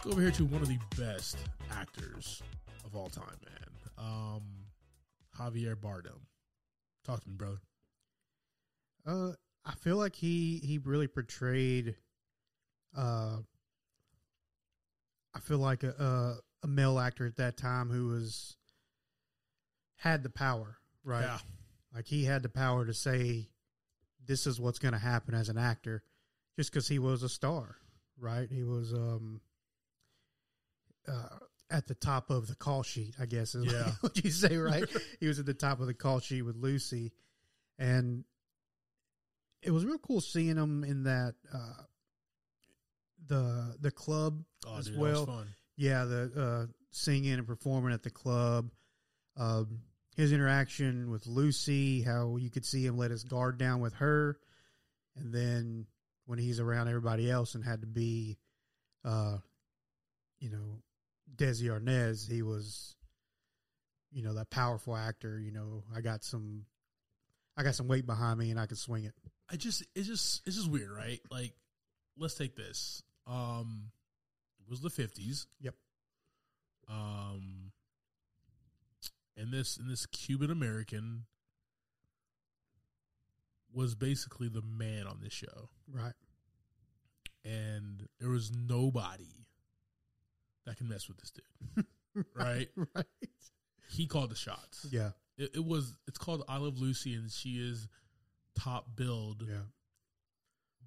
Let's 0.00 0.06
go 0.06 0.12
over 0.12 0.22
here 0.22 0.30
to 0.30 0.46
one 0.46 0.62
of 0.62 0.68
the 0.68 0.78
best 0.96 1.36
actors 1.70 2.42
of 2.86 2.96
all 2.96 3.10
time, 3.10 3.36
man. 3.44 3.68
Um, 3.98 4.42
Javier 5.38 5.76
Bardem. 5.76 6.20
Talk 7.04 7.22
to 7.22 7.28
me, 7.28 7.34
brother. 7.36 7.60
Uh, 9.06 9.32
I 9.62 9.72
feel 9.72 9.98
like 9.98 10.16
he 10.16 10.58
he 10.64 10.78
really 10.78 11.06
portrayed. 11.06 11.96
Uh, 12.96 13.40
I 15.34 15.40
feel 15.40 15.58
like 15.58 15.82
a, 15.82 15.90
a 15.90 16.36
a 16.64 16.66
male 16.66 16.98
actor 16.98 17.26
at 17.26 17.36
that 17.36 17.58
time 17.58 17.90
who 17.90 18.06
was 18.06 18.56
had 19.96 20.22
the 20.22 20.30
power, 20.30 20.78
right? 21.04 21.24
Yeah. 21.24 21.38
Like 21.94 22.06
he 22.06 22.24
had 22.24 22.42
the 22.42 22.48
power 22.48 22.86
to 22.86 22.94
say, 22.94 23.50
"This 24.24 24.46
is 24.46 24.58
what's 24.58 24.78
going 24.78 24.94
to 24.94 24.98
happen 24.98 25.34
as 25.34 25.50
an 25.50 25.58
actor," 25.58 26.02
just 26.56 26.72
because 26.72 26.88
he 26.88 26.98
was 26.98 27.22
a 27.22 27.28
star, 27.28 27.76
right? 28.18 28.48
He 28.50 28.62
was 28.62 28.94
um 28.94 29.42
uh, 31.08 31.28
at 31.70 31.86
the 31.86 31.94
top 31.94 32.30
of 32.30 32.46
the 32.48 32.54
call 32.56 32.82
sheet, 32.82 33.14
I 33.20 33.26
guess 33.26 33.54
is 33.54 33.64
Yeah. 33.72 33.90
what 34.00 34.22
you 34.24 34.30
say, 34.30 34.56
right? 34.56 34.84
he 35.20 35.26
was 35.28 35.38
at 35.38 35.46
the 35.46 35.54
top 35.54 35.80
of 35.80 35.86
the 35.86 35.94
call 35.94 36.20
sheet 36.20 36.42
with 36.42 36.56
Lucy, 36.56 37.12
and 37.78 38.24
it 39.62 39.70
was 39.70 39.84
real 39.84 39.98
cool 39.98 40.20
seeing 40.20 40.56
him 40.56 40.84
in 40.84 41.04
that 41.04 41.34
uh, 41.52 41.82
the 43.26 43.76
the 43.80 43.90
club 43.90 44.42
Oh, 44.66 44.78
as 44.78 44.86
dude, 44.86 44.98
well. 44.98 45.44
Yeah, 45.76 46.04
the 46.04 46.32
uh, 46.36 46.72
singing 46.90 47.32
and 47.34 47.46
performing 47.46 47.92
at 47.94 48.02
the 48.02 48.10
club. 48.10 48.70
Um, 49.36 49.80
his 50.16 50.32
interaction 50.32 51.10
with 51.10 51.26
Lucy, 51.26 52.02
how 52.02 52.36
you 52.36 52.50
could 52.50 52.66
see 52.66 52.84
him 52.84 52.98
let 52.98 53.10
his 53.10 53.24
guard 53.24 53.56
down 53.58 53.80
with 53.80 53.94
her, 53.94 54.38
and 55.16 55.32
then 55.32 55.86
when 56.26 56.38
he's 56.38 56.60
around 56.60 56.88
everybody 56.88 57.30
else 57.30 57.54
and 57.54 57.64
had 57.64 57.80
to 57.80 57.86
be, 57.86 58.36
uh, 59.04 59.38
you 60.40 60.50
know, 60.50 60.82
Desi 61.40 61.64
Arnaz, 61.70 62.30
he 62.30 62.42
was, 62.42 62.94
you 64.12 64.22
know, 64.22 64.34
that 64.34 64.50
powerful 64.50 64.94
actor. 64.94 65.40
You 65.40 65.52
know, 65.52 65.84
I 65.94 66.00
got 66.02 66.22
some, 66.22 66.66
I 67.56 67.62
got 67.62 67.74
some 67.74 67.88
weight 67.88 68.06
behind 68.06 68.38
me, 68.38 68.50
and 68.50 68.60
I 68.60 68.66
can 68.66 68.76
swing 68.76 69.04
it. 69.04 69.14
I 69.50 69.56
just 69.56 69.84
it's 69.94 70.06
just 70.06 70.42
it's 70.46 70.56
just 70.56 70.70
weird, 70.70 70.90
right? 70.90 71.20
Like, 71.30 71.52
let's 72.18 72.34
take 72.34 72.54
this. 72.56 73.02
Um, 73.26 73.90
it 74.60 74.68
was 74.70 74.80
the 74.80 74.90
fifties. 74.90 75.46
Yep. 75.60 75.74
Um, 76.88 77.72
and 79.36 79.52
this 79.52 79.76
and 79.78 79.90
this 79.90 80.06
Cuban 80.06 80.50
American 80.50 81.24
was 83.72 83.94
basically 83.94 84.48
the 84.48 84.62
man 84.62 85.06
on 85.06 85.20
this 85.22 85.32
show, 85.32 85.68
Right. 85.92 86.12
and 87.44 88.08
there 88.18 88.28
was 88.28 88.50
nobody 88.52 89.46
that 90.66 90.76
can 90.76 90.88
mess 90.88 91.08
with 91.08 91.18
this 91.18 91.30
dude. 91.30 91.84
right? 92.34 92.68
Right. 92.94 93.04
He 93.88 94.06
called 94.06 94.30
the 94.30 94.36
shots. 94.36 94.86
Yeah. 94.90 95.10
It, 95.36 95.50
it 95.56 95.64
was. 95.64 95.96
It's 96.06 96.18
called 96.18 96.44
I 96.48 96.58
Love 96.58 96.78
Lucy, 96.78 97.14
and 97.14 97.30
she 97.30 97.50
is 97.54 97.88
top 98.58 98.86
build. 98.94 99.44
Yeah. 99.48 99.56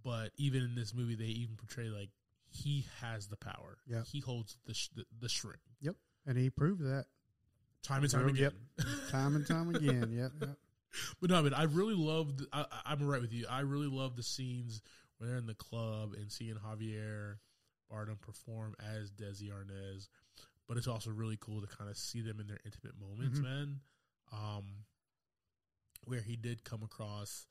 but 0.03 0.31
even 0.37 0.61
in 0.63 0.75
this 0.75 0.93
movie, 0.93 1.15
they 1.15 1.25
even 1.25 1.55
portray 1.55 1.89
like 1.89 2.09
he 2.49 2.85
has 3.01 3.27
the 3.27 3.35
power. 3.37 3.77
Yeah. 3.87 4.03
he 4.05 4.19
holds 4.19 4.57
the 4.65 4.73
sh- 4.73 4.89
the, 4.95 5.05
the 5.19 5.29
string. 5.29 5.57
Yep. 5.81 5.95
And 6.25 6.37
he 6.37 6.49
proved 6.49 6.81
that 6.83 7.05
Time 7.83 8.03
and 8.03 8.11
time 8.11 8.29
Yep. 8.35 8.53
again. 8.79 8.95
time 9.11 9.35
and 9.35 9.45
time 9.45 9.75
again. 9.75 10.09
Yep. 10.15 10.31
Yep. 10.39 10.57
but 11.19 11.29
no, 11.29 11.37
I 11.39 11.41
mean, 11.41 11.53
I 11.53 11.63
really 11.63 11.95
loved. 11.95 12.43
I, 12.53 12.61
I- 12.61 12.91
I'm 12.93 13.05
right 13.05 13.19
with 13.21 13.33
you. 13.33 13.45
I 13.49 13.61
really 13.61 13.87
love 13.87 14.15
the 14.15 14.23
scenes 14.23 14.81
when 15.17 15.29
they're 15.29 15.37
in 15.39 15.47
the 15.47 15.55
club 15.55 16.13
and 16.15 16.31
seeing 16.31 16.55
Javier 16.55 17.35
Bardem 17.93 18.19
perform 18.21 18.75
as 18.79 19.11
Desi 19.11 19.49
Arnaz. 19.51 20.07
But 20.67 20.77
it's 20.77 20.87
also 20.87 21.11
really 21.11 21.37
cool 21.39 21.61
to 21.61 21.67
kind 21.67 21.89
of 21.89 21.97
see 21.97 22.21
them 22.21 22.39
in 22.39 22.47
their 22.47 22.59
intimate 22.65 22.97
moments, 22.99 23.39
Mhm. 23.39 23.43
man. 23.43 23.81
Um, 24.31 24.85
where 26.05 26.21
he 26.21 26.35
did 26.35 26.63
come 26.63 26.83
across 26.83 27.47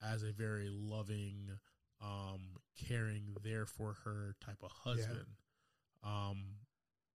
as 0.00 0.22
a 0.22 0.32
very 0.32 0.68
loving, 0.70 1.58
um, 2.00 2.56
caring 2.76 3.36
there 3.42 3.66
for 3.66 3.94
her 4.04 4.36
type 4.40 4.62
of 4.62 4.70
husband. 4.72 5.36
Um, 6.02 6.58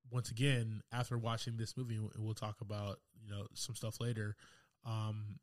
once 0.10 0.30
again, 0.32 0.84
after 0.92 1.18
watching 1.18 1.58
this 1.58 1.76
movie, 1.78 1.96
and 1.98 2.12
we'll 2.18 2.34
talk 2.34 2.62
about 2.62 3.02
you 3.22 3.30
know 3.30 3.48
some 3.54 3.76
stuff 3.76 4.00
later. 4.00 4.36
Um, 4.84 5.40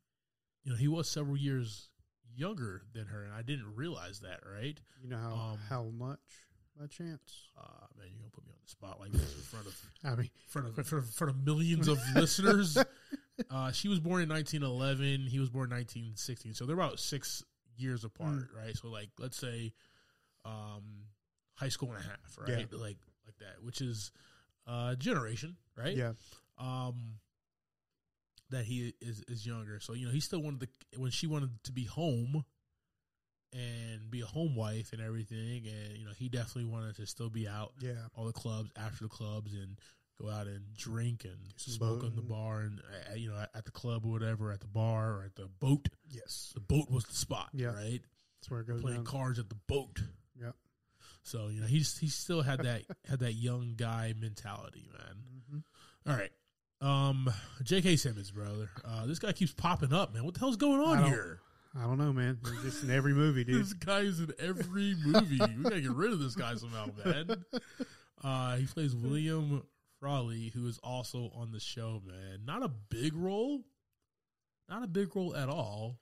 you 0.63 0.71
know, 0.71 0.77
he 0.77 0.87
was 0.87 1.09
several 1.09 1.37
years 1.37 1.89
younger 2.35 2.83
than 2.93 3.07
her, 3.07 3.23
and 3.23 3.33
I 3.33 3.41
didn't 3.41 3.75
realize 3.75 4.19
that. 4.21 4.45
Right? 4.45 4.79
You 5.01 5.09
know 5.09 5.17
how 5.19 5.33
Um, 5.35 5.57
how 5.59 5.83
much 5.85 6.46
by 6.79 6.87
chance? 6.87 7.49
Uh, 7.57 7.61
man, 7.97 8.07
you're 8.11 8.19
gonna 8.19 8.31
put 8.31 8.45
me 8.45 8.51
on 8.51 8.59
the 8.63 8.69
spot 8.69 8.99
like 8.99 9.11
this 9.11 9.33
in 9.35 9.41
front 9.41 9.65
of 9.67 9.75
I 10.03 10.09
mean, 10.11 10.19
in 10.19 10.29
front 10.47 10.67
of 10.67 10.77
in 10.77 10.83
front 10.83 11.03
of, 11.03 11.09
in 11.09 11.13
front 11.13 11.31
of 11.31 11.45
millions 11.45 11.87
of 11.87 11.99
listeners. 12.15 12.77
Uh, 13.51 13.71
she 13.71 13.87
was 13.87 13.99
born 13.99 14.21
in 14.23 14.29
1911. 14.29 15.27
He 15.27 15.39
was 15.39 15.49
born 15.49 15.65
in 15.71 15.77
1916. 15.77 16.53
So 16.55 16.65
they're 16.65 16.75
about 16.75 16.99
six 16.99 17.43
years 17.77 18.03
apart, 18.03 18.49
right? 18.55 18.75
So 18.75 18.87
like, 18.89 19.09
let's 19.19 19.37
say, 19.37 19.73
um, 20.45 21.03
high 21.53 21.69
school 21.69 21.89
and 21.91 21.99
a 21.99 22.03
half, 22.03 22.37
right? 22.39 22.71
Like 22.73 22.97
like 23.25 23.37
that, 23.39 23.61
which 23.63 23.81
is 23.81 24.11
uh 24.65 24.95
generation, 24.95 25.55
right? 25.77 25.95
yeah, 25.95 26.13
Um, 26.57 27.19
that 28.49 28.65
he 28.65 28.93
is 29.01 29.23
is 29.27 29.45
younger. 29.45 29.79
So 29.79 29.93
you 29.93 30.05
know, 30.07 30.11
he 30.11 30.19
still 30.19 30.41
wanted 30.41 30.61
to 30.61 30.99
when 30.99 31.11
she 31.11 31.27
wanted 31.27 31.63
to 31.65 31.71
be 31.71 31.83
home 31.85 32.43
and 33.53 34.09
be 34.09 34.21
a 34.21 34.25
home 34.25 34.55
wife 34.55 34.91
and 34.93 35.01
everything, 35.01 35.65
and 35.67 35.97
you 35.97 36.05
know, 36.05 36.11
he 36.17 36.29
definitely 36.29 36.65
wanted 36.65 36.95
to 36.97 37.05
still 37.05 37.29
be 37.29 37.47
out 37.47 37.71
yeah, 37.79 37.93
all 38.15 38.25
the 38.25 38.33
clubs 38.33 38.71
after 38.77 39.03
the 39.05 39.09
clubs 39.09 39.53
and 39.53 39.77
go 40.21 40.29
out 40.29 40.47
and 40.47 40.61
drink 40.75 41.23
and 41.25 41.37
smoke 41.57 42.03
on 42.03 42.15
the 42.15 42.21
bar 42.23 42.61
and 42.61 42.81
uh, 43.11 43.15
you 43.15 43.29
know 43.29 43.37
at 43.55 43.65
the 43.65 43.71
club 43.71 44.03
or 44.03 44.11
whatever 44.11 44.51
at 44.51 44.59
the 44.59 44.67
bar 44.67 45.11
or 45.17 45.23
at 45.25 45.35
the 45.35 45.47
boat. 45.59 45.87
Yes, 46.09 46.51
the 46.55 46.59
boat 46.61 46.89
was 46.89 47.03
the 47.05 47.13
spot 47.15 47.49
Yeah. 47.53 47.67
right? 47.67 47.99
That's 48.41 48.49
where 48.49 48.61
it 48.61 48.67
goes 48.67 48.81
playing 48.81 48.97
down. 48.97 49.05
cards 49.05 49.37
at 49.39 49.49
the 49.49 49.57
boat. 49.67 49.99
Yeah. 50.39 50.51
so 51.23 51.47
you 51.49 51.61
know 51.61 51.67
he's 51.67 51.97
he 51.97 52.07
still 52.07 52.41
had 52.41 52.63
that 52.63 52.81
had 53.09 53.19
that 53.19 53.33
young 53.33 53.73
guy 53.77 54.13
mentality 54.19 54.89
man. 54.91 55.23
Mhm. 55.53 55.63
all 56.11 56.17
right. 56.17 56.31
Um 56.81 57.29
J.K. 57.63 57.95
Simmons 57.95 58.31
brother. 58.31 58.69
Uh 58.85 59.05
this 59.05 59.19
guy 59.19 59.31
keeps 59.33 59.53
popping 59.53 59.93
up 59.93 60.13
man. 60.13 60.23
What 60.25 60.33
the 60.35 60.39
hell's 60.39 60.57
going 60.57 60.79
on 60.81 61.05
here 61.05 61.39
I 61.75 61.83
don't 61.83 61.97
know, 61.97 62.13
man. 62.13 62.39
He's 62.43 62.61
just 62.73 62.83
in 62.83 62.91
every 62.91 63.13
movie, 63.13 63.43
dude. 63.43 63.61
this 63.61 63.73
guy 63.73 63.99
is 63.99 64.19
in 64.19 64.33
every 64.39 64.95
movie. 65.05 65.39
we 65.39 65.63
gotta 65.63 65.81
get 65.81 65.91
rid 65.91 66.11
of 66.11 66.19
this 66.19 66.35
guy 66.35 66.55
somehow, 66.55 66.87
man. 67.05 67.43
Uh, 68.23 68.55
he 68.55 68.65
plays 68.65 68.95
William 68.95 69.63
Frawley, 69.99 70.51
who 70.53 70.67
is 70.67 70.79
also 70.83 71.31
on 71.35 71.51
the 71.51 71.59
show, 71.59 72.01
man. 72.05 72.45
Not 72.45 72.63
a 72.63 72.67
big 72.69 73.15
role, 73.15 73.61
not 74.69 74.83
a 74.83 74.87
big 74.87 75.15
role 75.15 75.35
at 75.35 75.49
all, 75.49 75.99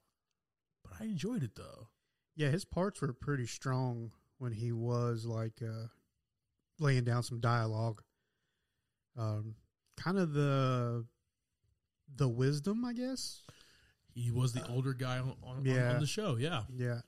but 0.84 0.94
I 1.00 1.06
enjoyed 1.06 1.44
it 1.44 1.56
though. 1.56 1.90
Yeah, 2.36 2.50
his 2.50 2.66
parts 2.66 3.02
were 3.02 3.14
pretty 3.14 3.48
strong 3.48 4.12
when 4.38 4.52
he 4.52 4.72
was 4.72 5.26
like 5.26 5.62
uh, 5.62 5.88
laying 6.80 7.04
down 7.04 7.24
some 7.24 7.40
dialogue. 7.40 8.02
Um, 9.18 9.56
kind 9.98 10.18
of 10.18 10.34
the 10.34 11.06
the 12.16 12.28
wisdom, 12.28 12.86
I 12.86 12.94
guess. 12.94 13.44
He 14.16 14.32
was 14.32 14.54
the 14.54 14.66
older 14.68 14.94
guy 14.94 15.20
on, 15.20 15.34
on, 15.44 15.66
Yeah. 15.66 15.94
on 15.94 16.00
the 16.00 16.08
show, 16.08 16.38
yeah. 16.38 16.64
Yeah, 16.76 17.02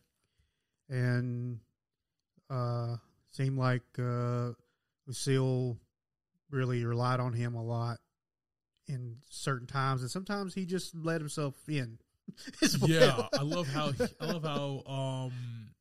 and 0.90 1.60
uh, 2.50 2.98
seemed 3.32 3.58
like 3.58 3.84
uh, 3.98 4.52
Lucille 5.08 5.78
really 6.52 6.84
relied 6.86 7.20
on 7.20 7.34
him 7.34 7.56
a 7.56 7.64
lot 7.64 7.98
in 8.88 9.18
certain 9.30 9.68
times, 9.68 10.02
and 10.02 10.12
sometimes 10.12 10.54
he 10.54 10.66
just 10.66 10.94
let 10.96 11.20
himself 11.22 11.56
in. 11.68 11.98
Yeah, 12.86 13.26
I 13.34 13.42
love 13.42 13.68
how 13.70 13.94
I 14.20 14.26
love 14.26 14.44
how 14.44 14.84
um 14.86 15.72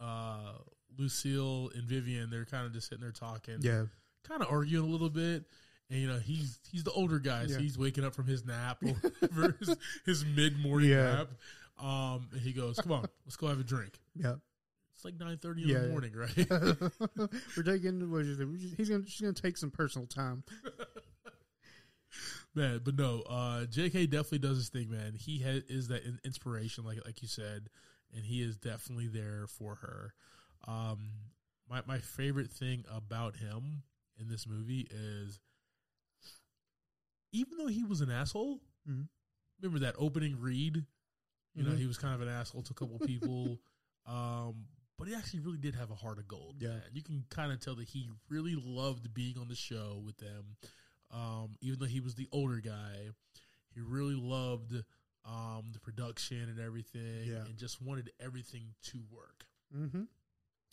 uh 0.00 0.54
Lucille 0.98 1.70
and 1.76 1.84
Vivian 1.84 2.28
they're 2.28 2.44
kind 2.44 2.66
of 2.66 2.72
just 2.72 2.88
sitting 2.88 3.02
there 3.02 3.12
talking. 3.12 3.58
yeah, 3.60 3.84
kind 4.26 4.42
of 4.42 4.48
arguing 4.50 4.84
a 4.84 4.88
little 4.90 5.08
bit. 5.10 5.44
And 5.90 5.98
you 6.00 6.06
know 6.06 6.18
he's 6.18 6.58
he's 6.70 6.84
the 6.84 6.92
older 6.92 7.18
guy, 7.18 7.46
so 7.46 7.54
Yeah. 7.54 7.58
he's 7.58 7.76
waking 7.76 8.04
up 8.04 8.14
from 8.14 8.26
his 8.26 8.44
nap 8.44 8.78
or 8.84 8.90
whatever, 8.92 9.56
his, 9.58 9.76
his 10.06 10.24
mid 10.24 10.58
morning 10.58 10.90
Yeah. 10.90 11.14
nap. 11.16 11.28
Um, 11.84 12.28
and 12.32 12.40
he 12.40 12.52
goes, 12.52 12.76
"Come 12.78 12.92
on, 12.92 13.06
let's 13.26 13.36
go 13.36 13.48
have 13.48 13.58
a 13.60 13.64
drink." 13.64 13.98
yeah. 14.14 14.34
It's 14.94 15.04
like 15.04 15.18
nine 15.18 15.38
thirty 15.38 15.62
in 15.62 15.68
Yeah, 15.70 15.78
the 15.78 15.84
yeah. 15.86 15.90
morning, 15.90 16.12
right? 16.14 17.30
We're 17.56 17.62
taking. 17.64 18.10
What 18.10 18.20
is 18.26 18.38
it? 18.38 18.44
We're 18.46 18.58
just- 18.58 18.76
He's 18.76 18.88
gonna. 18.90 19.06
She's 19.06 19.22
gonna 19.22 19.32
take 19.32 19.56
some 19.56 19.70
personal 19.70 20.06
time. 20.06 20.44
man, 22.54 22.80
but 22.84 22.96
no, 22.96 23.22
uh, 23.28 23.64
J.K. 23.66 24.06
definitely 24.06 24.38
does 24.40 24.56
his 24.58 24.68
thing, 24.68 24.90
man. 24.90 25.14
He 25.18 25.38
ha- 25.40 25.62
is 25.68 25.88
that 25.88 26.04
in- 26.04 26.20
inspiration, 26.24 26.84
like 26.84 26.98
like 27.04 27.22
you 27.22 27.28
said, 27.28 27.68
and 28.14 28.24
he 28.24 28.42
is 28.42 28.56
definitely 28.56 29.06
there 29.08 29.46
for 29.48 29.76
her. 29.76 30.12
Um, 30.68 30.98
my 31.68 31.80
my 31.86 31.98
favorite 31.98 32.50
thing 32.50 32.84
about 32.94 33.36
him 33.36 33.82
in 34.18 34.28
this 34.28 34.46
movie 34.46 34.86
is, 34.90 35.38
even 37.32 37.58
though 37.58 37.66
he 37.68 37.84
was 37.84 38.00
an 38.00 38.10
asshole, 38.10 38.60
Mhm. 38.88 39.08
remember 39.60 39.78
that 39.80 39.94
opening 39.98 40.38
read? 40.40 40.86
You 41.54 41.64
know, 41.64 41.72
Mhm. 41.72 41.78
he 41.78 41.86
was 41.86 41.98
kind 41.98 42.14
of 42.14 42.20
an 42.20 42.28
asshole 42.28 42.62
to 42.62 42.72
a 42.72 42.74
couple 42.74 42.98
people. 43.00 43.58
um, 44.06 44.68
but 44.96 45.08
he 45.08 45.14
actually 45.14 45.40
really 45.40 45.58
did 45.58 45.74
have 45.74 45.90
a 45.90 45.94
heart 45.94 46.18
of 46.18 46.28
gold. 46.28 46.60
Yeah. 46.60 46.68
man. 46.78 46.90
You 46.92 47.02
can 47.02 47.24
kind 47.30 47.52
of 47.52 47.60
tell 47.60 47.74
that 47.76 47.88
he 47.88 48.08
really 48.28 48.54
loved 48.54 49.12
being 49.14 49.38
on 49.38 49.48
the 49.48 49.54
show 49.54 49.98
with 50.04 50.18
them. 50.18 50.56
Um, 51.10 51.56
even 51.60 51.78
though 51.78 51.86
he 51.86 52.00
was 52.00 52.14
the 52.14 52.28
older 52.32 52.60
guy, 52.60 53.10
he 53.74 53.80
really 53.80 54.14
loved 54.14 54.84
um, 55.24 55.70
the 55.72 55.80
production 55.80 56.48
and 56.48 56.58
everything, 56.58 57.24
Yeah. 57.26 57.44
and 57.44 57.56
just 57.58 57.80
wanted 57.82 58.10
everything 58.18 58.74
to 58.84 59.02
work, 59.10 59.46
Mm-hmm. 59.74 60.04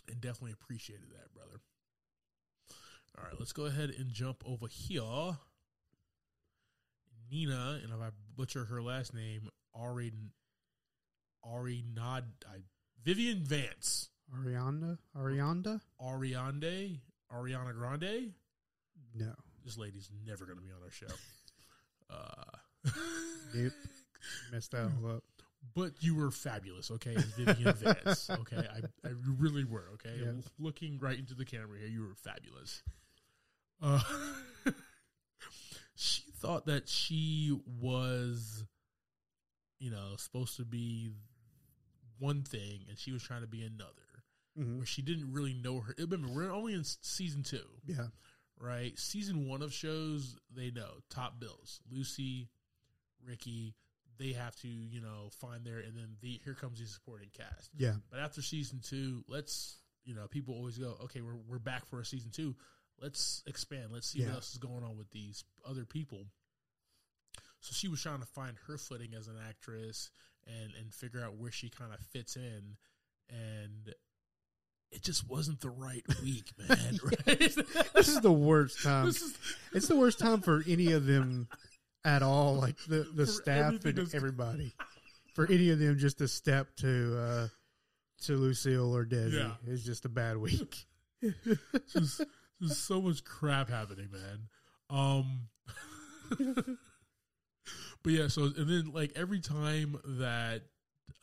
and 0.07 0.21
definitely 0.21 0.53
appreciated 0.53 1.09
that, 1.11 1.33
brother. 1.33 1.59
All 3.17 3.23
right, 3.25 3.37
let's 3.39 3.51
go 3.51 3.65
ahead 3.65 3.89
and 3.89 4.09
jump 4.11 4.43
over 4.45 4.67
here. 4.67 5.37
Nina, 7.31 7.79
and 7.83 7.91
if 7.93 7.99
I 7.99 8.09
butcher 8.35 8.65
her 8.65 8.81
last 8.81 9.13
name, 9.13 9.49
Ari, 9.75 10.11
Ari 11.43 11.83
Nod, 11.93 12.25
I, 12.47 12.57
Vivian 13.03 13.43
Vance, 13.43 14.09
Arianda. 14.35 14.97
Arianda. 15.17 15.81
Ariande, 16.01 16.99
Ariana 17.33 17.73
Grande. 17.73 18.33
No. 19.15 19.33
This 19.65 19.77
lady's 19.77 20.09
never 20.25 20.45
going 20.45 20.57
to 20.57 20.63
be 20.63 20.71
on 20.71 20.83
our 20.83 20.91
show. 20.91 21.07
Uh, 22.09 22.89
Nope. 23.53 23.73
Messed 24.53 24.71
that 24.71 24.89
all 25.03 25.11
up. 25.17 25.23
but 25.75 25.91
you 25.99 26.15
were 26.15 26.31
fabulous, 26.31 26.89
okay, 26.89 27.13
as 27.15 27.25
Vivian 27.25 27.73
Vance, 28.05 28.29
okay? 28.29 28.65
I, 28.65 29.07
I 29.07 29.11
really 29.37 29.65
were, 29.65 29.89
okay? 29.95 30.15
Looking 30.57 30.99
right 30.99 31.19
into 31.19 31.33
the 31.33 31.43
camera 31.43 31.77
here, 31.79 31.89
you 31.89 32.03
were 32.03 32.15
fabulous. 32.15 32.81
Uh, 33.81 34.01
thought 36.41 36.65
that 36.67 36.87
she 36.87 37.57
was, 37.79 38.63
you 39.79 39.91
know, 39.91 40.15
supposed 40.17 40.57
to 40.57 40.65
be 40.65 41.09
one 42.19 42.43
thing, 42.43 42.81
and 42.89 42.97
she 42.97 43.11
was 43.11 43.21
trying 43.23 43.41
to 43.41 43.47
be 43.47 43.61
another. 43.63 44.23
hmm 44.55 44.77
Where 44.77 44.85
she 44.85 45.01
didn't 45.01 45.31
really 45.33 45.53
know 45.53 45.79
her. 45.81 45.93
Remember, 45.97 46.27
we're 46.29 46.51
only 46.51 46.73
in 46.73 46.83
season 46.83 47.43
two. 47.43 47.65
Yeah. 47.85 48.07
right? 48.59 48.97
Season 48.97 49.47
one 49.47 49.61
of 49.61 49.73
shows, 49.73 50.35
they 50.55 50.71
know 50.71 50.89
top 51.09 51.39
bills. 51.39 51.79
Lucy, 51.91 52.49
Ricky, 53.25 53.75
they 54.17 54.31
have 54.33 54.55
to, 54.61 54.67
you 54.67 54.99
know, 55.01 55.29
find 55.39 55.63
their, 55.63 55.77
and 55.79 55.95
then 55.95 56.15
the 56.21 56.39
here 56.43 56.55
comes 56.55 56.79
the 56.79 56.87
supporting 56.87 57.29
cast. 57.37 57.69
Yeah. 57.77 57.93
But 58.09 58.19
after 58.19 58.41
season 58.41 58.79
two, 58.83 59.23
let's, 59.27 59.77
you 60.05 60.15
know, 60.15 60.27
people 60.27 60.55
always 60.55 60.77
go, 60.77 60.97
okay, 61.03 61.21
we're 61.21 61.35
we're 61.47 61.59
back 61.59 61.85
for 61.85 61.99
a 61.99 62.05
season 62.05 62.31
two. 62.31 62.55
Let's 63.01 63.43
expand. 63.45 63.91
Let's 63.91 64.07
see 64.09 64.19
Yeah. 64.19 64.27
what 64.27 64.35
else 64.35 64.51
is 64.53 64.57
going 64.57 64.83
on 64.83 64.97
with 64.97 65.09
these 65.11 65.43
other 65.67 65.85
people. 65.85 66.25
So 67.59 67.73
she 67.73 67.87
was 67.87 68.01
trying 68.01 68.19
to 68.19 68.25
find 68.25 68.57
her 68.67 68.77
footing 68.77 69.13
as 69.13 69.27
an 69.27 69.35
actress 69.47 70.09
and 70.45 70.73
and 70.75 70.93
figure 70.93 71.23
out 71.23 71.35
where 71.35 71.51
she 71.51 71.69
kind 71.69 71.91
of 71.93 71.99
fits 72.11 72.35
in, 72.35 72.77
and 73.29 73.93
it 74.91 75.01
just 75.03 75.27
wasn't 75.27 75.59
the 75.59 75.69
right 75.69 76.03
week, 76.23 76.51
man. 76.57 76.99
right? 77.03 77.39
This 77.93 78.07
is 78.07 78.21
the 78.21 78.31
worst 78.31 78.81
time. 78.83 79.05
This 79.07 79.21
is- 79.21 79.37
It's 79.73 79.87
the 79.87 79.97
worst 79.97 80.19
time 80.19 80.41
for 80.41 80.63
any 80.67 80.91
of 80.93 81.05
them 81.05 81.49
at 82.05 82.23
all. 82.23 82.55
Like 82.55 82.77
the 82.87 83.03
the 83.13 83.25
For 83.25 83.31
staff 83.31 83.71
and 83.73 83.81
that's- 83.81 84.13
everybody. 84.13 84.71
For 85.35 85.45
any 85.51 85.69
of 85.69 85.77
them 85.79 85.99
just 85.99 86.17
to 86.19 86.27
step 86.27 86.75
to 86.77 87.19
uh 87.19 87.47
to 88.23 88.35
Lucille 88.37 88.95
or 88.95 89.05
Desi 89.05 89.33
Yeah. 89.33 89.55
is 89.71 89.83
just 89.85 90.05
a 90.05 90.09
bad 90.09 90.37
week. 90.37 90.85
just 91.91 92.21
there's 92.59 92.77
so 92.77 93.01
much 93.01 93.23
crap 93.23 93.69
happening, 93.69 94.09
man. 94.11 94.47
Um 94.89 95.49
But 98.03 98.13
yeah, 98.13 98.27
so 98.27 98.43
and 98.43 98.69
then 98.69 98.91
like 98.93 99.11
every 99.15 99.39
time 99.39 99.97
that 100.19 100.61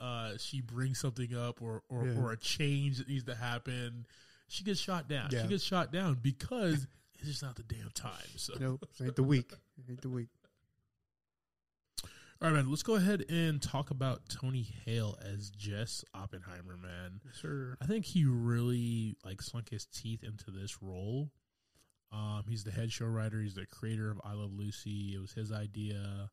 uh 0.01 0.33
she 0.39 0.61
brings 0.61 0.99
something 0.99 1.35
up 1.35 1.63
or 1.63 1.83
or, 1.89 2.07
Yeah. 2.07 2.21
or 2.21 2.33
a 2.33 2.37
change 2.37 2.99
that 2.99 3.09
needs 3.09 3.25
to 3.25 3.35
happen, 3.35 4.07
she 4.49 4.65
gets 4.65 4.81
shot 4.81 5.09
down. 5.09 5.29
Yeah. 5.33 5.43
She 5.43 5.49
gets 5.49 5.65
shot 5.65 5.93
down 5.93 6.19
because 6.21 6.87
it's 7.19 7.29
just 7.29 7.43
not 7.43 7.57
the 7.57 7.63
damn 7.63 7.91
time. 7.95 8.13
So 8.37 8.55
nope, 8.61 8.87
it 9.01 9.05
ain't 9.05 9.17
the 9.17 9.23
week. 9.23 9.51
It 9.79 9.91
ain't 9.91 10.03
the 10.03 10.11
week. 10.11 10.29
All 12.43 12.51
right, 12.51 12.57
man. 12.57 12.69
Let's 12.69 12.83
go 12.83 12.97
ahead 12.97 13.25
and 13.31 13.63
talk 13.63 13.91
about 13.91 14.29
Tony 14.29 14.67
Hale 14.85 15.17
as 15.23 15.51
Jess 15.51 16.05
Oppenheimer, 16.15 16.77
man. 16.77 17.21
Sure. 17.41 17.79
I 17.81 17.87
think 17.87 18.05
he 18.05 18.25
really 18.27 19.17
like 19.25 19.41
sunk 19.41 19.71
his 19.71 19.87
teeth 19.87 20.23
into 20.23 20.51
this 20.51 20.83
role. 20.83 21.31
Um, 22.13 22.45
he's 22.49 22.65
the 22.65 22.71
head 22.71 22.93
show 22.93 23.07
writer. 23.07 23.41
He's 23.41 23.55
the 23.55 23.67
creator 23.67 24.11
of 24.11 24.21
I 24.25 24.35
Love 24.35 24.53
Lucy. 24.53 25.15
It 25.15 25.21
was 25.21 25.33
his 25.33 25.51
idea. 25.53 26.31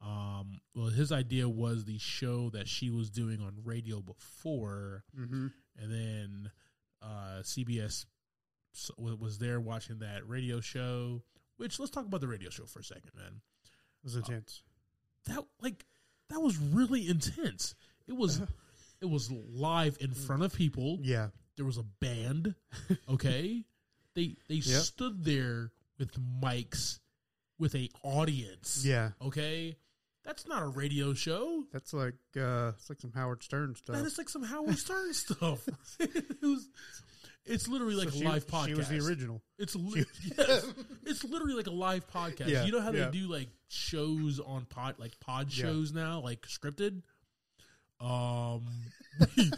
Um, 0.00 0.60
well, 0.76 0.86
his 0.90 1.10
idea 1.10 1.48
was 1.48 1.84
the 1.84 1.98
show 1.98 2.50
that 2.50 2.68
she 2.68 2.88
was 2.90 3.10
doing 3.10 3.40
on 3.40 3.56
radio 3.64 4.00
before, 4.00 5.02
Mm-hmm. 5.18 5.48
and 5.76 5.92
then 5.92 6.50
uh, 7.02 7.40
CBS 7.42 8.06
was 8.96 9.38
there 9.38 9.58
watching 9.60 9.98
that 9.98 10.28
radio 10.28 10.60
show. 10.60 11.22
Which 11.56 11.80
let's 11.80 11.90
talk 11.90 12.06
about 12.06 12.20
the 12.20 12.28
radio 12.28 12.48
show 12.50 12.64
for 12.66 12.78
a 12.78 12.84
second, 12.84 13.10
man. 13.16 13.40
It 13.64 14.04
was 14.04 14.14
intense. 14.14 14.62
That 15.26 15.44
like 15.60 15.84
that 16.30 16.40
was 16.40 16.56
really 16.58 17.08
intense. 17.08 17.74
It 18.06 18.16
was 18.16 18.40
it 19.00 19.06
was 19.08 19.30
live 19.30 19.96
in 20.00 20.12
front 20.14 20.42
of 20.42 20.54
people. 20.54 20.98
Yeah. 21.02 21.28
There 21.56 21.66
was 21.66 21.78
a 21.78 21.82
band. 21.82 22.54
Okay, 23.08 23.64
they 24.14 24.36
they 24.48 24.54
Yep. 24.56 24.82
stood 24.82 25.24
there 25.24 25.72
with 25.98 26.12
mics 26.40 27.00
with 27.58 27.74
a 27.74 27.90
audience. 28.04 28.84
Yeah. 28.86 29.10
Okay, 29.20 29.76
that's 30.24 30.46
not 30.46 30.62
a 30.62 30.66
radio 30.66 31.14
show. 31.14 31.64
That's 31.72 31.92
like 31.92 32.14
uh 32.36 32.72
it's 32.76 32.88
like 32.88 33.00
some 33.00 33.12
Howard 33.12 33.42
Stern 33.42 33.74
stuff. 33.74 33.96
That 33.96 34.04
is 34.06 34.16
like 34.18 34.28
some 34.28 34.44
Howard 34.44 34.78
Stern 34.78 35.12
stuff. 35.14 35.66
it 36.00 36.36
was, 36.42 36.68
it's 37.44 37.66
literally 37.66 37.94
like 37.96 38.10
So 38.10 38.16
a 38.16 38.18
she- 38.18 38.24
live 38.26 38.46
podcast. 38.46 38.66
She 38.66 38.74
was 38.74 38.88
the 38.88 38.98
original. 39.00 39.42
It's 39.58 39.74
li- 39.74 40.04
yes, 40.38 40.64
it's 41.06 41.24
literally 41.24 41.54
like 41.54 41.66
a 41.66 41.72
live 41.72 42.06
podcast. 42.08 42.48
Yeah, 42.48 42.64
you 42.66 42.72
know 42.72 42.80
how 42.80 42.92
yeah. 42.92 43.06
they 43.06 43.18
do 43.18 43.26
like 43.26 43.48
shows 43.68 44.40
on 44.40 44.64
pod, 44.66 44.96
like 44.98 45.18
pod 45.20 45.52
shows 45.52 45.92
now, 45.92 46.20
like 46.20 46.42
scripted. 46.42 47.02
Um, 48.00 48.64
we, 49.36 49.50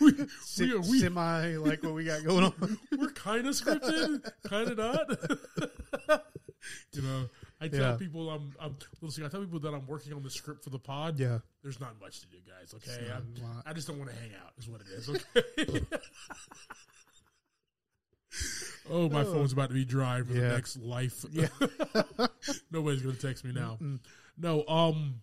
we, 0.00 0.12
we, 0.60 0.72
are, 0.72 0.80
we 0.80 1.00
semi 1.00 1.56
like 1.56 1.82
what 1.82 1.94
we 1.94 2.04
got 2.04 2.24
going 2.24 2.44
on. 2.44 2.78
we're 2.98 3.10
kind 3.10 3.46
of 3.46 3.54
scripted, 3.54 4.30
kind 4.48 4.70
of 4.70 4.78
not. 4.78 6.20
you 6.92 7.02
know, 7.02 7.28
I 7.60 7.66
tell 7.66 7.80
Yeah. 7.80 7.96
people 7.96 8.30
I'm, 8.30 8.52
I'm 8.60 8.76
listen. 9.00 9.24
I 9.24 9.28
tell 9.28 9.40
people 9.40 9.58
that 9.60 9.74
I'm 9.74 9.86
working 9.86 10.12
on 10.12 10.22
the 10.22 10.30
script 10.30 10.62
for 10.62 10.70
the 10.70 10.78
pod. 10.78 11.18
yeah. 11.18 11.38
There's 11.64 11.80
not 11.80 12.00
much 12.00 12.20
to 12.20 12.26
do, 12.28 12.36
guys. 12.46 12.72
Okay, 12.74 13.10
I 13.66 13.72
just 13.72 13.88
don't 13.88 13.98
want 13.98 14.10
to 14.10 14.16
hang 14.16 14.30
out. 14.44 14.52
Is 14.58 14.68
what 14.68 14.80
it 14.80 14.86
is. 14.96 15.08
Okay. 15.08 15.80
Oh, 18.90 19.08
my 19.08 19.22
Oh. 19.22 19.32
phone's 19.32 19.52
about 19.52 19.68
to 19.68 19.74
be 19.74 19.84
dry 19.84 20.18
for 20.22 20.32
the 20.32 20.40
next 20.48 20.78
life. 20.78 21.24
Yeah. 21.30 21.48
Nobody's 22.70 23.02
gonna 23.02 23.14
text 23.16 23.44
me 23.44 23.52
now. 23.52 23.78
Mm-mm. 23.80 24.00
No, 24.36 24.64
um, 24.68 25.20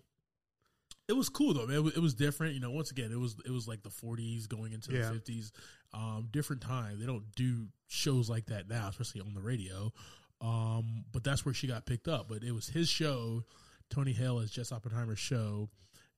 it 1.07 1.13
was 1.13 1.29
cool 1.29 1.53
though. 1.53 1.65
Man. 1.67 1.77
It 1.77 1.83
was, 1.83 1.93
it 1.97 2.01
was 2.01 2.13
different. 2.13 2.53
You 2.55 2.59
know, 2.61 2.71
once 2.71 2.91
again, 2.91 3.11
it 3.11 3.19
was 3.19 3.35
it 3.45 3.51
was 3.51 3.67
like 3.67 3.83
the 3.83 3.89
40s 3.89 4.47
going 4.47 4.73
into 4.73 4.91
Yeah. 4.93 5.11
the 5.11 5.19
50s. 5.19 5.51
Um, 5.93 6.27
different 6.31 6.61
time. 6.61 6.99
They 6.99 7.05
don't 7.05 7.23
do 7.35 7.67
shows 7.87 8.29
like 8.29 8.47
that 8.47 8.67
now, 8.67 8.87
especially 8.89 9.21
on 9.21 9.33
the 9.33 9.41
radio. 9.41 9.93
Um, 10.41 11.05
but 11.13 11.23
that's 11.23 11.45
where 11.45 11.53
she 11.53 11.67
got 11.67 11.85
picked 11.85 12.07
up. 12.07 12.27
But 12.27 12.43
it 12.43 12.51
was 12.51 12.67
his 12.67 12.89
show. 12.89 13.43
Tony 13.89 14.11
Hale 14.11 14.39
is 14.39 14.51
Jess 14.51 14.71
Oppenheimer's 14.71 15.19
show, 15.19 15.69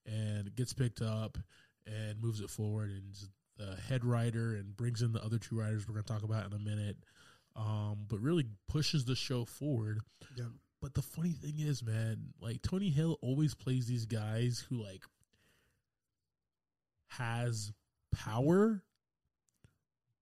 and 0.06 0.56
gets 0.56 0.74
picked 0.74 1.02
up 1.02 1.38
and 1.86 2.20
moves 2.22 2.40
it 2.42 2.50
forward 2.50 2.90
and 2.90 3.14
the 3.58 3.76
head 3.82 4.04
writer 4.06 4.56
and 4.56 4.76
brings 4.78 5.02
in 5.02 5.12
the 5.14 5.24
other 5.24 5.38
two 5.38 5.58
writers 5.60 5.88
we're 5.88 5.94
going 5.94 6.06
to 6.06 6.12
talk 6.14 6.24
about 6.24 6.46
in 6.46 6.54
a 6.54 6.60
minute. 6.60 6.96
Um, 7.58 8.06
but 8.08 8.20
really 8.20 8.46
pushes 8.70 9.06
the 9.06 9.16
show 9.16 9.44
forward. 9.44 10.00
Yeah. 10.36 10.46
But 10.80 10.94
the 10.94 11.02
funny 11.02 11.32
thing 11.32 11.56
is, 11.58 11.84
man, 11.84 12.28
like 12.40 12.62
Tony 12.62 12.90
Hale 12.92 13.18
always 13.24 13.56
plays 13.56 13.88
these 13.88 14.06
guys 14.06 14.64
who 14.70 14.76
like 14.84 15.02
has 17.10 17.72
power, 18.16 18.84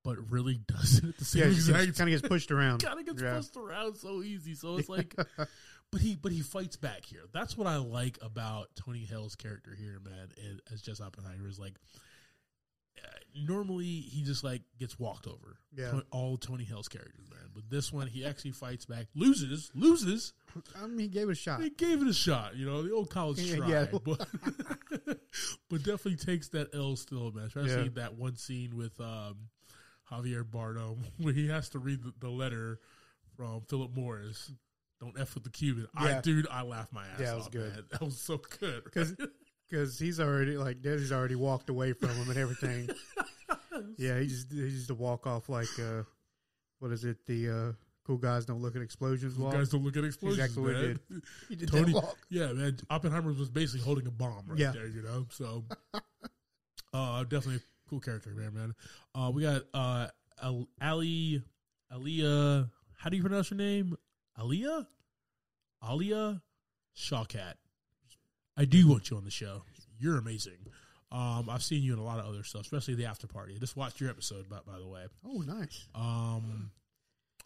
but 0.03 0.31
really 0.31 0.59
doesn't 0.67 1.09
at 1.09 1.17
the 1.17 1.25
same 1.25 1.41
time. 1.41 1.51
Yeah, 1.51 1.55
exact 1.57 1.97
kind 1.97 2.13
of 2.13 2.21
gets 2.21 2.27
pushed 2.29 2.51
around. 2.51 2.83
kind 2.83 2.99
of 2.99 3.05
gets 3.05 3.21
Yeah. 3.21 3.35
pushed 3.37 3.57
around 3.57 3.95
so 3.97 4.21
easy. 4.23 4.55
So 4.55 4.77
it's 4.77 4.89
like, 4.89 5.13
but 5.91 6.01
he 6.01 6.15
but 6.15 6.31
he 6.31 6.41
fights 6.41 6.77
back 6.77 7.03
here. 7.05 7.23
That's 7.33 7.57
what 7.57 7.67
I 7.67 7.77
like 7.77 8.17
about 8.21 8.69
Tony 8.75 9.05
Hale's 9.05 9.35
character 9.35 9.75
here, 9.77 9.99
man. 10.03 10.29
As 10.73 10.81
Jess 10.81 11.01
Oppenheimer 11.01 11.47
is 11.49 11.59
like, 11.59 11.73
normally 13.35 13.85
he 13.85 14.23
just 14.23 14.43
like 14.43 14.61
gets 14.79 14.97
walked 14.99 15.27
over. 15.27 15.57
Yeah. 15.75 15.99
All 16.11 16.37
Tony 16.37 16.63
Hale's 16.63 16.87
characters, 16.87 17.29
man. 17.29 17.49
But 17.53 17.69
this 17.69 17.91
one, 17.91 18.07
he 18.07 18.25
actually 18.25 18.51
fights 18.51 18.85
back, 18.85 19.07
loses, 19.15 19.71
loses. 19.75 20.33
I 20.81 20.87
mean, 20.87 20.99
he 20.99 21.07
gave 21.07 21.27
it 21.29 21.33
a 21.33 21.35
shot. 21.35 21.61
He 21.61 21.69
gave 21.69 22.01
it 22.01 22.07
a 22.07 22.13
shot, 22.13 22.55
you 22.55 22.65
know, 22.65 22.81
the 22.83 22.93
old 22.93 23.09
college 23.09 23.39
Yeah, 23.39 23.55
try, 23.57 23.69
yeah. 23.69 23.85
but 24.03 24.27
but 25.69 25.79
definitely 25.83 26.15
takes 26.15 26.49
that 26.49 26.73
L 26.73 26.95
still, 26.95 27.31
man. 27.31 27.45
Especially 27.45 27.83
Yeah. 27.83 27.89
that 27.95 28.15
one 28.15 28.35
scene 28.37 28.75
with 28.77 28.99
um, 28.99 29.49
Javier 30.11 30.43
Bardem 30.43 30.97
where 31.19 31.33
he 31.33 31.47
has 31.47 31.69
to 31.69 31.79
read 31.79 32.03
the, 32.03 32.13
the 32.19 32.29
letter 32.29 32.79
from 33.35 33.61
Philip 33.69 33.91
Morris. 33.95 34.51
Don't 35.01 35.19
f 35.19 35.35
with 35.35 35.43
the 35.43 35.49
Cuban. 35.49 35.87
I 35.95 36.21
dude, 36.21 36.47
I 36.49 36.61
laughed 36.61 36.93
my 36.93 37.01
ass 37.05 37.19
Yeah, 37.19 37.25
that 37.27 37.35
was 37.35 37.45
off. 37.47 37.51
good. 37.51 37.73
Man. 37.73 37.83
That 37.91 38.01
was 38.01 38.17
so 38.17 38.39
good. 38.59 38.83
Because 38.85 39.13
because 39.69 39.97
he's 39.99 40.19
already 40.19 40.57
like 40.57 40.81
Desi's 40.81 41.11
already 41.11 41.35
walked 41.35 41.69
away 41.69 41.93
from 41.93 42.09
him 42.09 42.29
and 42.29 42.37
everything. 42.37 42.89
yeah, 43.97 44.19
he 44.19 44.27
just 44.27 44.51
he 44.51 44.69
just 44.69 44.87
to 44.87 44.95
walk 44.95 45.27
off 45.27 45.49
like 45.49 45.67
uh, 45.79 46.03
what 46.79 46.91
is 46.91 47.03
it? 47.05 47.25
The 47.25 47.49
uh, 47.49 47.71
cool 48.05 48.17
guys 48.17 48.45
don't 48.45 48.61
look 48.61 48.75
at 48.75 48.81
explosions. 48.81 49.37
You 49.37 49.43
Walk. 49.45 49.53
guys 49.53 49.69
don't 49.69 49.83
look 49.83 49.97
at 49.97 50.03
explosions, 50.03 50.39
Exactly 50.39 50.63
what 50.63 50.75
he 50.75 50.87
man. 50.87 50.99
He 51.49 51.55
did 51.55 51.71
Tony, 51.71 51.93
yeah, 52.29 52.51
man. 52.53 52.77
Oppenheimer 52.89 53.33
was 53.33 53.49
basically 53.49 53.83
holding 53.83 54.07
a 54.07 54.11
bomb 54.11 54.45
right 54.47 54.59
Yeah. 54.59 54.71
there, 54.71 54.87
you 54.87 55.01
know. 55.01 55.25
So, 55.31 55.65
uh, 56.93 57.23
definitely 57.23 57.55
a 57.55 57.89
cool 57.89 57.99
character, 57.99 58.31
man. 58.31 58.53
Man, 58.53 58.75
uh, 59.15 59.31
we 59.31 59.41
got 59.43 59.63
uh, 59.73 60.07
Ali, 60.81 61.41
Alia. 61.91 62.69
How 62.97 63.09
do 63.09 63.17
you 63.17 63.23
pronounce 63.23 63.49
your 63.51 63.57
name? 63.57 63.95
Alia, 64.39 64.87
Alia 65.87 66.41
Shawkat. 66.95 67.53
I 68.57 68.65
do 68.65 68.87
want 68.87 69.09
you 69.09 69.17
on 69.17 69.23
the 69.25 69.31
show. 69.31 69.63
You're 69.99 70.17
amazing. 70.17 70.57
Um, 71.11 71.49
I've 71.49 71.63
seen 71.63 71.83
you 71.83 71.93
in 71.93 71.99
a 71.99 72.03
lot 72.03 72.19
of 72.19 72.25
other 72.25 72.43
stuff, 72.43 72.61
especially 72.63 72.95
the 72.95 73.05
after 73.05 73.27
party. 73.27 73.53
I 73.55 73.59
just 73.59 73.77
watched 73.77 74.01
your 74.01 74.09
episode, 74.09 74.49
by, 74.49 74.57
by 74.65 74.79
the 74.79 74.87
way. 74.87 75.05
Oh, 75.25 75.37
nice. 75.45 75.87
Um, 75.93 76.71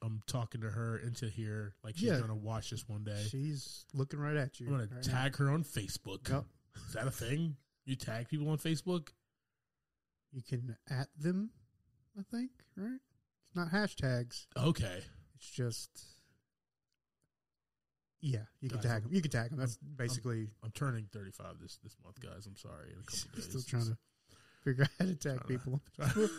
I'm 0.02 0.22
talking 0.28 0.62
to 0.62 0.70
her 0.70 0.98
into 0.98 1.28
here 1.28 1.74
like 1.84 1.96
she's 1.98 2.08
Yeah. 2.10 2.20
gonna 2.20 2.36
watch 2.36 2.70
this 2.70 2.88
one 2.88 3.04
day. 3.04 3.22
She's 3.30 3.86
looking 3.94 4.20
right 4.20 4.38
at 4.38 4.60
you. 4.60 4.68
I'm 4.68 4.74
gonna 4.74 4.88
right 4.92 5.04
tag 5.04 5.36
her 5.38 5.50
on 5.50 5.64
Facebook. 5.64 6.30
Yep. 6.30 6.46
Is 6.88 6.94
that 6.94 7.06
a 7.08 7.12
thing? 7.12 7.58
You 7.86 7.96
tag 7.96 8.30
people 8.30 8.50
on 8.50 8.58
Facebook? 8.58 9.10
You 10.32 10.42
can 10.42 10.78
at 10.90 11.10
them, 11.18 11.50
I 12.18 12.22
think. 12.32 12.52
Right? 12.78 13.00
It's 13.48 13.56
not 13.56 13.70
hashtags. 13.72 14.46
Okay. 14.56 15.02
It's 15.36 15.50
just. 15.50 15.90
Yeah, 18.22 18.40
you 18.60 18.70
can 18.70 18.78
Guys, 18.80 18.84
tag 18.86 18.92
I'm- 18.94 19.02
them. 19.04 19.14
You 19.14 19.22
can 19.22 19.32
tag 19.32 19.50
them. 19.52 19.60
That's 19.60 19.78
basically 19.78 20.50
I'm 20.64 20.72
turning 20.72 21.08
35 21.14 21.60
this 21.62 21.78
this 21.84 21.96
month, 22.04 22.20
guys. 22.20 22.48
I'm 22.48 22.58
sorry. 22.58 22.92
In 22.92 23.00
a 23.00 23.04
couple 23.04 23.32
days. 23.36 23.46
still 23.46 23.62
trying 23.62 23.86
to 23.86 23.98
figure 24.64 24.84
out 24.84 24.90
how 25.00 25.06
to 25.06 25.16
tag 25.16 25.48
people. 25.48 25.80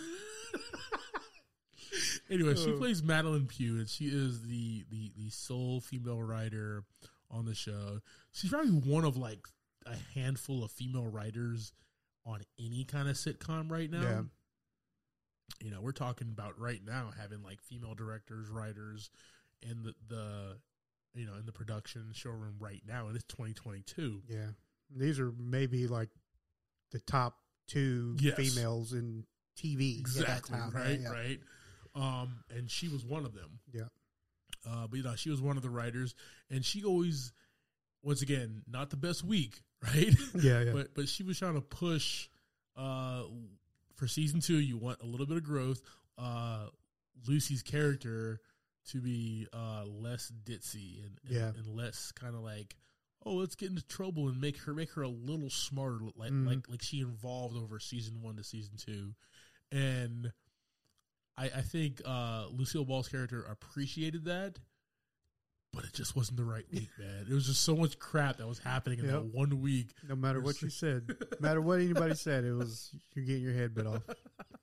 anyway, 2.30 2.54
she 2.54 2.72
Oh. 2.72 2.78
plays 2.78 3.02
Madelyn 3.02 3.48
Pugh, 3.48 3.78
and 3.78 3.88
she 3.88 4.06
is 4.06 4.42
the 4.42 4.84
the 4.90 5.12
the 5.16 5.30
sole 5.30 5.80
female 5.80 6.22
writer 6.22 6.84
on 7.30 7.44
the 7.46 7.54
show. 7.54 8.00
She's 8.32 8.50
probably 8.50 8.72
one 8.72 9.04
of 9.04 9.16
like 9.16 9.46
a 9.86 9.96
handful 10.14 10.62
of 10.64 10.70
female 10.70 11.06
writers 11.06 11.72
on 12.26 12.40
any 12.58 12.84
kind 12.84 13.08
of 13.08 13.16
sitcom 13.16 13.70
right 13.70 13.90
now. 13.90 14.02
Yeah. 14.02 14.22
You 15.62 15.70
know, 15.70 15.80
we're 15.80 15.92
talking 15.92 16.28
about 16.30 16.58
right 16.60 16.80
now 16.84 17.10
having 17.18 17.42
like 17.42 17.60
female 17.62 17.94
directors, 17.94 18.48
writers 18.48 19.10
and 19.68 19.84
the, 19.84 19.94
the 20.08 20.56
you 21.14 21.26
know 21.26 21.34
in 21.34 21.46
the 21.46 21.52
production 21.52 22.10
showroom 22.12 22.56
right 22.58 22.82
now, 22.86 23.06
and 23.08 23.16
it's 23.16 23.24
2022. 23.24 24.22
Yeah, 24.28 24.38
these 24.94 25.18
are 25.20 25.32
maybe 25.38 25.86
like 25.86 26.08
the 26.92 27.00
top 27.00 27.36
two 27.68 28.16
Yes. 28.20 28.36
females 28.36 28.92
in 28.92 29.24
TV. 29.56 29.98
at 30.00 30.04
that 30.04 30.10
Exactly 30.10 30.58
time. 30.58 30.70
right, 30.72 31.00
yeah. 31.00 31.08
right. 31.10 31.40
Um, 31.94 32.44
and 32.56 32.70
she 32.70 32.88
was 32.88 33.04
one 33.04 33.24
of 33.24 33.34
them. 33.34 33.58
Yeah. 33.72 33.84
Uh, 34.68 34.86
but 34.86 34.96
you 34.96 35.02
know, 35.02 35.14
she 35.16 35.30
was 35.30 35.40
one 35.40 35.56
of 35.56 35.62
the 35.62 35.70
writers, 35.70 36.14
and 36.50 36.64
she 36.64 36.84
always, 36.84 37.32
once 38.02 38.22
again, 38.22 38.62
not 38.68 38.90
the 38.90 38.96
best 38.96 39.24
week, 39.24 39.60
right? 39.82 40.14
Yeah, 40.40 40.62
yeah. 40.62 40.72
but 40.72 40.94
but 40.94 41.08
she 41.08 41.22
was 41.22 41.38
trying 41.38 41.54
to 41.54 41.60
push. 41.60 42.28
Uh, 42.76 43.24
for 43.96 44.06
season 44.06 44.40
two, 44.40 44.58
you 44.58 44.78
want 44.78 45.02
a 45.02 45.06
little 45.06 45.26
bit 45.26 45.36
of 45.36 45.42
growth. 45.44 45.82
Uh, 46.16 46.66
Lucy's 47.28 47.62
character 47.62 48.40
to 48.88 49.00
be 49.00 49.46
uh 49.52 49.84
less 49.86 50.32
ditzy 50.44 51.04
and 51.04 51.18
and, 51.24 51.30
Yeah. 51.36 51.48
and 51.56 51.66
less 51.66 52.12
kind 52.12 52.34
of 52.34 52.42
like. 52.42 52.76
Oh, 53.26 53.34
let's 53.34 53.54
get 53.54 53.68
into 53.68 53.82
trouble 53.82 54.28
and 54.28 54.40
make 54.40 54.56
her 54.62 54.72
make 54.72 54.92
her 54.92 55.02
a 55.02 55.08
little 55.08 55.50
smarter, 55.50 55.98
like 56.16 56.32
Mhm. 56.32 56.46
like 56.46 56.68
like 56.70 56.80
she 56.82 57.02
evolved 57.02 57.54
over 57.54 57.78
season 57.78 58.22
one 58.22 58.36
to 58.36 58.42
season 58.42 58.76
two, 58.78 59.14
and 59.70 60.32
I, 61.36 61.44
I 61.44 61.60
think 61.60 62.00
uh, 62.06 62.46
Lucille 62.50 62.86
Ball's 62.86 63.08
character 63.08 63.42
appreciated 63.42 64.24
that, 64.24 64.58
but 65.74 65.84
it 65.84 65.92
just 65.92 66.16
wasn't 66.16 66.38
the 66.38 66.44
right 66.44 66.64
week, 66.72 66.88
man. 66.98 67.26
It 67.28 67.34
was 67.34 67.46
just 67.46 67.62
so 67.62 67.76
much 67.76 67.98
crap 67.98 68.38
that 68.38 68.48
was 68.48 68.58
happening 68.58 69.00
in 69.00 69.04
Yep. 69.04 69.14
that 69.14 69.24
one 69.34 69.60
week. 69.60 69.92
No 70.08 70.16
matter 70.16 70.40
what 70.40 70.62
you 70.62 70.70
said, 70.70 71.06
no 71.08 71.36
matter 71.40 71.60
what 71.60 71.80
anybody 71.80 72.14
said, 72.14 72.44
it 72.44 72.54
was 72.54 72.90
you're 73.14 73.26
getting 73.26 73.42
your 73.42 73.52
head 73.52 73.74
bit 73.74 73.86
off. 73.86 74.02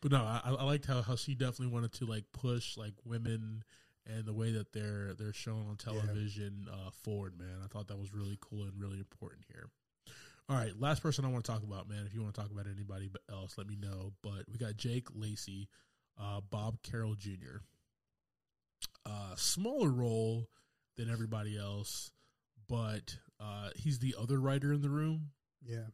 But 0.00 0.12
no, 0.12 0.18
I, 0.18 0.54
I 0.58 0.64
liked 0.64 0.86
how, 0.86 1.02
how 1.02 1.16
she 1.16 1.34
definitely 1.34 1.68
wanted 1.68 1.92
to 1.94 2.06
like 2.06 2.24
push 2.32 2.76
like 2.76 2.94
women 3.04 3.64
and 4.06 4.24
the 4.24 4.32
way 4.32 4.52
that 4.52 4.72
they're 4.72 5.14
they're 5.14 5.32
shown 5.32 5.66
on 5.68 5.76
television 5.76 6.66
uh, 6.72 6.90
forward. 7.02 7.38
Man, 7.38 7.58
I 7.64 7.66
thought 7.66 7.88
that 7.88 7.98
was 7.98 8.14
really 8.14 8.38
cool 8.40 8.62
and 8.62 8.72
really 8.80 8.98
important 8.98 9.44
here. 9.52 9.68
All 10.48 10.56
right, 10.56 10.72
last 10.78 11.02
person 11.02 11.24
I 11.24 11.28
want 11.28 11.44
to 11.44 11.52
talk 11.52 11.62
about, 11.62 11.88
man. 11.88 12.06
If 12.06 12.14
you 12.14 12.22
want 12.22 12.34
to 12.34 12.40
talk 12.40 12.50
about 12.50 12.66
anybody 12.66 13.10
else, 13.30 13.58
let 13.58 13.66
me 13.66 13.76
know. 13.76 14.12
But 14.22 14.44
we 14.50 14.56
got 14.56 14.76
Jake 14.76 15.08
Lacy, 15.14 15.68
uh, 16.18 16.40
Bob 16.48 16.78
Carroll 16.82 17.14
Jr. 17.14 17.58
Uh, 19.04 19.34
smaller 19.36 19.90
role 19.90 20.48
than 20.96 21.10
everybody 21.10 21.58
else, 21.58 22.10
but 22.68 23.16
uh, 23.40 23.70
he's 23.76 23.98
the 23.98 24.14
other 24.20 24.40
writer 24.40 24.72
in 24.72 24.80
the 24.80 24.90
room 24.90 25.30
Yeah, 25.66 25.86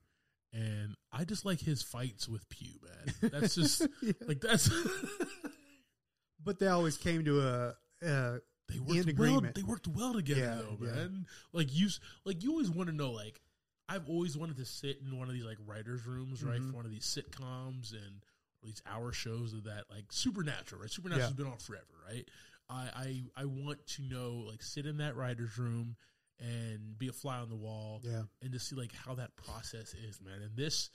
and 0.55 0.95
I 1.13 1.25
just 1.25 1.45
like 1.45 1.61
his 1.61 1.83
fights 1.83 2.29
with 2.29 2.49
Pugh, 2.49 2.79
man. 2.83 3.31
That's 3.33 3.55
just 3.57 3.83
Yeah. 4.03 4.13
like 4.27 4.41
that's 4.41 4.71
but 6.45 6.59
they 6.59 6.67
always 6.69 6.97
came 6.97 7.25
to 7.25 7.41
a. 7.41 7.75
Uh, 8.05 8.39
they 8.69 8.79
worked 8.79 9.09
In 9.09 9.17
well. 9.17 9.41
They 9.55 9.63
worked 9.63 9.89
well 9.89 10.15
together, 10.15 10.41
Yeah, 10.41 10.55
though, 10.57 10.79
yeah. 10.87 10.93
man. 10.93 11.27
Like 11.53 11.69
you, 11.75 11.89
like 12.25 12.43
you 12.43 12.51
always 12.53 12.71
want 12.71 12.89
to 12.89 12.95
know. 12.95 13.13
Like 13.13 13.41
I've 13.89 14.09
always 14.09 14.37
wanted 14.37 14.57
to 14.59 14.65
sit 14.65 14.99
in 15.05 15.19
one 15.19 15.29
of 15.29 15.35
these 15.35 15.45
like 15.45 15.59
writers' 15.67 16.07
rooms, 16.07 16.43
right, 16.43 16.61
Mhm. 16.61 16.71
for 16.71 16.77
one 16.77 16.85
of 16.87 16.91
these 16.91 17.05
sitcoms 17.05 17.93
and 17.93 18.23
these 18.63 18.81
hour 18.87 19.13
shows 19.13 19.53
of 19.53 19.65
that, 19.65 19.85
like 19.91 20.05
Supernatural, 20.11 20.81
right? 20.83 20.91
Supernatural's 20.91 21.33
Yeah. 21.33 21.37
been 21.45 21.53
on 21.53 21.59
forever, 21.59 21.85
right? 22.09 22.27
I, 22.71 23.23
I 23.37 23.43
I 23.43 23.45
want 23.45 23.87
to 23.89 24.03
know, 24.03 24.45
like, 24.49 24.63
sit 24.63 24.87
in 24.87 24.97
that 24.99 25.17
writers' 25.17 25.59
room 25.59 25.97
and 26.41 26.99
be 26.99 27.09
a 27.09 27.13
fly 27.13 27.39
on 27.39 27.49
the 27.49 27.57
wall, 27.57 28.01
yeah, 28.05 28.23
and 28.43 28.53
to 28.53 28.59
see 28.59 28.77
like 28.77 28.93
how 28.95 29.15
that 29.15 29.37
process 29.37 29.95
is, 29.95 30.21
man. 30.21 30.43
And 30.43 30.57
this 30.57 30.91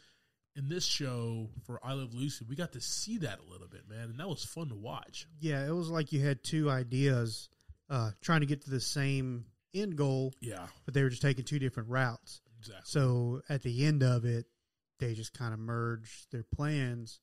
in 0.56 0.68
this 0.68 0.86
show 0.86 1.50
for 1.66 1.80
I 1.84 1.94
Love 1.94 2.14
Lucy, 2.14 2.46
we 2.48 2.56
got 2.56 2.74
to 2.74 2.82
see 2.82 3.18
that 3.20 3.40
a 3.40 3.52
little 3.52 3.68
bit, 3.68 3.88
man, 3.90 4.10
and 4.10 4.20
that 4.20 4.28
was 4.28 4.44
fun 4.44 4.70
to 4.70 4.76
watch. 4.76 5.28
yeah. 5.40 5.66
It 5.66 5.72
was 5.72 5.90
like 5.90 6.12
you 6.12 6.20
had 6.26 6.44
two 6.44 6.70
ideas 6.70 7.50
uh, 7.90 8.12
trying 8.22 8.42
to 8.42 8.46
get 8.48 8.64
to 8.64 8.70
the 8.70 8.80
same 8.82 9.46
end 9.74 9.96
goal, 9.96 10.34
Yeah, 10.42 10.66
but 10.86 10.94
they 10.94 11.04
were 11.04 11.10
just 11.10 11.22
taking 11.22 11.46
two 11.46 11.60
different 11.60 11.90
routes. 11.90 12.42
exactly. 12.58 12.84
So 12.86 13.42
at 13.48 13.62
the 13.62 13.86
end 13.86 14.04
of 14.04 14.26
it, 14.26 14.46
they 15.00 15.14
just 15.14 15.34
kind 15.34 15.54
of 15.54 15.60
merged 15.60 16.32
their 16.32 16.44
plans, 16.44 17.22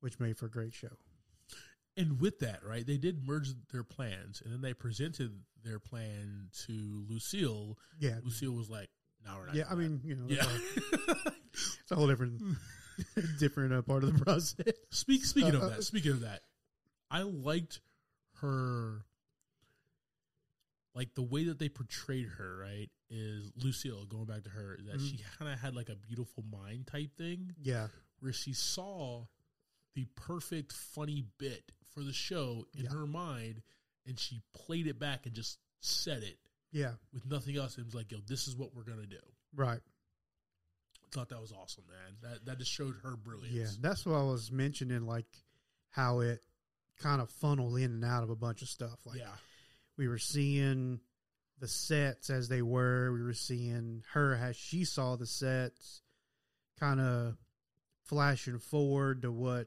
which 0.00 0.20
made 0.20 0.36
for 0.36 0.46
a 0.46 0.50
great 0.50 0.74
show. 0.74 0.96
And 2.00 2.20
with 2.20 2.38
that, 2.40 2.60
right, 2.64 2.86
they 2.86 2.96
did 2.96 3.26
merge 3.26 3.48
their 3.72 3.84
plans, 3.84 4.40
and 4.44 4.52
then 4.52 4.60
they 4.62 4.72
presented 4.74 5.32
their 5.62 5.78
plan 5.78 6.48
to 6.66 7.04
Lucille. 7.08 7.76
Yeah, 7.98 8.16
Lucille 8.24 8.52
was 8.52 8.70
like, 8.70 8.88
"No, 9.24 9.36
we're 9.36 9.46
not." 9.46 9.54
yeah. 9.54 9.64
I 9.70 9.74
mean, 9.74 10.00
you 10.04 10.16
know, 10.16 10.24
yeah. 10.28 10.44
all- 10.44 11.32
it's 11.52 11.90
a 11.90 11.94
whole 11.94 12.08
different, 12.08 12.40
different 13.38 13.72
uh, 13.74 13.82
part 13.82 14.02
of 14.04 14.16
the 14.18 14.24
process. 14.24 14.66
Speak, 14.90 15.24
speaking 15.24 15.54
of 15.54 15.62
Uh, 15.62 15.66
uh, 15.66 15.68
that, 15.70 15.84
speaking 15.84 16.12
of 16.12 16.20
that, 16.20 16.40
I 17.10 17.22
liked 17.22 17.80
her, 18.40 19.04
like 20.94 21.14
the 21.14 21.22
way 21.22 21.44
that 21.44 21.58
they 21.58 21.68
portrayed 21.68 22.28
her. 22.38 22.56
Right, 22.62 22.88
is 23.10 23.52
Lucille 23.56 24.06
going 24.06 24.24
back 24.26 24.44
to 24.44 24.50
her 24.50 24.78
that 24.86 24.98
Mhm. 25.00 25.10
she 25.10 25.24
kind 25.38 25.52
of 25.52 25.58
had 25.58 25.74
like 25.74 25.88
a 25.88 25.96
beautiful 25.96 26.44
mind 26.44 26.86
type 26.86 27.14
thing. 27.16 27.54
Yeah, 27.62 27.88
where 28.20 28.32
she 28.32 28.52
saw 28.54 29.26
the 29.94 30.04
perfect 30.16 30.72
funny 30.72 31.26
bit 31.38 31.72
for 31.94 32.02
the 32.02 32.12
show 32.12 32.66
in 32.74 32.84
Yeah. 32.84 32.90
her 32.90 33.06
mind 33.06 33.62
and 34.06 34.18
she 34.18 34.42
played 34.54 34.86
it 34.86 34.98
back 34.98 35.26
and 35.26 35.34
just 35.34 35.58
said 35.80 36.22
it 36.22 36.38
yeah, 36.72 36.92
with 37.12 37.26
nothing 37.26 37.56
else 37.56 37.76
and 37.76 37.84
was 37.86 37.94
like, 37.94 38.12
yo, 38.12 38.18
this 38.26 38.46
is 38.46 38.56
what 38.56 38.74
we're 38.74 38.84
gonna 38.84 39.06
do. 39.06 39.20
right. 39.54 39.80
I 41.02 41.06
thought 41.12 41.30
that 41.30 41.40
was 41.40 41.50
awesome, 41.52 41.84
man. 41.88 42.16
That 42.22 42.44
that 42.44 42.58
just 42.58 42.70
showed 42.70 42.94
her 43.02 43.16
brilliance. 43.16 43.52
Yeah, 43.52 43.66
that's 43.80 44.06
what 44.06 44.14
I 44.14 44.22
was 44.22 44.52
mentioning, 44.52 45.06
like 45.06 45.26
how 45.88 46.20
it 46.20 46.40
kind 46.98 47.20
of 47.20 47.28
funneled 47.30 47.76
in 47.78 47.90
and 47.90 48.04
out 48.04 48.22
of 48.22 48.30
a 48.30 48.36
bunch 48.36 48.62
of 48.62 48.68
stuff. 48.68 49.00
Like 49.04 49.18
yeah. 49.18 49.32
we 49.98 50.06
were 50.06 50.18
seeing 50.18 51.00
the 51.58 51.66
sets 51.66 52.30
as 52.30 52.48
they 52.48 52.62
were. 52.62 53.12
We 53.12 53.22
were 53.24 53.34
seeing 53.34 54.04
her 54.12 54.36
as 54.36 54.54
she 54.54 54.84
saw 54.84 55.16
the 55.16 55.26
sets, 55.26 56.02
kind 56.78 57.00
of 57.00 57.36
flashing 58.04 58.60
forward 58.60 59.22
to 59.22 59.32
what 59.32 59.66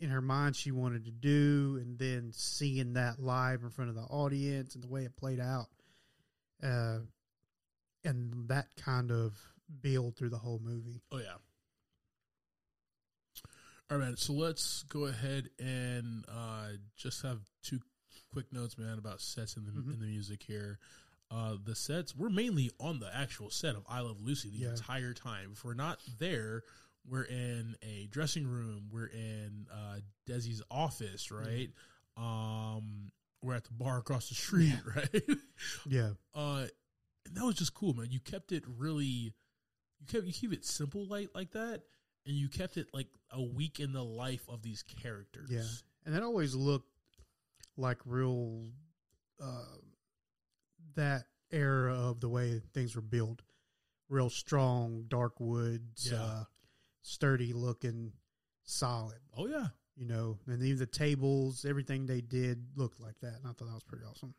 in 0.00 0.10
her 0.10 0.20
mind 0.22 0.56
she 0.56 0.70
wanted 0.72 1.04
to 1.04 1.10
do, 1.10 1.78
and 1.80 1.98
then 1.98 2.32
seeing 2.34 2.94
that 2.94 3.20
live 3.20 3.62
in 3.62 3.70
front 3.70 3.90
of 3.90 3.94
the 3.96 4.02
audience 4.02 4.74
and 4.74 4.82
the 4.82 4.88
way 4.88 5.04
it 5.04 5.14
played 5.16 5.40
out. 5.40 5.68
Uh, 6.62 6.98
and 8.04 8.48
that 8.48 8.66
kind 8.76 9.12
of 9.12 9.38
build 9.82 10.16
through 10.16 10.30
the 10.30 10.38
whole 10.38 10.60
movie. 10.62 11.02
Oh 11.12 11.18
yeah. 11.18 11.36
All 13.90 13.98
right, 13.98 14.06
man. 14.06 14.16
So 14.16 14.32
let's 14.32 14.84
go 14.84 15.04
ahead 15.06 15.50
and 15.58 16.24
uh, 16.28 16.68
just 16.96 17.22
have 17.22 17.40
two 17.62 17.80
quick 18.32 18.52
notes, 18.52 18.78
man, 18.78 18.98
about 18.98 19.20
sets 19.20 19.56
in 19.56 19.64
the 19.64 19.72
Mhm. 19.72 19.94
in 19.94 19.98
the 20.00 20.06
music 20.06 20.42
here. 20.42 20.78
Uh, 21.30 21.56
the 21.62 21.74
sets 21.74 22.14
we're 22.14 22.28
mainly 22.30 22.70
on 22.80 22.98
the 23.00 23.14
actual 23.14 23.50
set 23.50 23.74
of 23.76 23.84
I 23.88 24.00
Love 24.00 24.20
Lucy 24.20 24.48
the 24.50 24.58
Yeah. 24.58 24.70
entire 24.70 25.12
time. 25.14 25.52
If 25.52 25.64
we're 25.64 25.74
not 25.74 26.00
there, 26.18 26.62
we're 27.06 27.24
in 27.24 27.76
a 27.82 28.06
dressing 28.10 28.46
room. 28.46 28.88
We're 28.92 29.06
in 29.06 29.66
uh, 29.72 29.96
Desi's 30.28 30.62
office, 30.70 31.30
right? 31.30 31.70
Um, 32.16 33.10
we're 33.42 33.54
at 33.54 33.64
the 33.64 33.72
bar 33.72 33.98
across 33.98 34.28
the 34.28 34.34
street, 34.34 34.74
right? 34.96 35.22
Yeah, 35.86 36.10
uh 36.34 36.66
and 37.26 37.36
that 37.36 37.44
was 37.44 37.54
just 37.56 37.74
cool 37.74 37.92
man 37.92 38.06
you 38.10 38.18
kept 38.18 38.50
it 38.50 38.64
really 38.66 39.04
you 39.04 40.06
kept 40.10 40.24
you 40.24 40.32
keep 40.32 40.52
it 40.54 40.64
simple 40.64 41.06
like 41.06 41.28
like 41.34 41.50
that 41.52 41.82
and 42.26 42.34
you 42.34 42.48
kept 42.48 42.78
it 42.78 42.86
like 42.94 43.08
a 43.30 43.42
week 43.42 43.78
in 43.78 43.92
the 43.92 44.02
life 44.02 44.42
of 44.48 44.62
these 44.62 44.82
characters 44.82 45.50
Yeah. 45.50 45.62
and 46.06 46.14
that 46.14 46.22
always 46.22 46.54
looked 46.54 46.88
like 47.76 47.98
real 48.06 48.64
uh, 49.40 49.76
that 50.96 51.24
era 51.52 51.94
of 51.94 52.20
the 52.20 52.28
way 52.28 52.60
things 52.74 52.96
were 52.96 53.02
built 53.02 53.42
real 54.08 54.30
strong 54.30 55.04
dark 55.08 55.38
woods 55.38 56.08
Yeah. 56.10 56.22
uh, 56.22 56.44
sturdy 57.02 57.52
looking 57.52 58.12
solid. 58.64 59.18
Oh 59.36 59.46
yeah. 59.46 59.66
You 59.96 60.06
know 60.06 60.38
and 60.46 60.62
even 60.62 60.78
the 60.78 60.86
tables 60.86 61.66
everything 61.68 62.06
they 62.06 62.20
did 62.22 62.64
looked 62.74 63.00
like 63.00 63.18
that 63.20 63.34
and 63.34 63.44
i 63.44 63.48
thought 63.48 63.66
that 63.66 63.74
was 63.74 63.82
pretty 63.82 64.04
awesome. 64.04 64.34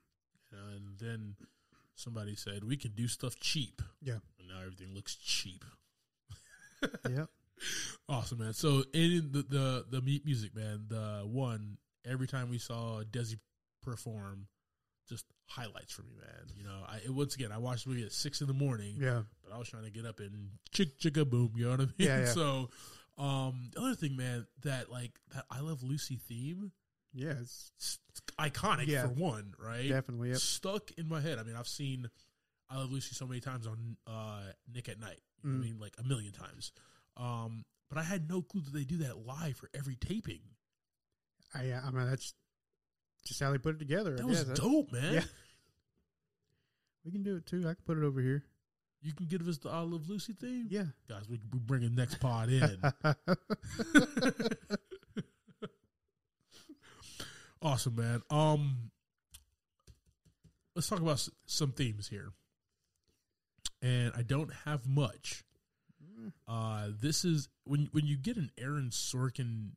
And 0.51 0.97
then 0.99 1.35
somebody 1.95 2.35
said 2.35 2.63
we 2.63 2.77
can 2.77 2.91
do 2.91 3.07
stuff 3.07 3.39
cheap. 3.39 3.81
Yeah. 4.01 4.19
And 4.39 4.47
now 4.47 4.61
everything 4.61 4.93
looks 4.93 5.15
cheap. 5.15 5.63
Yep. 7.07 7.29
Awesome 8.09 8.39
man. 8.39 8.53
So 8.53 8.83
in 8.91 9.29
the 9.31 9.43
the 9.43 9.85
the 9.91 10.01
mu- 10.01 10.25
music 10.25 10.55
man 10.55 10.85
the 10.87 11.21
one 11.25 11.77
every 12.05 12.27
time 12.27 12.49
we 12.49 12.57
saw 12.57 13.03
desi 13.03 13.37
perform 13.83 14.47
just 15.09 15.25
highlights 15.47 15.91
for 15.91 16.03
me 16.03 16.11
man 16.19 16.47
you 16.55 16.63
know 16.63 16.83
i 16.87 16.99
once 17.09 17.35
again 17.35 17.51
i 17.51 17.57
watched 17.57 17.83
the 17.83 17.89
movie 17.89 18.03
at 18.05 18.11
six 18.11 18.39
in 18.41 18.47
the 18.47 18.53
morning 18.53 18.95
yeah 18.99 19.21
but 19.43 19.53
I 19.53 19.57
was 19.57 19.67
trying 19.69 19.83
to 19.83 19.89
get 19.91 20.05
up 20.05 20.19
and 20.19 20.51
chick 20.71 20.97
chicka 20.99 21.29
boom, 21.29 21.51
you 21.57 21.65
know 21.65 21.71
what 21.71 21.79
I 21.81 21.83
mean? 21.83 21.91
Yeah, 21.97 22.19
yeah. 22.19 22.25
So, 22.33 22.69
um, 23.17 23.69
the 23.73 23.81
other 23.81 23.95
thing, 23.95 24.15
man, 24.15 24.47
that 24.63 24.89
like 24.89 25.11
that 25.33 25.43
I 25.51 25.59
love 25.59 25.83
Lucy 25.83 26.15
theme, 26.15 26.71
yeah 27.13 27.33
it's 27.41 27.99
iconic 28.39 28.87
Yeah. 28.87 29.01
for 29.01 29.09
one, 29.09 29.53
right? 29.59 29.89
definitely 29.89 30.29
yep. 30.29 30.37
Stuck 30.37 30.91
in 30.97 31.09
my 31.09 31.19
head. 31.19 31.37
I 31.37 31.43
mean, 31.43 31.55
I've 31.57 31.67
seen 31.67 32.09
I 32.69 32.77
love 32.77 32.91
Lucy 32.93 33.13
so 33.13 33.27
many 33.27 33.41
times 33.41 33.67
on 33.67 33.97
uh 34.07 34.43
Nick 34.73 34.87
at 34.87 34.99
Nite. 34.99 35.19
You 35.43 35.49
know 35.49 35.55
I 35.57 35.59
Mm. 35.59 35.63
mean, 35.63 35.79
like 35.79 35.95
a 35.99 36.03
million 36.07 36.31
times. 36.31 36.71
Um, 37.17 37.63
but 37.89 37.97
I 37.97 38.03
had 38.03 38.29
no 38.29 38.41
clue 38.41 38.61
that 38.61 38.73
they 38.73 38.85
do 38.85 38.97
that 38.99 39.25
live 39.25 39.57
for 39.57 39.69
every 39.73 39.95
taping. 39.97 40.41
I, 41.53 41.73
I 41.73 41.91
mean 41.91 42.05
that's 42.09 42.33
just 43.25 43.39
how 43.39 43.51
they 43.51 43.57
put 43.57 43.75
it 43.75 43.79
together 43.79 44.15
That 44.15 44.27
was 44.27 44.43
dope, 44.45 44.91
man. 44.91 45.13
Yeah. 45.15 45.21
we 47.05 47.11
can 47.11 47.23
do 47.23 47.35
it 47.35 47.45
too 47.45 47.59
i 47.61 47.73
can 47.73 47.83
put 47.85 47.97
it 47.97 48.03
over 48.03 48.21
here 48.21 48.43
You 49.01 49.13
can 49.13 49.25
give 49.27 49.47
us 49.47 49.57
the 49.57 49.69
I 49.69 49.79
love 49.81 50.09
Lucy 50.09 50.33
theme, 50.33 50.67
yeah 50.69 50.85
guys. 51.09 51.27
We 51.29 51.39
we 51.51 51.59
bringing 51.59 51.95
next 51.95 52.19
pod 52.19 52.49
in. 52.49 52.77
awesome, 57.61 57.95
man. 57.95 58.21
Um, 58.29 58.91
let's 60.75 60.87
talk 60.87 60.99
about 60.99 61.27
some 61.45 61.71
themes 61.71 62.07
here, 62.07 62.29
and 63.81 64.11
I 64.15 64.23
don't 64.23 64.51
have 64.65 64.87
much. 64.87 65.43
Uh, 66.47 66.89
this 67.01 67.25
is 67.25 67.49
when 67.63 67.89
when 67.93 68.05
you 68.05 68.15
get 68.17 68.37
an 68.37 68.51
Aaron 68.57 68.89
Sorkin 68.91 69.71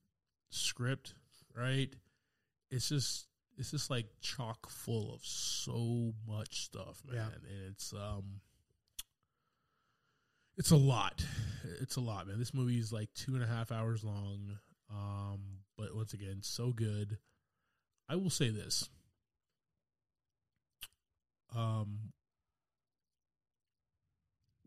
script, 0.51 1.15
right? 1.57 1.89
It's 2.71 2.89
just 2.91 3.27
it's 3.59 3.71
just 3.71 3.91
like 3.91 4.07
chock 4.21 4.69
full 4.71 5.15
of 5.15 5.21
so 5.25 6.13
much 6.29 6.65
stuff, 6.65 7.03
man, 7.07 7.17
Yeah. 7.17 7.27
and 7.51 7.71
it's 7.71 7.93
um. 7.93 8.41
It's 10.57 10.71
a 10.71 10.77
lot. 10.77 11.25
It's 11.81 11.97
a 11.97 12.01
lot, 12.01 12.29
man. 12.29 12.39
This 12.39 12.55
movie 12.55 12.79
is 12.79 12.93
like 12.93 13.09
two 13.15 13.35
and 13.35 13.43
a 13.43 13.47
half 13.47 13.73
hours 13.73 14.05
long. 14.05 14.59
Um, 14.89 15.41
but 15.77 15.97
once 15.97 16.13
again, 16.15 16.39
so 16.43 16.71
good. 16.73 17.19
I 18.09 18.15
will 18.17 18.31
say 18.31 18.51
this. 18.51 18.89
um, 21.57 22.13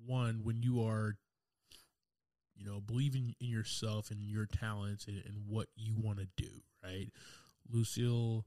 one 0.05 0.41
when 0.43 0.61
you 0.61 0.81
are, 0.83 1.15
you 2.55 2.65
know, 2.65 2.79
believing 2.81 3.35
in 3.39 3.47
yourself 3.47 4.09
and 4.11 4.21
your 4.21 4.45
talents 4.45 5.05
and, 5.07 5.21
and 5.25 5.35
what 5.47 5.67
you 5.75 5.95
want 5.97 6.19
to 6.19 6.27
do, 6.37 6.49
right? 6.83 7.09
Lucille, 7.69 8.45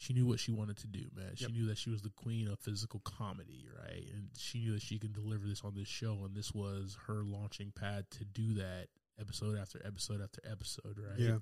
she 0.00 0.14
knew 0.14 0.26
what 0.26 0.40
she 0.40 0.50
wanted 0.50 0.78
to 0.78 0.86
do, 0.86 1.04
man. 1.14 1.36
She 1.36 1.44
Yep. 1.44 1.52
knew 1.52 1.66
that 1.66 1.76
she 1.76 1.90
was 1.90 2.00
the 2.00 2.08
queen 2.08 2.48
of 2.48 2.58
physical 2.58 3.00
comedy, 3.00 3.68
right? 3.78 4.06
And 4.14 4.30
she 4.34 4.58
knew 4.60 4.72
that 4.72 4.80
she 4.80 4.98
could 4.98 5.12
deliver 5.12 5.46
this 5.46 5.60
on 5.62 5.74
this 5.74 5.88
show, 5.88 6.24
and 6.24 6.34
this 6.34 6.54
was 6.54 6.96
her 7.06 7.22
launching 7.22 7.70
pad 7.70 8.10
to 8.12 8.24
do 8.24 8.54
that 8.54 8.88
episode 9.18 9.58
after 9.58 9.78
episode 9.84 10.22
after 10.22 10.40
episode, 10.50 10.96
right? 10.98 11.18
Yeah. 11.18 11.38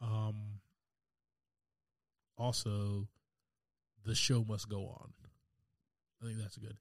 Um. 0.00 0.60
Also, 2.36 3.08
the 4.04 4.14
show 4.14 4.44
must 4.44 4.68
go 4.68 4.86
on. 4.88 5.12
I 6.20 6.26
think 6.26 6.38
that's 6.38 6.56
good. 6.58 6.76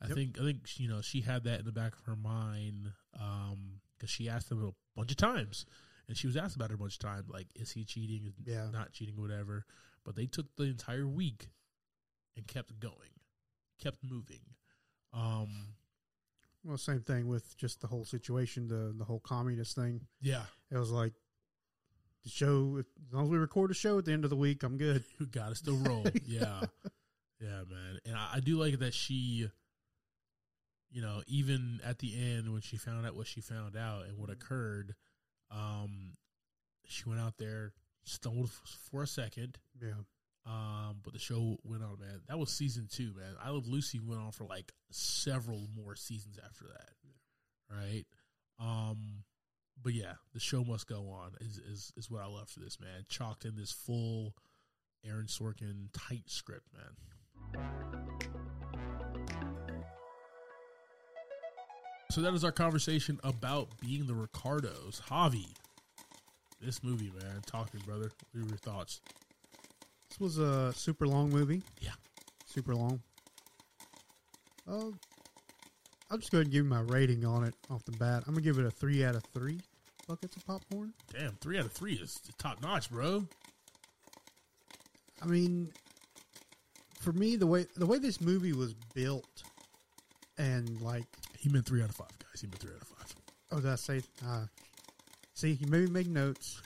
I 0.00 0.08
Yep. 0.08 0.14
think 0.16 0.38
I 0.40 0.42
think 0.42 0.78
you 0.78 0.88
know 0.88 1.00
she 1.00 1.22
had 1.22 1.44
that 1.44 1.60
in 1.60 1.64
the 1.64 1.72
back 1.72 1.94
of 1.94 2.04
her 2.04 2.16
mind 2.16 2.92
because 3.12 4.10
she 4.10 4.28
asked 4.28 4.50
him 4.50 4.62
a 4.62 4.72
bunch 4.94 5.10
of 5.10 5.16
times, 5.16 5.64
and 6.08 6.16
she 6.16 6.26
was 6.26 6.36
asked 6.36 6.56
about 6.56 6.70
it 6.70 6.74
a 6.74 6.78
bunch 6.78 6.94
of 6.94 6.98
times, 7.00 7.28
like 7.30 7.48
is 7.54 7.70
he 7.72 7.84
cheating, 7.84 8.26
is 8.26 8.34
Yeah. 8.44 8.68
not 8.70 8.92
cheating, 8.92 9.16
whatever. 9.16 9.64
But 10.06 10.14
they 10.16 10.24
took 10.26 10.46
the 10.56 10.62
entire 10.64 11.06
week 11.06 11.48
and 12.36 12.46
kept 12.46 12.78
going, 12.80 13.10
kept 13.82 13.98
moving. 14.02 14.40
Um, 15.12 15.74
Well, 16.64 16.78
same 16.78 17.00
thing 17.02 17.26
with 17.28 17.56
just 17.58 17.80
the 17.80 17.88
whole 17.88 18.04
situation, 18.04 18.68
the 18.68 18.94
the 18.96 19.04
whole 19.04 19.20
communist 19.20 19.74
thing. 19.74 20.06
yeah, 20.22 20.44
It 20.70 20.78
was 20.78 20.90
like 20.92 21.12
the 22.24 22.30
show. 22.30 22.78
As 22.78 23.12
long 23.12 23.24
as 23.24 23.30
we 23.30 23.36
record 23.38 23.70
a 23.70 23.74
show 23.74 23.98
at 23.98 24.04
the 24.04 24.12
end 24.12 24.24
of 24.24 24.30
the 24.30 24.36
week, 24.36 24.62
I'm 24.62 24.78
good. 24.78 25.04
who 25.18 25.26
got 25.26 25.48
to 25.50 25.54
still 25.56 25.76
roll. 25.76 26.04
yeah, 26.26 26.60
yeah, 27.40 27.62
man. 27.68 27.98
And 28.06 28.14
I, 28.16 28.34
I 28.34 28.40
do 28.40 28.58
like 28.58 28.78
that 28.78 28.94
she, 28.94 29.48
you 30.90 31.02
know, 31.02 31.22
even 31.26 31.80
at 31.84 31.98
the 31.98 32.14
end 32.16 32.52
when 32.52 32.62
she 32.62 32.76
found 32.76 33.06
out 33.06 33.16
what 33.16 33.26
she 33.26 33.40
found 33.40 33.76
out 33.76 34.06
and 34.06 34.16
what 34.18 34.30
occurred, 34.30 34.94
um, 35.50 36.12
she 36.84 37.08
went 37.08 37.20
out 37.20 37.38
there, 37.38 37.72
stumbled 38.06 38.46
f- 38.46 38.78
for 38.90 39.02
a 39.02 39.06
second, 39.06 39.58
Yeah. 39.80 39.92
um, 40.46 41.00
but 41.02 41.12
the 41.12 41.18
show 41.18 41.58
went 41.64 41.82
on, 41.82 41.98
man. 42.00 42.22
That 42.28 42.38
was 42.38 42.50
season 42.50 42.88
two, 42.90 43.12
man. 43.14 43.34
I 43.42 43.50
Love 43.50 43.66
Lucy 43.68 44.00
went 44.00 44.20
on 44.22 44.32
for 44.32 44.44
like 44.44 44.72
several 44.90 45.68
more 45.76 45.94
seasons 45.96 46.38
after 46.44 46.64
that, 46.68 46.90
right? 47.76 48.04
Um, 48.58 49.24
but 49.82 49.92
yeah, 49.92 50.14
the 50.32 50.40
show 50.40 50.64
must 50.64 50.86
go 50.86 51.10
on. 51.10 51.32
Is 51.40 51.58
is 51.58 51.92
is 51.96 52.10
what 52.10 52.22
I 52.22 52.26
love 52.26 52.48
for 52.48 52.60
this 52.60 52.80
man. 52.80 53.04
Chalked 53.08 53.44
in 53.44 53.54
this 53.56 53.72
full 53.72 54.34
Aaron 55.04 55.26
Sorkin 55.26 55.88
tight 55.92 56.24
script, 56.30 56.66
man. 56.72 57.66
So 62.10 62.20
that 62.22 62.32
is 62.34 62.44
our 62.44 62.52
conversation 62.52 63.18
about 63.24 63.68
being 63.80 64.06
the 64.06 64.14
Ricardos. 64.14 65.02
Javi, 65.10 65.48
this 66.60 66.82
movie, 66.82 67.10
man. 67.20 67.40
Talk 67.46 67.70
to 67.70 67.76
me, 67.76 67.82
brother. 67.86 68.10
What 68.32 68.44
are 68.44 68.48
your 68.48 68.56
thoughts? 68.58 69.00
This 70.08 70.20
was 70.20 70.38
a 70.38 70.72
super 70.74 71.06
long 71.06 71.30
movie. 71.30 71.62
Yeah. 71.80 71.90
Super 72.46 72.74
long. 72.74 73.00
Uh, 74.68 74.90
I'll 76.10 76.18
just 76.18 76.30
go 76.30 76.38
ahead 76.38 76.46
and 76.46 76.52
give 76.52 76.64
you 76.64 76.70
my 76.70 76.80
rating 76.80 77.24
on 77.24 77.44
it 77.44 77.54
off 77.70 77.84
the 77.84 77.92
bat. 77.92 78.24
I'm 78.26 78.34
gonna 78.34 78.40
give 78.42 78.58
it 78.58 78.66
a 78.66 78.70
three 78.70 79.04
out 79.04 79.14
of 79.14 79.24
three 79.34 79.60
buckets 80.08 80.36
of 80.36 80.46
popcorn. 80.46 80.92
Damn, 81.12 81.32
three 81.36 81.58
out 81.58 81.66
of 81.66 81.72
three 81.72 81.94
is 81.94 82.20
top 82.38 82.62
notch, 82.62 82.90
bro. 82.90 83.26
I 85.22 85.26
mean, 85.26 85.72
for 87.00 87.12
me, 87.12 87.36
the 87.36 87.46
way 87.46 87.66
the 87.76 87.86
way 87.86 87.98
this 87.98 88.20
movie 88.20 88.52
was 88.52 88.74
built, 88.94 89.42
and 90.38 90.80
like, 90.80 91.06
He 91.38 91.48
meant 91.48 91.66
three 91.66 91.82
out 91.82 91.90
of 91.90 91.96
five, 91.96 92.18
guys. 92.18 92.40
He 92.40 92.46
meant 92.46 92.58
three 92.60 92.74
out 92.74 92.82
of 92.82 92.88
five. 92.88 93.14
oh, 93.52 93.60
did 93.60 93.70
I 93.70 93.76
say? 93.76 94.00
Uh, 94.24 94.46
see, 95.36 95.52
you 95.52 95.66
made 95.68 95.84
me 95.84 95.90
make 95.90 96.08
notes, 96.08 96.60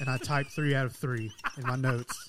and 0.00 0.10
I 0.10 0.18
typed 0.18 0.50
three 0.50 0.74
out 0.74 0.84
of 0.84 0.94
three 0.94 1.32
in 1.56 1.66
my 1.66 1.76
notes. 1.76 2.28